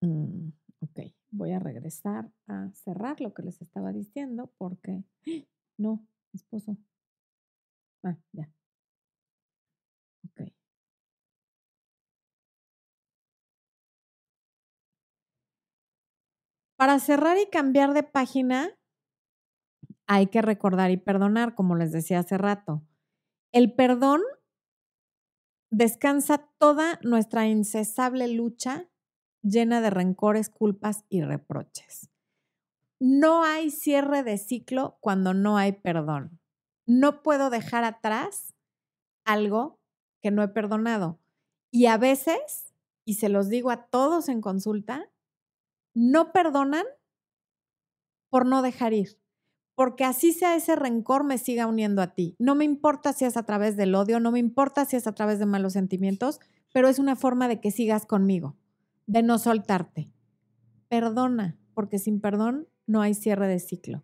Mm, 0.02 0.50
ok 0.80 1.00
voy 1.32 1.52
a 1.52 1.60
regresar 1.60 2.30
a 2.48 2.70
cerrar 2.74 3.22
lo 3.22 3.34
que 3.34 3.44
les 3.44 3.62
estaba 3.62 3.92
diciendo 3.92 4.52
porque 4.58 5.04
no, 5.78 6.06
esposo. 6.34 6.78
Ah. 8.04 8.16
Ok. 10.26 10.52
Para 16.80 17.00
cerrar 17.00 17.38
y 17.38 17.46
cambiar 17.50 17.94
de 17.94 18.04
página, 18.04 18.76
hay 20.08 20.28
que 20.28 20.42
recordar 20.42 20.92
y 20.92 20.98
perdonar, 20.98 21.56
como 21.56 21.76
les 21.76 21.92
decía 21.92 22.20
hace 22.20 22.38
rato. 22.38 22.84
El 23.52 23.74
perdón 23.74 24.22
descansa 25.72 26.50
toda 26.58 27.00
nuestra 27.02 27.48
incesable 27.48 28.28
lucha 28.28 28.90
llena 29.42 29.80
de 29.80 29.90
rencores, 29.90 30.50
culpas 30.50 31.06
y 31.08 31.22
reproches. 31.22 32.10
No 33.00 33.46
hay 33.46 33.72
cierre 33.72 34.24
de 34.24 34.38
ciclo 34.38 34.98
cuando 35.02 35.34
no 35.34 35.58
hay 35.58 35.74
perdón. 35.74 36.41
No 36.86 37.22
puedo 37.24 37.50
dejar 37.50 37.84
atrás 37.84 38.54
algo 39.26 39.80
que 40.22 40.32
no 40.32 40.44
he 40.44 40.48
perdonado. 40.48 41.20
Y 41.72 41.86
a 41.86 41.98
veces, 41.98 42.74
y 43.06 43.16
se 43.16 43.30
los 43.30 43.50
digo 43.50 43.72
a 43.72 43.86
todos 43.88 44.30
en 44.30 44.42
consulta, 44.42 45.10
no 45.94 46.32
perdonan 46.32 46.86
por 48.30 48.46
no 48.46 48.62
dejar 48.62 48.94
ir. 48.94 49.20
Porque 49.76 50.04
así 50.04 50.34
sea 50.34 50.56
ese 50.56 50.76
rencor 50.76 51.24
me 51.24 51.38
siga 51.38 51.66
uniendo 51.66 52.02
a 52.02 52.14
ti. 52.14 52.36
No 52.40 52.56
me 52.56 52.66
importa 52.66 53.14
si 53.14 53.26
es 53.26 53.38
a 53.38 53.44
través 53.44 53.78
del 53.78 53.96
odio, 53.96 54.20
no 54.20 54.32
me 54.32 54.40
importa 54.40 54.86
si 54.86 54.96
es 54.96 55.08
a 55.08 55.14
través 55.14 55.40
de 55.40 55.46
malos 55.46 55.74
sentimientos, 55.74 56.40
pero 56.74 56.88
es 56.88 57.00
una 57.00 57.16
forma 57.16 57.48
de 57.48 57.60
que 57.60 57.72
sigas 57.72 58.06
conmigo 58.06 58.58
de 59.08 59.24
no 59.24 59.38
soltarte. 59.40 60.12
Perdona, 60.88 61.58
porque 61.74 62.00
sin 62.00 62.22
perdón 62.22 62.68
no 62.86 63.02
hay 63.02 63.14
cierre 63.14 63.48
de 63.48 63.60
ciclo. 63.60 64.04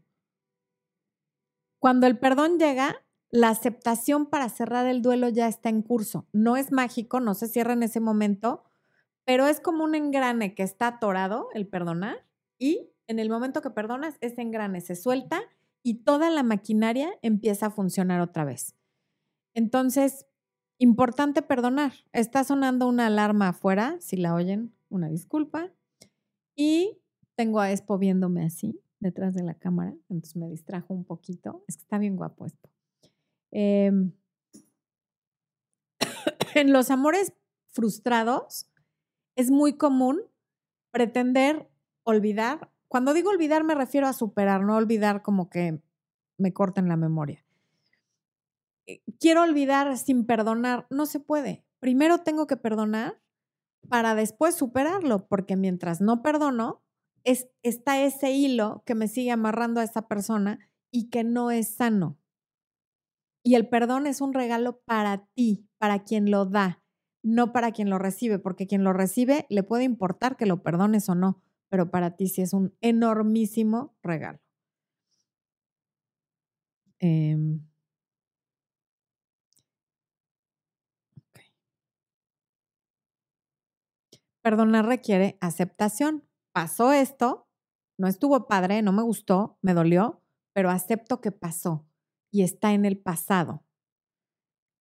Cuando 1.80 2.08
el 2.08 2.18
perdón 2.18 2.60
llega, 2.60 3.04
la 3.30 3.50
aceptación 3.50 4.26
para 4.28 4.50
cerrar 4.50 4.88
el 4.88 5.02
duelo 5.02 5.30
ya 5.30 5.48
está 5.48 5.70
en 5.70 5.82
curso. 5.82 6.28
No 6.32 6.58
es 6.58 6.72
mágico, 6.72 7.20
no 7.20 7.34
se 7.34 7.48
cierra 7.48 7.74
en 7.74 7.84
ese 7.84 8.00
momento, 8.00 8.64
pero 9.26 9.48
es 9.48 9.60
como 9.60 9.84
un 9.84 9.96
engrane 9.96 10.56
que 10.56 10.64
está 10.64 10.88
atorado, 10.88 11.50
el 11.54 11.68
perdonar, 11.68 12.26
y 12.58 12.90
en 13.08 13.20
el 13.20 13.30
momento 13.30 13.62
que 13.62 13.70
perdonas, 13.70 14.18
ese 14.22 14.42
engrane 14.42 14.82
se 14.82 14.96
suelta 14.96 15.42
y 15.84 16.04
toda 16.04 16.30
la 16.30 16.44
maquinaria 16.44 17.12
empieza 17.22 17.68
a 17.68 17.72
funcionar 17.72 18.22
otra 18.22 18.46
vez. 18.46 18.76
Entonces, 19.54 20.26
importante 20.78 21.42
perdonar. 21.42 21.94
Está 22.12 22.44
sonando 22.44 22.88
una 22.88 23.08
alarma 23.08 23.50
afuera, 23.50 23.98
si 24.00 24.18
la 24.18 24.34
oyen, 24.34 24.74
una 24.90 25.10
disculpa. 25.10 25.72
Y 26.56 27.00
tengo 27.36 27.60
a 27.60 27.72
Expo 27.72 27.98
viéndome 27.98 28.46
así, 28.46 28.82
detrás 29.00 29.34
de 29.34 29.44
la 29.44 29.54
cámara, 29.54 29.94
entonces 30.10 30.36
me 30.36 30.50
distrajo 30.50 30.94
un 30.94 31.06
poquito. 31.06 31.64
Es 31.68 31.78
que 31.78 31.84
está 31.84 31.98
bien 31.98 32.16
guapo 32.16 32.46
Expo. 32.46 32.70
Em, 33.52 34.12
en 36.56 36.74
los 36.74 36.92
amores 36.92 37.34
frustrados 37.68 38.70
es 39.36 39.52
muy 39.52 39.78
común 39.78 40.22
pretender 40.92 41.70
olvidar. 42.04 42.72
Cuando 42.88 43.14
digo 43.14 43.30
olvidar 43.30 43.64
me 43.64 43.76
refiero 43.76 44.08
a 44.08 44.14
superar, 44.14 44.64
no 44.64 44.76
olvidar 44.76 45.22
como 45.22 45.50
que 45.50 45.82
me 46.38 46.54
corten 46.54 46.88
la 46.88 46.98
memoria. 46.98 47.44
Eh, 48.88 49.04
quiero 49.20 49.44
olvidar 49.44 49.98
sin 49.98 50.26
perdonar, 50.26 50.88
no 50.90 51.06
se 51.06 51.20
puede. 51.20 51.66
Primero 51.80 52.20
tengo 52.20 52.48
que 52.48 52.58
perdonar 52.58 53.20
para 53.90 54.16
después 54.16 54.56
superarlo, 54.56 55.28
porque 55.28 55.56
mientras 55.56 56.02
no 56.02 56.22
perdono, 56.22 56.82
es, 57.28 57.50
está 57.62 58.02
ese 58.02 58.32
hilo 58.32 58.84
que 58.86 58.96
me 58.96 59.10
sigue 59.10 59.32
amarrando 59.32 59.82
a 59.82 59.84
esa 59.84 60.08
persona 60.08 60.60
y 60.92 61.10
que 61.10 61.26
no 61.26 61.52
es 61.52 61.68
sano. 61.76 62.18
Y 63.44 63.56
el 63.56 63.68
perdón 63.68 64.08
es 64.08 64.22
un 64.22 64.34
regalo 64.34 64.80
para 64.86 65.26
ti, 65.36 65.68
para 65.78 66.04
quien 66.04 66.32
lo 66.32 66.46
da, 66.46 66.82
no 67.24 67.52
para 67.52 67.72
quien 67.72 67.90
lo 67.90 68.00
recibe, 68.00 68.40
porque 68.40 68.66
quien 68.66 68.84
lo 68.84 68.94
recibe 68.94 69.46
le 69.50 69.64
puede 69.64 69.84
importar 69.84 70.38
que 70.38 70.46
lo 70.46 70.64
perdones 70.64 71.10
o 71.10 71.16
no, 71.16 71.42
pero 71.70 71.92
para 71.92 72.16
ti 72.16 72.28
sí 72.28 72.42
es 72.42 72.54
un 72.54 72.74
enormísimo 72.82 73.94
regalo. 74.02 74.40
Em, 77.00 77.62
Perdonar 84.42 84.86
requiere 84.86 85.38
aceptación. 85.42 86.27
Pasó 86.58 86.92
esto, 86.92 87.48
no 88.00 88.08
estuvo 88.08 88.48
padre, 88.48 88.82
no 88.82 88.92
me 88.92 89.04
gustó, 89.04 89.60
me 89.62 89.76
dolió, 89.76 90.24
pero 90.54 90.72
acepto 90.72 91.22
que 91.22 91.32
pasó 91.32 91.88
y 92.32 92.42
está 92.42 92.74
en 92.74 92.84
el 92.84 92.98
pasado. 92.98 93.64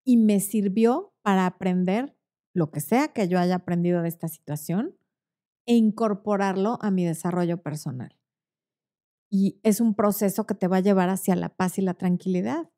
Y 0.03 0.17
me 0.17 0.41
sirvió 0.41 1.13
para 1.21 1.45
aprender 1.45 2.17
lo 2.55 2.71
que 2.71 2.81
sea 2.81 3.09
que 3.09 3.29
yo 3.29 3.39
haya 3.39 3.57
aprendido 3.57 4.01
de 4.01 4.09
esta 4.09 4.29
situación 4.29 4.97
e 5.67 5.75
incorporarlo 5.75 6.79
a 6.81 6.91
mi 6.91 7.05
desarrollo 7.05 7.63
personal. 7.63 8.19
Y 9.29 9.61
es 9.63 9.83
un 9.83 9.95
proceso 9.95 10.47
que 10.47 10.55
te 10.55 10.69
va 10.69 10.79
a 10.79 10.81
llevar 10.81 11.11
hacia 11.11 11.37
la 11.37 11.51
paz 11.55 11.77
y 11.77 11.83
la 11.83 11.93
tranquilidad, 11.93 12.71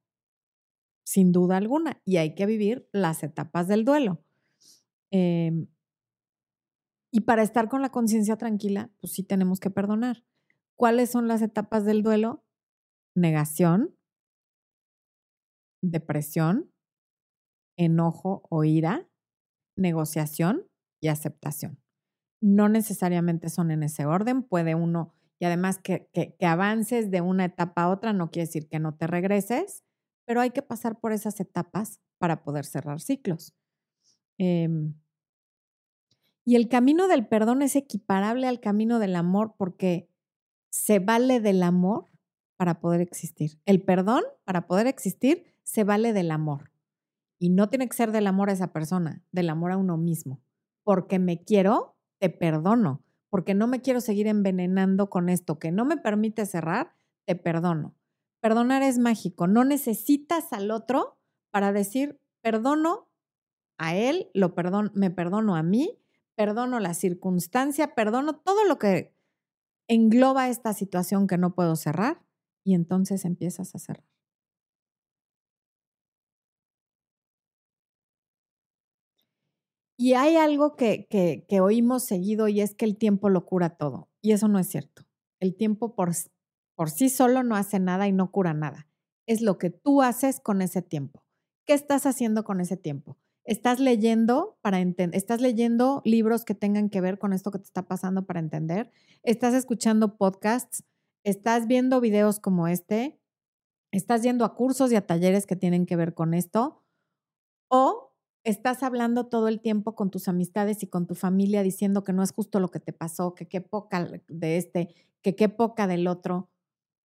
sin 1.04 1.30
duda 1.30 1.58
alguna. 1.58 2.02
Y 2.04 2.16
hay 2.16 2.34
que 2.34 2.44
vivir 2.44 2.88
las 2.90 3.22
etapas 3.22 3.68
del 3.68 3.84
duelo. 3.84 4.24
Em, 5.12 5.68
y 7.10 7.22
para 7.22 7.42
estar 7.42 7.68
con 7.68 7.82
la 7.82 7.90
conciencia 7.90 8.36
tranquila, 8.36 8.90
pues 9.00 9.12
sí 9.12 9.22
tenemos 9.22 9.60
que 9.60 9.70
perdonar. 9.70 10.24
¿Cuáles 10.76 11.10
son 11.10 11.28
las 11.28 11.42
etapas 11.42 11.84
del 11.84 12.02
duelo? 12.02 12.44
Negación, 13.14 13.96
depresión, 15.82 16.70
enojo 17.76 18.42
o 18.50 18.64
ira, 18.64 19.08
negociación 19.76 20.66
y 21.00 21.08
aceptación. 21.08 21.78
No 22.40 22.68
necesariamente 22.68 23.48
son 23.50 23.70
en 23.70 23.82
ese 23.82 24.06
orden, 24.06 24.42
puede 24.42 24.74
uno, 24.74 25.14
y 25.38 25.46
además 25.46 25.78
que, 25.78 26.08
avances 26.40 27.10
de 27.10 27.22
una 27.22 27.46
etapa 27.46 27.82
a 27.82 27.88
otra 27.88 28.12
no 28.12 28.30
quiere 28.30 28.46
decir 28.46 28.68
que 28.68 28.78
no 28.78 28.94
te 28.94 29.06
regreses, 29.06 29.84
pero 30.26 30.40
hay 30.40 30.50
que 30.50 30.62
pasar 30.62 31.00
por 31.00 31.12
esas 31.12 31.40
etapas 31.40 32.00
para 32.18 32.42
poder 32.42 32.66
cerrar 32.66 33.00
ciclos. 33.00 33.54
Em, 34.38 34.94
y 36.44 36.56
el 36.56 36.68
camino 36.68 37.08
del 37.08 37.26
perdón 37.26 37.62
es 37.62 37.76
equiparable 37.76 38.46
al 38.46 38.60
camino 38.60 38.98
del 38.98 39.16
amor 39.16 39.54
porque 39.56 40.08
se 40.70 40.98
vale 40.98 41.40
del 41.40 41.62
amor 41.62 42.06
para 42.56 42.80
poder 42.80 43.00
existir. 43.00 43.60
El 43.66 43.82
perdón, 43.82 44.22
para 44.44 44.66
poder 44.66 44.86
existir, 44.86 45.44
se 45.62 45.84
vale 45.84 46.12
del 46.12 46.30
amor. 46.30 46.70
Y 47.38 47.50
no 47.50 47.68
tiene 47.68 47.88
que 47.88 47.96
ser 47.96 48.12
del 48.12 48.26
amor 48.26 48.50
a 48.50 48.52
esa 48.52 48.72
persona, 48.72 49.24
del 49.32 49.48
amor 49.48 49.72
a 49.72 49.76
uno 49.76 49.96
mismo. 49.96 50.42
Porque 50.82 51.18
me 51.18 51.42
quiero, 51.42 51.96
te 52.18 52.28
perdono. 52.30 53.02
Porque 53.28 53.54
no 53.54 53.66
me 53.66 53.80
quiero 53.80 54.00
seguir 54.00 54.26
envenenando 54.26 55.08
con 55.08 55.28
esto 55.28 55.58
que 55.58 55.70
no 55.70 55.84
me 55.84 55.96
permite 55.96 56.44
cerrar, 56.46 56.94
te 57.26 57.36
perdono. 57.36 57.94
Perdonar 58.40 58.82
es 58.82 58.98
mágico. 58.98 59.46
No 59.46 59.64
necesitas 59.64 60.52
al 60.52 60.70
otro 60.70 61.18
para 61.50 61.72
decir, 61.72 62.20
perdono 62.42 63.08
a 63.78 63.96
él, 63.96 64.30
lo 64.34 64.54
me 64.94 65.10
perdono 65.10 65.56
a 65.56 65.62
mí 65.62 66.00
perdono 66.40 66.80
la 66.80 66.94
circunstancia, 66.94 67.94
perdono 67.94 68.40
todo 68.40 68.64
lo 68.64 68.78
que 68.78 69.14
engloba 69.88 70.48
esta 70.48 70.72
situación 70.72 71.26
que 71.26 71.36
no 71.36 71.54
puedo 71.54 71.76
cerrar 71.76 72.24
y 72.64 72.72
entonces 72.72 73.26
empiezas 73.26 73.74
a 73.74 73.78
cerrar. 73.78 74.08
Y 79.98 80.14
hay 80.14 80.36
algo 80.36 80.76
que, 80.76 81.06
que, 81.46 81.60
oímos 81.60 82.04
seguido 82.04 82.48
y 82.48 82.62
es 82.62 82.74
que 82.74 82.86
el 82.86 82.96
tiempo 82.96 83.28
lo 83.28 83.44
cura 83.44 83.76
todo. 83.76 84.08
Y 84.22 84.32
eso 84.32 84.48
no 84.48 84.58
es 84.58 84.66
cierto. 84.66 85.02
El 85.40 85.54
tiempo 85.54 85.94
por, 85.94 86.12
por 86.74 86.88
sí 86.88 87.10
solo 87.10 87.42
no 87.42 87.54
hace 87.54 87.80
nada 87.80 88.08
y 88.08 88.12
no 88.12 88.32
cura 88.32 88.54
nada. 88.54 88.88
Es 89.26 89.42
lo 89.42 89.58
que 89.58 89.68
tú 89.68 90.00
haces 90.00 90.40
con 90.40 90.62
ese 90.62 90.80
tiempo. 90.80 91.22
¿Qué 91.66 91.74
estás 91.74 92.06
haciendo 92.06 92.44
con 92.44 92.62
ese 92.62 92.78
tiempo? 92.78 93.18
Estás 93.50 93.80
leyendo 93.80 94.56
para 94.62 94.78
entender, 94.78 95.16
estás 95.16 95.40
leyendo 95.40 96.02
libros 96.04 96.44
que 96.44 96.54
tengan 96.54 96.88
que 96.88 97.00
ver 97.00 97.18
con 97.18 97.32
esto 97.32 97.50
que 97.50 97.58
te 97.58 97.64
está 97.64 97.82
pasando 97.82 98.24
para 98.24 98.38
entender, 98.38 98.92
estás 99.24 99.54
escuchando 99.54 100.16
podcasts, 100.16 100.84
estás 101.24 101.66
viendo 101.66 102.00
videos 102.00 102.38
como 102.38 102.68
este, 102.68 103.18
estás 103.90 104.22
yendo 104.22 104.44
a 104.44 104.54
cursos 104.54 104.92
y 104.92 104.94
a 104.94 105.04
talleres 105.04 105.46
que 105.46 105.56
tienen 105.56 105.84
que 105.84 105.96
ver 105.96 106.14
con 106.14 106.32
esto, 106.32 106.84
o 107.68 108.14
estás 108.44 108.84
hablando 108.84 109.26
todo 109.26 109.48
el 109.48 109.60
tiempo 109.60 109.96
con 109.96 110.12
tus 110.12 110.28
amistades 110.28 110.84
y 110.84 110.86
con 110.86 111.08
tu 111.08 111.16
familia 111.16 111.64
diciendo 111.64 112.04
que 112.04 112.12
no 112.12 112.22
es 112.22 112.30
justo 112.30 112.60
lo 112.60 112.70
que 112.70 112.78
te 112.78 112.92
pasó, 112.92 113.34
que 113.34 113.48
qué 113.48 113.60
poca 113.60 114.08
de 114.28 114.58
este, 114.58 114.94
que 115.22 115.34
qué 115.34 115.48
poca 115.48 115.88
del 115.88 116.06
otro. 116.06 116.48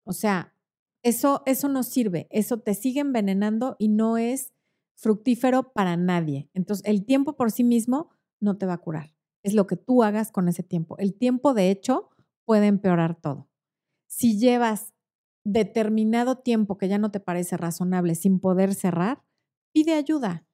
O 0.03 0.13
sea, 0.13 0.53
eso, 1.01 1.41
eso 1.47 1.69
no 1.69 1.81
sirve, 1.81 2.27
eso 2.29 2.59
te 2.59 2.75
sigue 2.75 2.99
envenenando 2.99 3.75
y 3.79 3.87
no 3.87 4.19
es 4.19 4.54
fructífero 4.95 5.73
para 5.73 5.97
nadie. 5.97 6.49
Entonces, 6.53 6.85
el 6.85 7.05
tiempo 7.05 7.35
por 7.35 7.51
sí 7.51 7.63
mismo 7.63 8.09
no 8.39 8.57
te 8.57 8.65
va 8.65 8.73
a 8.73 8.79
curar. 8.79 9.15
Es 9.43 9.53
lo 9.53 9.67
que 9.67 9.77
tú 9.77 10.03
hagas 10.03 10.31
con 10.31 10.47
ese 10.47 10.63
tiempo. 10.63 10.97
El 10.97 11.13
tiempo, 11.13 11.53
de 11.53 11.69
hecho, 11.69 12.09
puede 12.45 12.67
empeorar 12.67 13.15
todo. 13.19 13.49
Si 14.07 14.39
llevas 14.39 14.93
determinado 15.43 16.37
tiempo 16.37 16.77
que 16.77 16.87
ya 16.87 16.97
no 16.97 17.11
te 17.11 17.19
parece 17.19 17.57
razonable 17.57 18.15
sin 18.15 18.39
poder 18.39 18.73
cerrar, 18.73 19.23
pide 19.71 19.93
ayuda. 19.93 20.47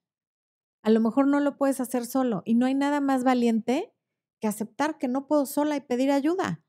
A 0.82 0.90
lo 0.90 1.00
mejor 1.00 1.28
no 1.28 1.40
lo 1.40 1.56
puedes 1.56 1.80
hacer 1.80 2.04
solo 2.04 2.42
y 2.44 2.54
no 2.54 2.66
hay 2.66 2.74
nada 2.74 3.00
más 3.00 3.24
valiente 3.24 3.94
que 4.40 4.48
aceptar 4.48 4.98
que 4.98 5.08
no 5.08 5.26
puedo 5.28 5.46
sola 5.46 5.76
y 5.76 5.80
pedir 5.80 6.10
ayuda. 6.10 6.64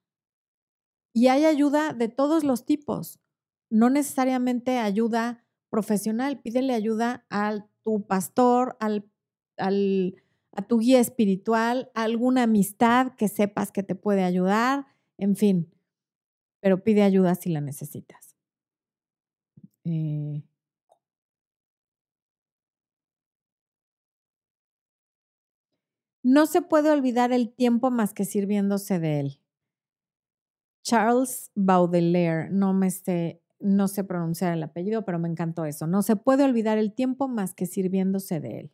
Y 1.14 1.28
hay 1.28 1.46
ayuda 1.46 1.94
de 1.94 2.08
todos 2.08 2.44
los 2.44 2.66
tipos, 2.66 3.20
no 3.70 3.90
necesariamente 3.90 4.78
ayuda 4.78 5.43
profesional, 5.74 6.40
pídele 6.40 6.76
ayuda 6.76 7.26
a 7.32 7.66
tu 7.82 8.06
pastor, 8.06 8.78
al, 8.80 9.10
a 9.58 10.62
tu 10.62 10.78
guía 10.78 11.00
espiritual, 11.00 11.90
a 11.96 12.04
alguna 12.04 12.44
amistad 12.44 13.14
que 13.18 13.28
sepas 13.28 13.72
que 13.72 13.82
te 13.82 13.96
puede 13.96 14.22
ayudar, 14.24 14.86
en 15.18 15.36
fin, 15.36 15.74
pero 16.62 16.84
pide 16.84 17.02
ayuda 17.02 17.34
si 17.34 17.50
la 17.50 17.60
necesitas. 17.60 18.36
Eh, 19.86 20.44
no 26.22 26.46
se 26.46 26.62
puede 26.62 26.92
olvidar 26.92 27.32
el 27.32 27.52
tiempo 27.52 27.90
más 27.90 28.14
que 28.14 28.26
sirviéndose 28.26 29.00
de 29.00 29.22
él. 29.22 29.40
Charles 30.84 31.50
Baudelaire, 31.56 32.52
no 32.52 32.74
me 32.74 32.92
sé 32.92 33.43
no 33.64 33.88
sé 33.88 34.04
pronunciar 34.04 34.54
el 34.54 34.64
apellido, 34.64 35.06
pero 35.06 35.20
me 35.20 35.30
encantó 35.30 35.66
eso. 35.66 35.88
No 35.88 36.02
se 36.02 36.16
puede 36.16 36.44
olvidar 36.44 36.78
el 36.78 36.94
tiempo 36.94 37.28
más 37.28 37.54
que 37.54 37.66
sirviéndose 37.66 38.40
de 38.40 38.60
él. 38.60 38.72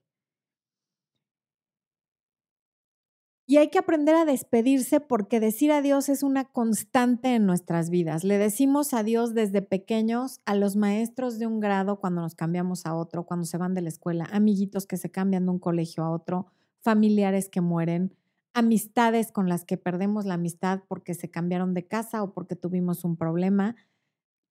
Y 3.50 3.58
hay 3.58 3.70
que 3.70 3.80
aprender 3.80 4.14
a 4.14 4.26
despedirse 4.26 5.00
porque 5.00 5.40
decir 5.40 5.72
adiós 5.72 6.08
es 6.08 6.22
una 6.22 6.46
constante 6.46 7.34
en 7.34 7.48
nuestras 7.48 7.90
vidas. 7.90 8.24
Le 8.24 8.38
decimos 8.38 8.94
adiós 8.94 9.34
desde 9.34 9.64
pequeños 9.64 10.40
a 10.46 10.54
los 10.54 10.76
maestros 10.76 11.40
de 11.40 11.48
un 11.48 11.60
grado 11.60 12.00
cuando 12.00 12.22
nos 12.22 12.36
cambiamos 12.36 12.86
a 12.86 12.94
otro, 12.94 13.26
cuando 13.26 13.48
se 13.48 13.58
van 13.58 13.74
de 13.74 13.82
la 13.82 13.90
escuela, 13.90 14.30
amiguitos 14.32 14.86
que 14.86 14.98
se 14.98 15.10
cambian 15.10 15.46
de 15.46 15.52
un 15.52 15.58
colegio 15.58 16.04
a 16.04 16.12
otro, 16.12 16.46
familiares 16.82 17.50
que 17.50 17.60
mueren, 17.60 18.14
amistades 18.54 19.32
con 19.32 19.50
las 19.50 19.66
que 19.66 19.78
perdemos 19.78 20.26
la 20.26 20.36
amistad 20.36 20.82
porque 20.88 21.16
se 21.16 21.32
cambiaron 21.32 21.74
de 21.74 21.88
casa 21.88 22.22
o 22.22 22.34
porque 22.34 22.56
tuvimos 22.56 23.04
un 23.04 23.18
problema, 23.18 23.76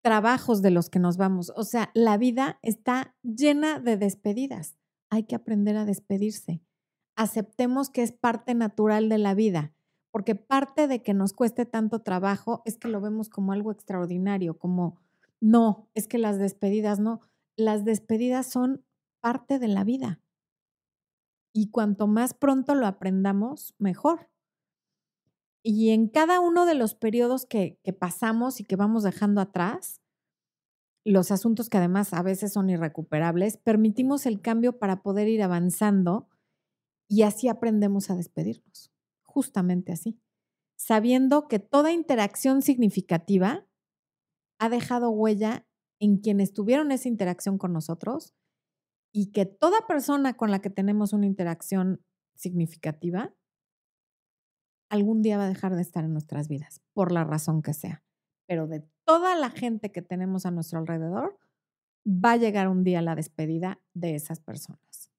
trabajos 0.03 0.63
de 0.63 0.71
los 0.71 0.91
que 0.91 0.99
nos 0.99 1.17
vamos. 1.17 1.53
O 1.57 1.65
sea, 1.65 1.91
la 1.95 2.17
vida 2.17 2.59
está 2.63 3.15
llena 3.23 3.81
de 3.81 3.97
despedidas. 3.97 4.77
Hay 5.11 5.25
que 5.25 5.35
aprender 5.35 5.77
a 5.77 5.85
despedirse 5.85 6.63
aceptemos 7.19 7.91
que 7.91 8.03
es 8.03 8.13
parte 8.13 8.55
natural 8.55 9.09
de 9.09 9.19
la 9.19 9.35
vida, 9.35 9.75
porque 10.13 10.37
parte 10.37 10.87
de 10.87 11.03
que 11.03 11.15
nos 11.15 11.33
cueste 11.33 11.67
tanto 11.67 12.01
trabajo 12.01 12.63
es 12.65 12.79
que 12.79 12.87
lo 12.87 13.01
vemos 13.01 13.29
como 13.29 13.53
algo 13.53 13.73
extraordinario, 13.73 14.57
como 14.57 15.01
no, 15.41 15.89
es 15.95 16.07
que 16.07 16.17
las 16.17 16.39
despedidas 16.39 17.01
no, 17.01 17.21
las 17.57 17.85
despedidas 17.85 18.47
son 18.47 18.85
parte 19.21 19.59
de 19.59 19.67
la 19.67 19.83
vida. 19.83 20.21
Y 21.53 21.71
cuanto 21.71 22.07
más 22.07 22.35
pronto 22.35 22.77
lo 22.77 22.87
aprendamos, 22.87 23.75
mejor. 23.79 24.31
Y 25.63 25.91
en 25.91 26.09
cada 26.09 26.41
uno 26.41 26.67
de 26.67 26.75
los 26.75 26.95
periodos 26.95 27.47
que, 27.47 27.79
pasamos 27.99 28.61
y 28.61 28.65
que 28.65 28.77
vamos 28.77 29.03
dejando 29.03 29.41
atrás, 29.41 30.01
los 31.05 31.31
asuntos 31.31 31.69
que 31.69 31.79
además 31.79 32.13
a 32.13 32.23
veces 32.23 32.53
son 32.53 32.71
irrecuperables, 32.71 33.57
permitimos 33.57 34.27
el 34.27 34.41
cambio 34.41 34.79
para 34.79 35.03
poder 35.03 35.29
ir 35.29 35.43
avanzando 35.43 36.29
y 37.09 37.23
así 37.23 37.49
aprendemos 37.49 38.11
a 38.11 38.17
despedirnos, 38.17 38.93
justamente 39.25 39.93
así, 39.93 40.21
sabiendo 40.77 41.49
que 41.49 41.59
toda 41.59 41.93
interacción 41.93 42.63
significativa 42.63 43.67
ha 44.59 44.69
dejado 44.69 45.11
huella 45.11 45.67
en 46.01 46.19
quienes 46.19 46.53
tuvieron 46.53 46.93
esa 46.93 47.09
interacción 47.09 47.59
con 47.59 47.73
nosotros 47.73 48.35
y 49.13 49.33
que 49.33 49.47
toda 49.47 49.87
persona 49.87 50.37
con 50.37 50.51
la 50.51 50.61
que 50.61 50.71
tenemos 50.71 51.13
una 51.13 51.27
interacción 51.27 52.05
significativa 52.35 53.35
algún 54.89 55.23
día 55.23 55.39
va 55.39 55.45
a 55.45 55.49
dejar 55.49 55.75
de 55.75 55.83
estar 55.83 56.05
en 56.05 56.13
nuestras 56.13 56.49
vidas, 56.49 56.81
por 56.93 57.13
la 57.13 57.25
razón 57.25 57.63
que 57.63 57.75
sea. 57.75 58.03
Pero 58.47 58.67
de 58.67 58.85
toda 59.05 59.37
la 59.37 59.51
gente 59.51 59.93
que 59.93 60.03
tenemos 60.03 60.47
a 60.47 60.51
nuestro 60.51 60.79
alrededor, 60.79 61.39
va 62.07 62.33
a 62.33 62.37
llegar 62.37 62.69
un 62.69 62.85
día 62.85 63.03
la 63.03 63.15
despedida 63.15 63.81
de 63.95 64.15
esas 64.15 64.41
personas. 64.41 65.11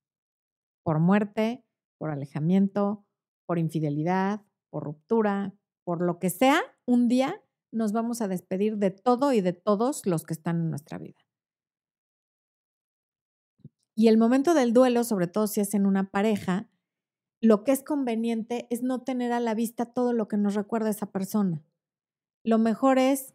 Por 0.83 0.99
muerte, 0.99 1.63
por 1.97 2.09
alejamiento, 2.09 3.05
por 3.45 3.59
infidelidad, 3.59 4.41
por 4.69 4.83
ruptura, 4.83 5.53
por 5.83 6.01
lo 6.01 6.19
que 6.19 6.29
sea, 6.29 6.61
un 6.85 7.07
día 7.07 7.41
nos 7.71 7.91
vamos 7.91 8.21
a 8.21 8.27
despedir 8.27 8.77
de 8.77 8.91
todo 8.91 9.33
y 9.33 9.41
de 9.41 9.53
todos 9.53 10.05
los 10.05 10.23
que 10.23 10.33
están 10.33 10.57
en 10.61 10.69
nuestra 10.69 10.97
vida. 10.97 11.19
Y 13.95 14.07
el 14.07 14.17
momento 14.17 14.53
del 14.53 14.73
duelo, 14.73 15.03
sobre 15.03 15.27
todo 15.27 15.45
si 15.45 15.59
es 15.59 15.73
en 15.73 15.85
una 15.85 16.09
pareja, 16.09 16.69
lo 17.41 17.63
que 17.63 17.71
es 17.71 17.83
conveniente 17.83 18.67
es 18.69 18.83
no 18.83 19.03
tener 19.03 19.31
a 19.31 19.39
la 19.39 19.53
vista 19.53 19.85
todo 19.85 20.13
lo 20.13 20.27
que 20.27 20.37
nos 20.37 20.55
recuerda 20.55 20.87
a 20.87 20.91
esa 20.91 21.11
persona. 21.11 21.63
Lo 22.43 22.57
mejor 22.57 22.99
es 22.99 23.33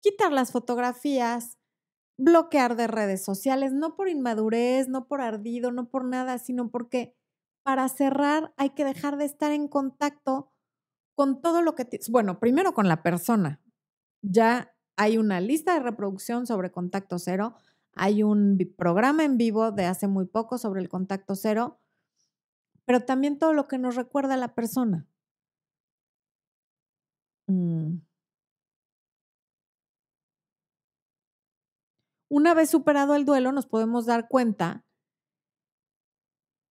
quitar 0.00 0.32
las 0.32 0.52
fotografías, 0.52 1.58
bloquear 2.18 2.76
de 2.76 2.86
redes 2.86 3.24
sociales, 3.24 3.72
no 3.72 3.96
por 3.96 4.08
inmadurez, 4.08 4.88
no 4.88 5.06
por 5.06 5.20
ardido, 5.20 5.72
no 5.72 5.88
por 5.88 6.04
nada, 6.04 6.38
sino 6.38 6.70
porque 6.70 7.16
para 7.62 7.88
cerrar 7.88 8.52
hay 8.56 8.70
que 8.70 8.84
dejar 8.84 9.16
de 9.16 9.24
estar 9.24 9.52
en 9.52 9.68
contacto 9.68 10.52
con 11.14 11.40
todo 11.40 11.62
lo 11.62 11.74
que, 11.74 11.88
bueno, 12.10 12.40
primero 12.40 12.72
con 12.74 12.88
la 12.88 13.02
persona. 13.02 13.60
Ya 14.22 14.74
hay 14.96 15.16
una 15.16 15.40
lista 15.40 15.74
de 15.74 15.80
reproducción 15.80 16.46
sobre 16.46 16.70
contacto 16.70 17.18
cero, 17.18 17.54
hay 17.94 18.22
un 18.22 18.58
programa 18.76 19.24
en 19.24 19.36
vivo 19.38 19.72
de 19.72 19.86
hace 19.86 20.06
muy 20.06 20.26
poco 20.26 20.58
sobre 20.58 20.80
el 20.80 20.88
contacto 20.88 21.34
cero, 21.34 21.79
pero 22.90 23.04
también 23.04 23.38
todo 23.38 23.52
lo 23.52 23.68
que 23.68 23.78
nos 23.78 23.94
recuerda 23.94 24.34
a 24.34 24.36
la 24.36 24.52
persona. 24.52 25.06
Mm. 27.46 27.98
Una 32.28 32.52
vez 32.52 32.68
superado 32.68 33.14
el 33.14 33.24
duelo, 33.24 33.52
nos 33.52 33.66
podemos 33.68 34.06
dar 34.06 34.26
cuenta 34.26 34.84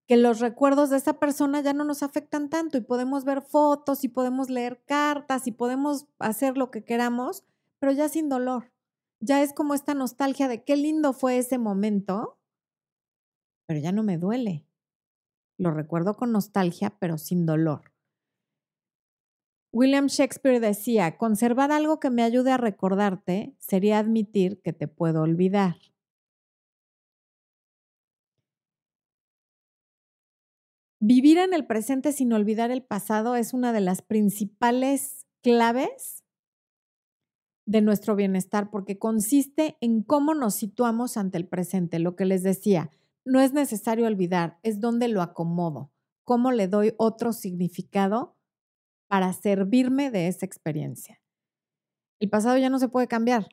que 0.10 0.18
los 0.18 0.42
recuerdos 0.42 0.90
de 0.90 0.98
esa 0.98 1.20
persona 1.20 1.62
ya 1.62 1.72
no 1.72 1.86
nos 1.86 2.04
afectan 2.04 2.50
tanto 2.50 2.78
y 2.78 2.82
podemos 2.82 3.24
ver 3.24 3.42
fotos 3.42 4.04
y 4.04 4.10
podemos 4.10 4.50
leer 4.50 4.84
cartas 4.84 5.48
y 5.48 5.54
podemos 5.54 6.06
hacer 6.20 6.58
lo 6.58 6.70
que 6.70 6.84
queramos, 6.84 7.46
pero 7.80 7.94
ya 7.94 8.10
sin 8.10 8.28
dolor. 8.28 8.74
Ya 9.22 9.42
es 9.42 9.54
como 9.54 9.74
esta 9.74 9.94
nostalgia 9.94 10.50
de 10.50 10.66
qué 10.66 10.76
lindo 10.76 11.14
fue 11.14 11.38
ese 11.38 11.58
momento, 11.58 12.38
pero 13.66 13.80
ya 13.80 13.94
no 13.94 14.04
me 14.04 14.18
duele. 14.18 14.66
Lo 15.60 15.72
recuerdo 15.72 16.16
con 16.16 16.32
nostalgia, 16.32 16.96
pero 17.00 17.18
sin 17.18 17.46
dolor. 17.46 17.92
William 19.74 20.08
Shakespeare 20.08 20.62
decía, 20.62 21.18
conservar 21.18 21.74
algo 21.74 22.00
que 22.00 22.10
me 22.10 22.24
ayude 22.24 22.52
a 22.52 22.58
recordarte 22.58 23.56
sería 23.60 24.00
admitir 24.00 24.62
que 24.62 24.72
te 24.72 24.88
puedo 24.88 25.22
olvidar. 25.22 25.76
Vivir 31.02 31.38
en 31.38 31.54
el 31.54 31.68
presente 31.68 32.14
sin 32.14 32.32
olvidar 32.32 32.72
el 32.72 32.82
pasado 32.82 33.36
es 33.36 33.54
una 33.54 33.74
de 33.74 33.82
las 33.82 34.02
principales 34.02 35.28
claves 35.42 36.24
de 37.66 37.82
nuestro 37.82 38.16
bienestar 38.16 38.72
porque 38.72 38.98
consiste 38.98 39.78
en 39.82 40.04
cómo 40.04 40.34
nos 40.34 40.56
situamos 40.56 41.18
ante 41.18 41.38
el 41.38 41.48
presente. 41.48 42.00
Lo 42.00 42.16
que 42.16 42.26
les 42.26 42.44
decía, 42.44 42.92
no 43.30 43.40
es 43.40 43.54
necesario 43.54 44.08
olvidar, 44.08 44.58
es 44.64 44.80
donde 44.80 45.08
lo 45.08 45.22
acomodo, 45.22 45.92
cómo 46.24 46.52
le 46.52 46.68
doy 46.68 46.96
otro 46.98 47.32
significado 47.32 48.36
para 49.08 49.32
servirme 49.34 50.10
de 50.10 50.28
esa 50.28 50.48
experiencia. 50.48 51.22
El 52.20 52.30
pasado 52.30 52.58
ya 52.58 52.72
no 52.72 52.80
se 52.80 52.90
puede 52.90 53.08
cambiar, 53.08 53.48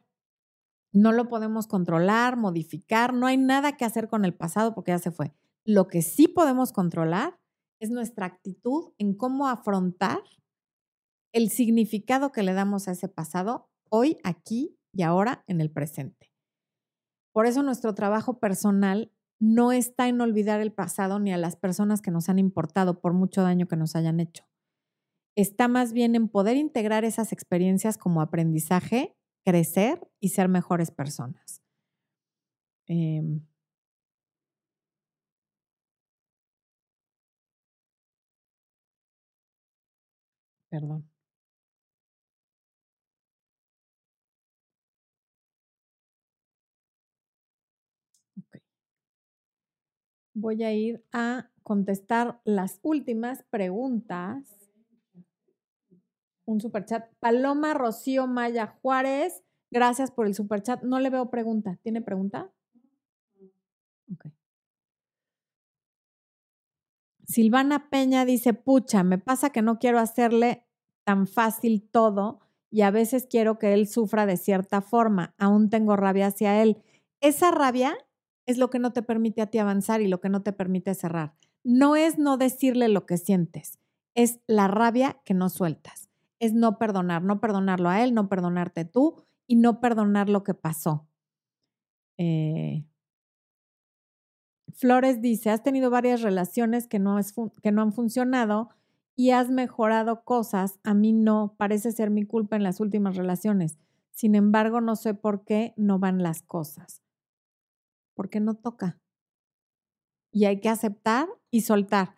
no 0.92 1.12
lo 1.12 1.28
podemos 1.28 1.66
controlar, 1.66 2.38
modificar, 2.38 3.12
no 3.12 3.26
hay 3.26 3.36
nada 3.36 3.76
que 3.76 3.84
hacer 3.84 4.08
con 4.08 4.24
el 4.24 4.34
pasado 4.34 4.74
porque 4.74 4.92
ya 4.92 4.98
se 4.98 5.10
fue. 5.10 5.34
Lo 5.62 5.88
que 5.88 6.00
sí 6.00 6.26
podemos 6.26 6.72
controlar 6.72 7.38
es 7.78 7.90
nuestra 7.90 8.24
actitud 8.24 8.94
en 8.96 9.14
cómo 9.14 9.46
afrontar 9.46 10.22
el 11.32 11.50
significado 11.50 12.32
que 12.32 12.42
le 12.42 12.54
damos 12.54 12.88
a 12.88 12.92
ese 12.92 13.08
pasado 13.08 13.68
hoy, 13.90 14.16
aquí 14.24 14.78
y 14.92 15.02
ahora 15.02 15.44
en 15.46 15.60
el 15.60 15.70
presente. 15.70 16.32
Por 17.32 17.44
eso 17.44 17.62
nuestro 17.62 17.94
trabajo 17.94 18.38
personal 18.40 19.12
no 19.40 19.72
está 19.72 20.08
en 20.08 20.20
olvidar 20.20 20.60
el 20.60 20.72
pasado 20.72 21.18
ni 21.18 21.32
a 21.32 21.36
las 21.38 21.56
personas 21.56 22.00
que 22.02 22.10
nos 22.10 22.28
han 22.28 22.38
importado 22.38 23.00
por 23.00 23.12
mucho 23.12 23.42
daño 23.42 23.66
que 23.68 23.76
nos 23.76 23.96
hayan 23.96 24.20
hecho. 24.20 24.44
Está 25.36 25.68
más 25.68 25.92
bien 25.92 26.14
en 26.14 26.28
poder 26.28 26.56
integrar 26.56 27.04
esas 27.04 27.32
experiencias 27.32 27.98
como 27.98 28.22
aprendizaje, 28.22 29.14
crecer 29.44 30.08
y 30.20 30.30
ser 30.30 30.48
mejores 30.48 30.90
personas. 30.90 31.62
Em, 32.88 33.40
Perdón. 40.70 41.02
Voy 50.38 50.62
a 50.64 50.72
ir 50.74 51.02
a 51.12 51.48
contestar 51.62 52.42
las 52.44 52.78
últimas 52.82 53.42
preguntas. 53.44 54.44
Un 56.44 56.60
superchat. 56.60 57.10
Paloma 57.20 57.72
Rocío 57.72 58.26
Maya 58.26 58.66
Juárez, 58.66 59.42
gracias 59.70 60.10
por 60.10 60.26
el 60.26 60.34
superchat. 60.34 60.82
No 60.82 61.00
le 61.00 61.08
veo 61.08 61.30
pregunta. 61.30 61.78
¿Tiene 61.82 62.02
pregunta? 62.02 62.52
Ok. 64.12 64.26
Silvana 67.24 67.88
Peña 67.88 68.26
dice, 68.26 68.52
pucha, 68.52 69.04
me 69.04 69.16
pasa 69.16 69.48
que 69.48 69.62
no 69.62 69.78
quiero 69.78 69.98
hacerle 70.00 70.66
tan 71.04 71.26
fácil 71.26 71.88
todo 71.90 72.40
y 72.70 72.82
a 72.82 72.90
veces 72.90 73.26
quiero 73.26 73.58
que 73.58 73.72
él 73.72 73.88
sufra 73.88 74.26
de 74.26 74.36
cierta 74.36 74.82
forma. 74.82 75.34
Aún 75.38 75.70
tengo 75.70 75.96
rabia 75.96 76.26
hacia 76.26 76.60
él. 76.62 76.82
Esa 77.22 77.50
rabia 77.52 77.96
es 78.46 78.58
lo 78.58 78.70
que 78.70 78.78
no 78.78 78.92
te 78.92 79.02
permite 79.02 79.42
a 79.42 79.46
ti 79.46 79.58
avanzar 79.58 80.00
y 80.00 80.08
lo 80.08 80.20
que 80.20 80.28
no 80.28 80.42
te 80.42 80.52
permite 80.52 80.94
cerrar. 80.94 81.34
No 81.64 81.96
es 81.96 82.18
no 82.18 82.36
decirle 82.36 82.88
lo 82.88 83.06
que 83.06 83.18
sientes, 83.18 83.78
es 84.14 84.40
la 84.46 84.68
rabia 84.68 85.20
que 85.24 85.34
no 85.34 85.48
sueltas. 85.48 86.08
Es 86.38 86.52
no 86.52 86.78
perdonar, 86.78 87.22
no 87.22 87.40
perdonarlo 87.40 87.88
a 87.88 88.02
él, 88.02 88.14
no 88.14 88.28
perdonarte 88.28 88.84
tú 88.84 89.16
y 89.46 89.56
no 89.56 89.80
perdonar 89.80 90.28
lo 90.28 90.44
que 90.44 90.54
pasó. 90.54 91.06
Eh, 92.18 92.84
Flores 94.72 95.22
dice, 95.22 95.50
has 95.50 95.62
tenido 95.62 95.90
varias 95.90 96.22
relaciones 96.22 96.86
que 96.86 96.98
no, 96.98 97.18
que 97.62 97.72
no 97.72 97.82
han 97.82 97.92
funcionado 97.92 98.68
y 99.16 99.30
has 99.30 99.48
mejorado 99.48 100.24
cosas, 100.24 100.78
a 100.84 100.92
mí 100.92 101.14
no, 101.14 101.54
parece 101.56 101.90
ser 101.90 102.10
mi 102.10 102.24
culpa 102.26 102.56
en 102.56 102.62
las 102.62 102.80
últimas 102.80 103.16
relaciones. 103.16 103.78
Sin 104.10 104.34
embargo, 104.34 104.82
no 104.82 104.94
sé 104.94 105.14
por 105.14 105.44
qué 105.44 105.72
no 105.76 105.98
van 105.98 106.22
las 106.22 106.42
cosas. 106.42 107.02
Porque 108.16 108.40
no 108.40 108.54
toca. 108.54 108.98
Y 110.32 110.46
hay 110.46 110.60
que 110.60 110.68
aceptar 110.68 111.28
y 111.52 111.60
soltar. 111.60 112.16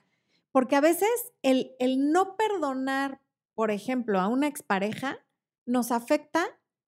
Porque 0.50 0.76
a 0.76 0.80
veces 0.80 1.10
el, 1.42 1.72
el 1.78 2.10
no 2.10 2.36
perdonar, 2.36 3.20
por 3.54 3.70
ejemplo, 3.70 4.18
a 4.18 4.28
una 4.28 4.46
expareja 4.46 5.18
nos 5.66 5.92
afecta 5.92 6.46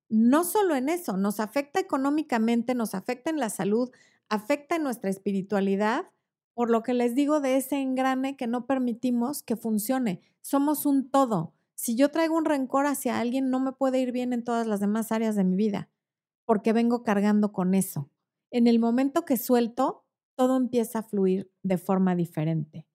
no 0.09 0.45
solo 0.45 0.75
en 0.75 0.89
eso, 0.89 1.19
nos 1.19 1.39
afecta 1.39 1.79
económicamente, 1.79 2.75
nos 2.75 2.95
afecta 2.95 3.29
en 3.29 3.39
la 3.39 3.51
salud, 3.51 3.91
afecta 4.31 4.77
en 4.77 4.85
nuestra 4.85 5.11
espiritualidad 5.11 6.07
por 6.55 6.69
lo 6.69 6.83
que 6.83 6.95
les 6.95 7.15
digo 7.15 7.41
de 7.41 7.57
ese 7.57 7.81
engrane 7.81 8.37
que 8.37 8.47
no 8.47 8.67
permitimos 8.67 9.43
que 9.43 9.57
funcione. 9.57 10.21
Somos 10.43 10.85
un 10.85 11.11
todo. 11.11 11.55
Si 11.75 11.97
yo 11.97 12.11
traigo 12.11 12.37
un 12.37 12.45
rencor 12.45 12.87
hacia 12.87 13.19
alguien, 13.19 13.49
no 13.49 13.61
me 13.61 13.73
puede 13.73 14.01
ir 14.01 14.13
bien 14.13 14.33
en 14.33 14.45
todas 14.45 14.67
las 14.67 14.81
demás 14.81 15.13
áreas 15.13 15.37
de 15.37 15.45
mi 15.45 15.57
vida, 15.57 15.89
porque 16.45 16.73
vengo 16.73 17.03
cargando 17.03 17.53
con 17.53 17.75
eso. 17.75 18.11
En 18.51 18.67
el 18.67 18.79
momento 18.79 19.25
que 19.25 19.37
suelto, 19.37 20.05
todo 20.37 20.57
empieza 20.57 21.01
a 21.01 21.03
fluir 21.03 21.51
de 21.63 21.79
forma 21.79 22.15
diferente. 22.17 22.87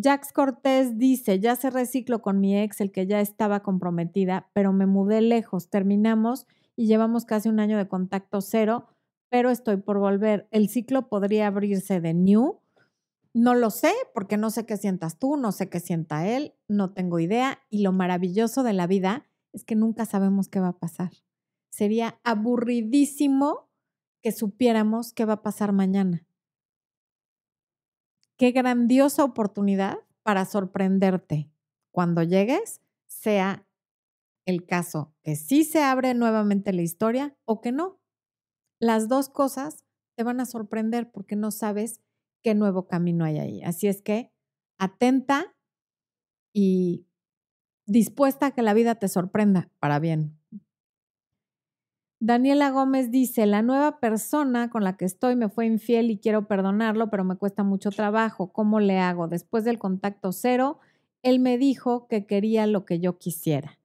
Jax 0.00 0.32
Cortés 0.32 0.98
dice, 0.98 1.40
ya 1.40 1.56
se 1.56 1.70
reciclo 1.70 2.22
con 2.22 2.40
mi 2.40 2.56
ex, 2.58 2.80
el 2.80 2.92
que 2.92 3.06
ya 3.06 3.20
estaba 3.20 3.60
comprometida, 3.60 4.50
pero 4.52 4.72
me 4.72 4.86
mudé 4.86 5.20
lejos, 5.20 5.68
terminamos 5.68 6.46
y 6.76 6.86
llevamos 6.86 7.24
casi 7.24 7.48
un 7.48 7.60
año 7.60 7.76
de 7.76 7.88
contacto 7.88 8.40
cero, 8.40 8.86
pero 9.28 9.50
estoy 9.50 9.78
por 9.78 9.98
volver. 9.98 10.48
El 10.50 10.68
ciclo 10.68 11.08
podría 11.08 11.48
abrirse 11.48 12.00
de 12.00 12.14
new 12.14 12.60
no 13.32 13.54
lo 13.54 13.70
sé 13.70 13.92
porque 14.12 14.36
no 14.36 14.50
sé 14.50 14.66
qué 14.66 14.76
sientas 14.76 15.18
tú, 15.18 15.36
no 15.36 15.52
sé 15.52 15.68
qué 15.68 15.78
sienta 15.78 16.26
él, 16.26 16.54
no 16.68 16.92
tengo 16.92 17.20
idea. 17.20 17.60
Y 17.70 17.82
lo 17.82 17.92
maravilloso 17.92 18.62
de 18.62 18.72
la 18.72 18.86
vida 18.86 19.26
es 19.52 19.64
que 19.64 19.76
nunca 19.76 20.04
sabemos 20.04 20.48
qué 20.48 20.60
va 20.60 20.68
a 20.68 20.78
pasar. 20.78 21.10
Sería 21.70 22.18
aburridísimo 22.24 23.69
que 24.22 24.32
supiéramos 24.32 25.12
qué 25.12 25.24
va 25.24 25.34
a 25.34 25.42
pasar 25.42 25.72
mañana. 25.72 26.26
Qué 28.36 28.52
grandiosa 28.52 29.24
oportunidad 29.24 29.98
para 30.22 30.44
sorprenderte 30.44 31.50
cuando 31.90 32.22
llegues, 32.22 32.80
sea 33.06 33.66
el 34.46 34.64
caso 34.64 35.14
que 35.22 35.36
sí 35.36 35.64
se 35.64 35.82
abre 35.82 36.14
nuevamente 36.14 36.72
la 36.72 36.82
historia 36.82 37.36
o 37.44 37.60
que 37.60 37.72
no. 37.72 38.00
Las 38.78 39.08
dos 39.08 39.28
cosas 39.28 39.84
te 40.16 40.24
van 40.24 40.40
a 40.40 40.46
sorprender 40.46 41.10
porque 41.10 41.36
no 41.36 41.50
sabes 41.50 42.00
qué 42.42 42.54
nuevo 42.54 42.86
camino 42.86 43.24
hay 43.24 43.38
ahí. 43.38 43.62
Así 43.62 43.88
es 43.88 44.02
que 44.02 44.32
atenta 44.78 45.54
y 46.52 47.06
dispuesta 47.86 48.46
a 48.46 48.50
que 48.52 48.62
la 48.62 48.74
vida 48.74 48.94
te 48.94 49.08
sorprenda 49.08 49.70
para 49.78 49.98
bien. 49.98 50.39
Daniela 52.22 52.70
Gómez 52.70 53.10
dice, 53.10 53.46
la 53.46 53.62
nueva 53.62 53.98
persona 53.98 54.68
con 54.68 54.84
la 54.84 54.98
que 54.98 55.06
estoy 55.06 55.36
me 55.36 55.48
fue 55.48 55.64
infiel 55.64 56.10
y 56.10 56.18
quiero 56.18 56.46
perdonarlo, 56.46 57.08
pero 57.08 57.24
me 57.24 57.36
cuesta 57.36 57.62
mucho 57.62 57.90
trabajo. 57.90 58.52
¿Cómo 58.52 58.78
le 58.78 58.98
hago? 58.98 59.26
Después 59.26 59.64
del 59.64 59.78
contacto 59.78 60.30
cero, 60.30 60.80
él 61.22 61.40
me 61.40 61.56
dijo 61.56 62.08
que 62.08 62.26
quería 62.26 62.66
lo 62.66 62.84
que 62.84 63.00
yo 63.00 63.16
quisiera. 63.16 63.78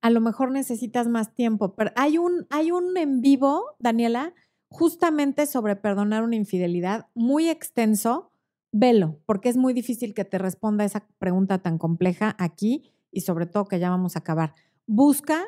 A 0.00 0.10
lo 0.10 0.20
mejor 0.20 0.52
necesitas 0.52 1.08
más 1.08 1.34
tiempo, 1.34 1.74
pero 1.74 1.90
hay 1.96 2.18
un, 2.18 2.46
hay 2.50 2.70
un 2.70 2.96
en 2.96 3.20
vivo, 3.20 3.74
Daniela, 3.80 4.32
justamente 4.68 5.46
sobre 5.46 5.74
perdonar 5.74 6.22
una 6.22 6.36
infidelidad, 6.36 7.08
muy 7.14 7.48
extenso, 7.48 8.30
velo, 8.70 9.18
porque 9.26 9.48
es 9.48 9.56
muy 9.56 9.72
difícil 9.72 10.14
que 10.14 10.24
te 10.24 10.38
responda 10.38 10.84
esa 10.84 11.08
pregunta 11.18 11.58
tan 11.58 11.78
compleja 11.78 12.36
aquí 12.38 12.92
y 13.10 13.22
sobre 13.22 13.46
todo 13.46 13.64
que 13.64 13.80
ya 13.80 13.90
vamos 13.90 14.14
a 14.14 14.20
acabar. 14.20 14.54
Busca 14.86 15.44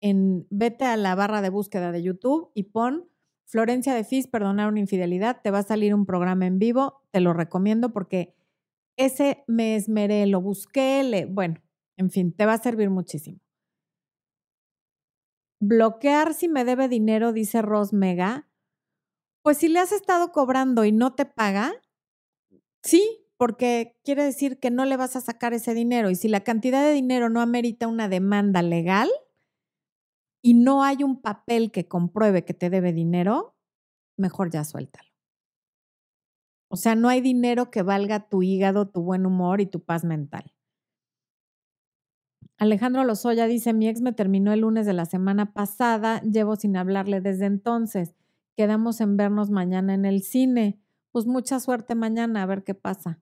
en, 0.00 0.46
vete 0.50 0.84
a 0.84 0.96
la 0.96 1.14
barra 1.14 1.42
de 1.42 1.50
búsqueda 1.50 1.92
de 1.92 2.02
YouTube 2.02 2.50
y 2.54 2.64
pon 2.64 3.08
Florencia 3.46 3.94
de 3.94 4.04
Fis, 4.04 4.26
perdonar 4.26 4.68
una 4.68 4.80
infidelidad, 4.80 5.40
te 5.42 5.52
va 5.52 5.58
a 5.58 5.62
salir 5.62 5.94
un 5.94 6.04
programa 6.04 6.46
en 6.46 6.58
vivo, 6.58 7.02
te 7.12 7.20
lo 7.20 7.32
recomiendo 7.32 7.92
porque 7.92 8.34
ese 8.96 9.44
me 9.46 9.76
esmeré, 9.76 10.26
lo 10.26 10.40
busqué, 10.40 11.28
bueno, 11.30 11.62
en 11.96 12.10
fin, 12.10 12.32
te 12.32 12.44
va 12.44 12.54
a 12.54 12.62
servir 12.62 12.90
muchísimo. 12.90 13.38
Bloquear 15.60 16.34
si 16.34 16.48
me 16.48 16.64
debe 16.64 16.88
dinero, 16.88 17.32
dice 17.32 17.62
Rosmega. 17.62 18.48
Pues 19.42 19.58
si 19.58 19.68
le 19.68 19.78
has 19.78 19.92
estado 19.92 20.32
cobrando 20.32 20.84
y 20.84 20.92
no 20.92 21.14
te 21.14 21.24
paga, 21.24 21.72
sí, 22.82 23.26
porque 23.36 23.96
quiere 24.04 24.24
decir 24.24 24.58
que 24.58 24.70
no 24.70 24.84
le 24.84 24.96
vas 24.96 25.14
a 25.14 25.20
sacar 25.20 25.54
ese 25.54 25.72
dinero. 25.72 26.10
Y 26.10 26.16
si 26.16 26.28
la 26.28 26.40
cantidad 26.40 26.82
de 26.84 26.92
dinero 26.92 27.30
no 27.30 27.40
amerita 27.40 27.86
una 27.86 28.08
demanda 28.08 28.60
legal 28.62 29.08
y 30.46 30.54
no 30.54 30.84
hay 30.84 31.02
un 31.02 31.20
papel 31.20 31.72
que 31.72 31.88
compruebe 31.88 32.44
que 32.44 32.54
te 32.54 32.70
debe 32.70 32.92
dinero, 32.92 33.56
mejor 34.16 34.48
ya 34.48 34.62
suéltalo. 34.62 35.10
O 36.68 36.76
sea, 36.76 36.94
no 36.94 37.08
hay 37.08 37.20
dinero 37.20 37.72
que 37.72 37.82
valga 37.82 38.28
tu 38.28 38.44
hígado, 38.44 38.88
tu 38.88 39.02
buen 39.02 39.26
humor 39.26 39.60
y 39.60 39.66
tu 39.66 39.80
paz 39.80 40.04
mental. 40.04 40.54
Alejandro 42.58 43.02
Lozoya 43.02 43.48
dice, 43.48 43.72
mi 43.72 43.88
ex 43.88 44.00
me 44.02 44.12
terminó 44.12 44.52
el 44.52 44.60
lunes 44.60 44.86
de 44.86 44.92
la 44.92 45.06
semana 45.06 45.52
pasada, 45.52 46.20
llevo 46.22 46.54
sin 46.54 46.76
hablarle 46.76 47.20
desde 47.20 47.46
entonces. 47.46 48.14
Quedamos 48.56 49.00
en 49.00 49.16
vernos 49.16 49.50
mañana 49.50 49.94
en 49.94 50.04
el 50.04 50.22
cine. 50.22 50.78
Pues 51.10 51.26
mucha 51.26 51.58
suerte 51.58 51.96
mañana, 51.96 52.44
a 52.44 52.46
ver 52.46 52.62
qué 52.62 52.74
pasa. 52.74 53.20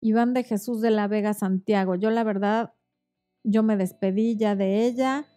Iván 0.00 0.34
de 0.34 0.42
Jesús 0.42 0.80
de 0.80 0.90
la 0.90 1.06
Vega 1.06 1.34
Santiago. 1.34 1.94
Yo 1.94 2.10
la 2.10 2.24
verdad, 2.24 2.74
yo 3.44 3.62
me 3.62 3.76
despedí 3.76 4.36
ya 4.36 4.56
de 4.56 4.86
ella. 4.86 5.28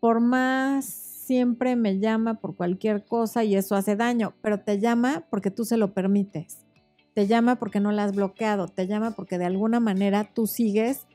Por 0.00 0.20
más, 0.20 0.84
siempre 0.84 1.74
me 1.74 1.98
llama 1.98 2.34
por 2.34 2.54
cualquier 2.54 3.04
cosa 3.04 3.42
y 3.42 3.56
eso 3.56 3.74
hace 3.74 3.96
daño, 3.96 4.34
pero 4.42 4.60
te 4.60 4.78
llama 4.78 5.24
porque 5.30 5.50
tú 5.50 5.64
se 5.64 5.76
lo 5.76 5.92
permites. 5.92 6.66
Te 7.14 7.26
llama 7.26 7.56
porque 7.56 7.80
no 7.80 7.92
la 7.92 8.04
has 8.04 8.14
bloqueado. 8.14 8.68
Te 8.68 8.86
llama 8.86 9.12
porque 9.12 9.38
de 9.38 9.46
alguna 9.46 9.80
manera 9.80 10.30
tú 10.34 10.46
sigues 10.46 11.06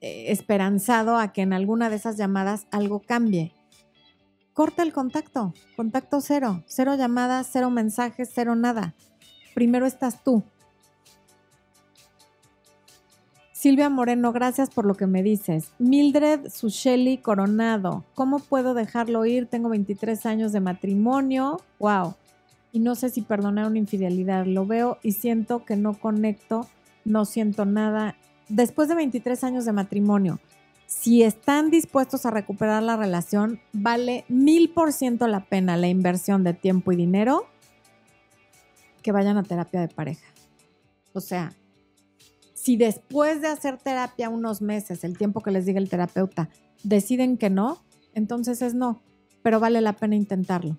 eh, 0.00 0.26
esperanzado 0.30 1.16
a 1.16 1.32
que 1.32 1.42
en 1.42 1.52
alguna 1.52 1.90
de 1.90 1.96
esas 1.96 2.16
llamadas 2.16 2.66
algo 2.70 3.00
cambie. 3.00 3.52
Corta 4.52 4.82
el 4.82 4.92
contacto, 4.92 5.52
contacto 5.76 6.20
cero, 6.20 6.62
cero 6.66 6.94
llamadas, 6.94 7.48
cero 7.50 7.70
mensajes, 7.70 8.30
cero 8.32 8.54
nada. 8.54 8.94
Primero 9.54 9.86
estás 9.86 10.22
tú. 10.22 10.44
Silvia 13.62 13.88
Moreno, 13.88 14.32
gracias 14.32 14.70
por 14.70 14.84
lo 14.86 14.96
que 14.96 15.06
me 15.06 15.22
dices. 15.22 15.70
Mildred 15.78 16.48
Susheli 16.48 17.18
Coronado, 17.18 18.04
¿cómo 18.14 18.40
puedo 18.40 18.74
dejarlo 18.74 19.24
ir? 19.24 19.46
Tengo 19.46 19.68
23 19.68 20.26
años 20.26 20.50
de 20.50 20.58
matrimonio. 20.58 21.60
Wow. 21.78 22.16
Y 22.72 22.80
no 22.80 22.96
sé 22.96 23.08
si 23.08 23.20
perdonar 23.22 23.68
una 23.68 23.78
infidelidad. 23.78 24.46
Lo 24.46 24.66
veo 24.66 24.98
y 25.04 25.12
siento 25.12 25.64
que 25.64 25.76
no 25.76 25.94
conecto, 25.94 26.66
no 27.04 27.24
siento 27.24 27.64
nada 27.64 28.16
después 28.48 28.88
de 28.88 28.96
23 28.96 29.44
años 29.44 29.64
de 29.64 29.70
matrimonio, 29.70 30.40
si 30.86 31.22
están 31.22 31.70
dispuestos 31.70 32.26
a 32.26 32.32
recuperar 32.32 32.82
la 32.82 32.96
relación, 32.96 33.60
vale 33.72 34.24
mil 34.26 34.70
por 34.70 34.92
ciento 34.92 35.28
la 35.28 35.44
pena 35.44 35.76
la 35.76 35.86
inversión 35.86 36.42
de 36.42 36.52
tiempo 36.52 36.90
y 36.90 36.96
dinero 36.96 37.46
que 39.04 39.12
vayan 39.12 39.36
a 39.36 39.44
terapia 39.44 39.80
de 39.80 39.86
pareja. 39.86 40.26
O 41.12 41.20
sea, 41.20 41.52
si 42.62 42.76
después 42.76 43.40
de 43.40 43.48
hacer 43.48 43.76
terapia 43.76 44.28
unos 44.28 44.62
meses, 44.62 45.02
el 45.02 45.18
tiempo 45.18 45.40
que 45.40 45.50
les 45.50 45.66
diga 45.66 45.80
el 45.80 45.88
terapeuta, 45.88 46.48
deciden 46.84 47.36
que 47.36 47.50
no, 47.50 47.82
entonces 48.14 48.62
es 48.62 48.72
no, 48.72 49.02
pero 49.42 49.58
vale 49.58 49.80
la 49.80 49.94
pena 49.94 50.14
intentarlo. 50.14 50.78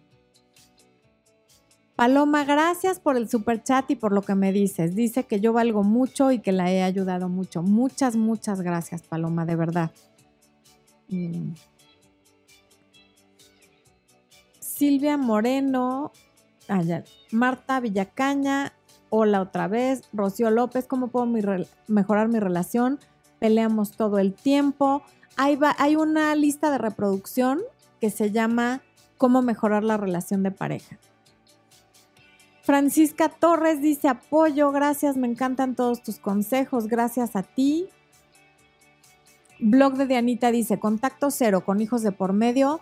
Paloma, 1.98 2.46
gracias 2.46 3.02
por 3.02 3.18
el 3.18 3.28
super 3.28 3.64
chat 3.64 3.92
y 3.92 3.98
por 3.98 4.14
lo 4.14 4.22
que 4.22 4.34
me 4.34 4.54
dices. 4.54 4.96
Dice 4.96 5.26
que 5.26 5.42
yo 5.42 5.52
valgo 5.52 5.84
mucho 5.84 6.32
y 6.32 6.40
que 6.40 6.54
la 6.54 6.72
he 6.72 6.84
ayudado 6.84 7.28
mucho. 7.28 7.62
Muchas, 7.64 8.16
muchas 8.16 8.62
gracias, 8.62 9.02
Paloma, 9.02 9.46
de 9.46 9.56
verdad. 9.58 9.92
Mm. 11.10 11.52
Silvia 14.62 15.18
Moreno, 15.18 16.14
ah, 16.70 16.82
Marta 17.32 17.82
Villacaña, 17.82 18.72
hola 19.16 19.42
otra 19.42 19.68
vez. 19.68 20.02
Rocío 20.12 20.50
López, 20.50 20.88
¿cómo 20.88 21.10
puedo 21.10 21.28
mejorar 21.88 22.30
mi 22.30 22.40
relación? 22.40 23.00
Peleamos 23.38 23.92
todo 23.92 24.18
el 24.18 24.34
tiempo. 24.34 25.04
Hay, 25.38 25.96
una 25.96 26.34
lista 26.34 26.72
de 26.72 26.80
reproducción 26.80 27.62
que 28.02 28.10
se 28.10 28.32
llama 28.32 28.82
Cómo 29.20 29.44
mejorar 29.44 29.84
la 29.84 29.98
relación 29.98 30.42
de 30.42 30.50
pareja. 30.50 30.98
Francisca 32.64 33.30
Torres 33.30 33.82
dice 33.82 34.08
apoyo, 34.08 34.72
gracias, 34.72 35.16
me 35.16 35.28
encantan 35.28 35.76
todos 35.76 36.02
tus 36.02 36.18
consejos, 36.18 36.88
gracias 36.88 37.36
a 37.36 37.44
ti. 37.44 37.90
Blog 39.60 39.94
de 39.94 40.08
Dianita 40.08 40.50
dice 40.50 40.80
contacto 40.80 41.30
cero 41.30 41.64
con 41.64 41.82
hijos 41.82 42.02
de 42.02 42.14
por 42.14 42.34
medio. 42.34 42.82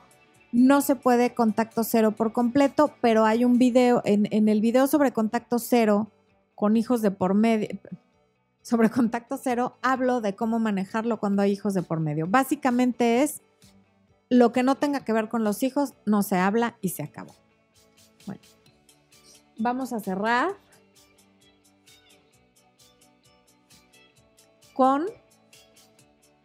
No 0.53 0.79
se 0.79 0.95
puede 0.95 1.33
contacto 1.33 1.83
cero 1.83 2.13
por 2.13 2.31
completo, 2.31 2.93
pero 3.01 3.25
hay 3.25 3.43
un 3.43 3.57
video, 3.57 4.01
en 4.05 4.47
el 4.47 4.61
video 4.61 4.87
sobre 4.87 5.11
contacto 5.11 5.59
cero 5.59 6.07
con 6.61 6.77
hijos 6.77 7.01
de 7.01 7.09
por 7.09 7.33
medio, 7.33 7.69
sobre 8.61 8.91
contacto 8.91 9.39
cero, 9.41 9.79
hablo 9.81 10.21
de 10.21 10.35
cómo 10.35 10.59
manejarlo 10.59 11.19
cuando 11.19 11.41
hay 11.41 11.53
hijos 11.53 11.73
de 11.73 11.81
por 11.81 11.99
medio. 11.99 12.27
Básicamente 12.27 13.23
es 13.23 13.41
lo 14.29 14.51
que 14.51 14.61
no 14.61 14.75
tenga 14.75 14.99
que 14.99 15.11
ver 15.11 15.27
con 15.27 15.43
los 15.43 15.63
hijos, 15.63 15.95
no 16.05 16.21
se 16.21 16.35
habla 16.35 16.77
y 16.79 16.89
se 16.89 17.01
acabó. 17.01 17.33
Bueno, 18.27 18.43
vamos 19.57 19.91
a 19.91 20.01
cerrar 20.01 20.51
con 24.75 25.07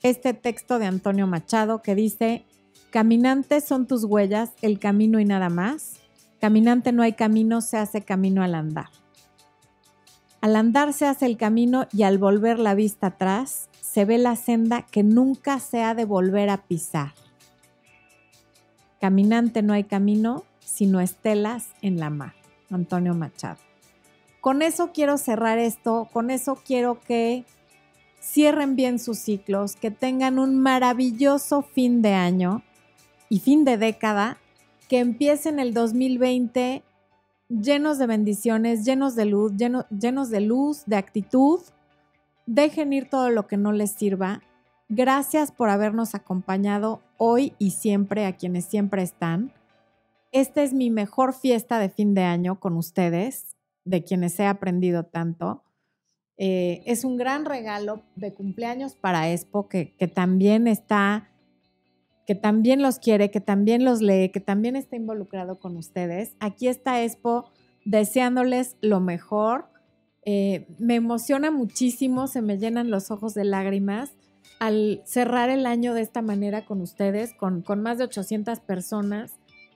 este 0.02 0.32
texto 0.32 0.78
de 0.78 0.86
Antonio 0.86 1.26
Machado 1.26 1.82
que 1.82 1.94
dice, 1.94 2.46
caminantes 2.88 3.66
son 3.66 3.86
tus 3.86 4.04
huellas, 4.04 4.54
el 4.62 4.78
camino 4.78 5.20
y 5.20 5.26
nada 5.26 5.50
más. 5.50 6.00
Caminante 6.40 6.92
no 6.92 7.02
hay 7.02 7.12
camino, 7.12 7.60
se 7.60 7.76
hace 7.76 8.00
camino 8.00 8.42
al 8.42 8.54
andar. 8.54 8.88
Al 10.46 10.54
andar 10.54 10.92
se 10.92 11.06
hace 11.06 11.26
el 11.26 11.36
camino 11.36 11.88
y 11.92 12.04
al 12.04 12.18
volver 12.18 12.60
la 12.60 12.76
vista 12.76 13.08
atrás 13.08 13.68
se 13.80 14.04
ve 14.04 14.16
la 14.16 14.36
senda 14.36 14.82
que 14.82 15.02
nunca 15.02 15.58
se 15.58 15.82
ha 15.82 15.92
de 15.92 16.04
volver 16.04 16.50
a 16.50 16.58
pisar. 16.58 17.14
Caminante 19.00 19.62
no 19.62 19.72
hay 19.72 19.82
camino, 19.82 20.44
sino 20.60 21.00
estelas 21.00 21.70
en 21.82 21.98
la 21.98 22.10
mar. 22.10 22.34
Antonio 22.70 23.12
Machado. 23.12 23.58
Con 24.40 24.62
eso 24.62 24.92
quiero 24.94 25.18
cerrar 25.18 25.58
esto, 25.58 26.08
con 26.12 26.30
eso 26.30 26.56
quiero 26.64 27.00
que 27.00 27.44
cierren 28.22 28.76
bien 28.76 29.00
sus 29.00 29.18
ciclos, 29.18 29.74
que 29.74 29.90
tengan 29.90 30.38
un 30.38 30.60
maravilloso 30.60 31.62
fin 31.62 32.02
de 32.02 32.12
año 32.12 32.62
y 33.28 33.40
fin 33.40 33.64
de 33.64 33.78
década, 33.78 34.38
que 34.88 35.00
empiecen 35.00 35.58
el 35.58 35.74
2020 35.74 36.84
llenos 37.48 37.98
de 37.98 38.06
bendiciones, 38.06 38.84
llenos 38.84 39.14
de 39.14 39.24
luz, 39.24 39.52
llenos 39.56 40.30
de 40.30 40.40
luz, 40.40 40.84
de 40.86 40.96
actitud. 40.96 41.60
Dejen 42.46 42.92
ir 42.92 43.08
todo 43.08 43.30
lo 43.30 43.46
que 43.46 43.56
no 43.56 43.72
les 43.72 43.92
sirva. 43.92 44.42
Gracias 44.88 45.50
por 45.50 45.68
habernos 45.68 46.14
acompañado 46.14 47.02
hoy 47.16 47.54
y 47.58 47.72
siempre 47.72 48.26
a 48.26 48.36
quienes 48.36 48.66
siempre 48.66 49.02
están. 49.02 49.52
Esta 50.32 50.62
es 50.62 50.72
mi 50.72 50.90
mejor 50.90 51.32
fiesta 51.32 51.78
de 51.78 51.88
fin 51.88 52.14
de 52.14 52.22
año 52.22 52.60
con 52.60 52.76
ustedes, 52.76 53.56
de 53.84 54.04
quienes 54.04 54.38
he 54.38 54.46
aprendido 54.46 55.04
tanto. 55.04 55.62
Eh, 56.38 56.82
es 56.84 57.04
un 57.04 57.16
gran 57.16 57.46
regalo 57.46 58.02
de 58.14 58.34
cumpleaños 58.34 58.94
para 58.94 59.30
Expo 59.30 59.68
que 59.68 60.10
también 60.14 60.66
está, 60.66 61.30
que 62.26 62.34
también 62.34 62.82
los 62.82 62.98
quiere, 62.98 63.30
que 63.30 63.40
también 63.40 63.84
los 63.84 64.02
lee, 64.02 64.30
que 64.30 64.40
también 64.40 64.76
está 64.76 64.96
involucrado 64.96 65.58
con 65.58 65.76
ustedes. 65.76 66.34
Aquí 66.40 66.68
está 66.68 67.02
Expo 67.02 67.50
deseándoles 67.84 68.76
lo 68.80 69.00
mejor. 69.00 69.66
Eh, 70.24 70.66
me 70.78 70.96
emociona 70.96 71.52
muchísimo, 71.52 72.26
se 72.26 72.42
me 72.42 72.58
llenan 72.58 72.90
los 72.90 73.12
ojos 73.12 73.32
de 73.34 73.44
lágrimas 73.44 74.10
al 74.58 75.02
cerrar 75.04 75.50
el 75.50 75.66
año 75.66 75.94
de 75.94 76.00
esta 76.00 76.20
manera 76.20 76.64
con 76.64 76.80
ustedes, 76.80 77.32
con, 77.34 77.62
con 77.62 77.82
más 77.82 77.98
de 77.98 78.04
800 78.04 78.58
personas 78.60 79.34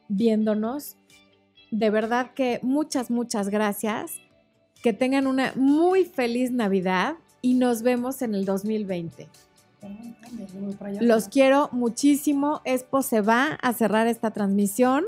viéndonos. 0.08 0.96
De 1.70 1.90
verdad 1.90 2.32
que 2.34 2.58
muchas, 2.62 3.10
muchas 3.10 3.48
gracias 3.48 4.16
que 4.82 4.92
tengan 4.92 5.26
una 5.26 5.52
muy 5.54 6.04
feliz 6.04 6.50
Navidad 6.50 7.14
y 7.42 7.54
nos 7.54 7.82
vemos 7.82 8.22
en 8.22 8.34
el 8.34 8.44
2020. 8.44 9.28
Los 11.00 11.28
quiero 11.28 11.68
muchísimo. 11.72 12.60
Expo 12.64 13.02
se 13.02 13.20
va 13.20 13.58
a 13.60 13.72
cerrar 13.72 14.06
esta 14.06 14.30
transmisión. 14.30 15.04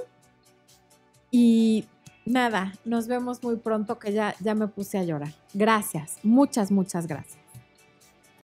Y 1.31 1.87
nada, 2.27 2.73
nos 2.85 3.07
vemos 3.07 3.43
muy 3.43 3.57
pronto 3.57 3.99
que 3.99 4.13
ya, 4.13 4.35
ya 4.41 4.55
me 4.55 4.69
puse 4.69 4.99
a 4.99 5.05
llorar. 5.05 5.33
Gracias, 5.55 6.19
muchas, 6.23 6.71
muchas 6.71 7.07
gracias. 7.07 7.42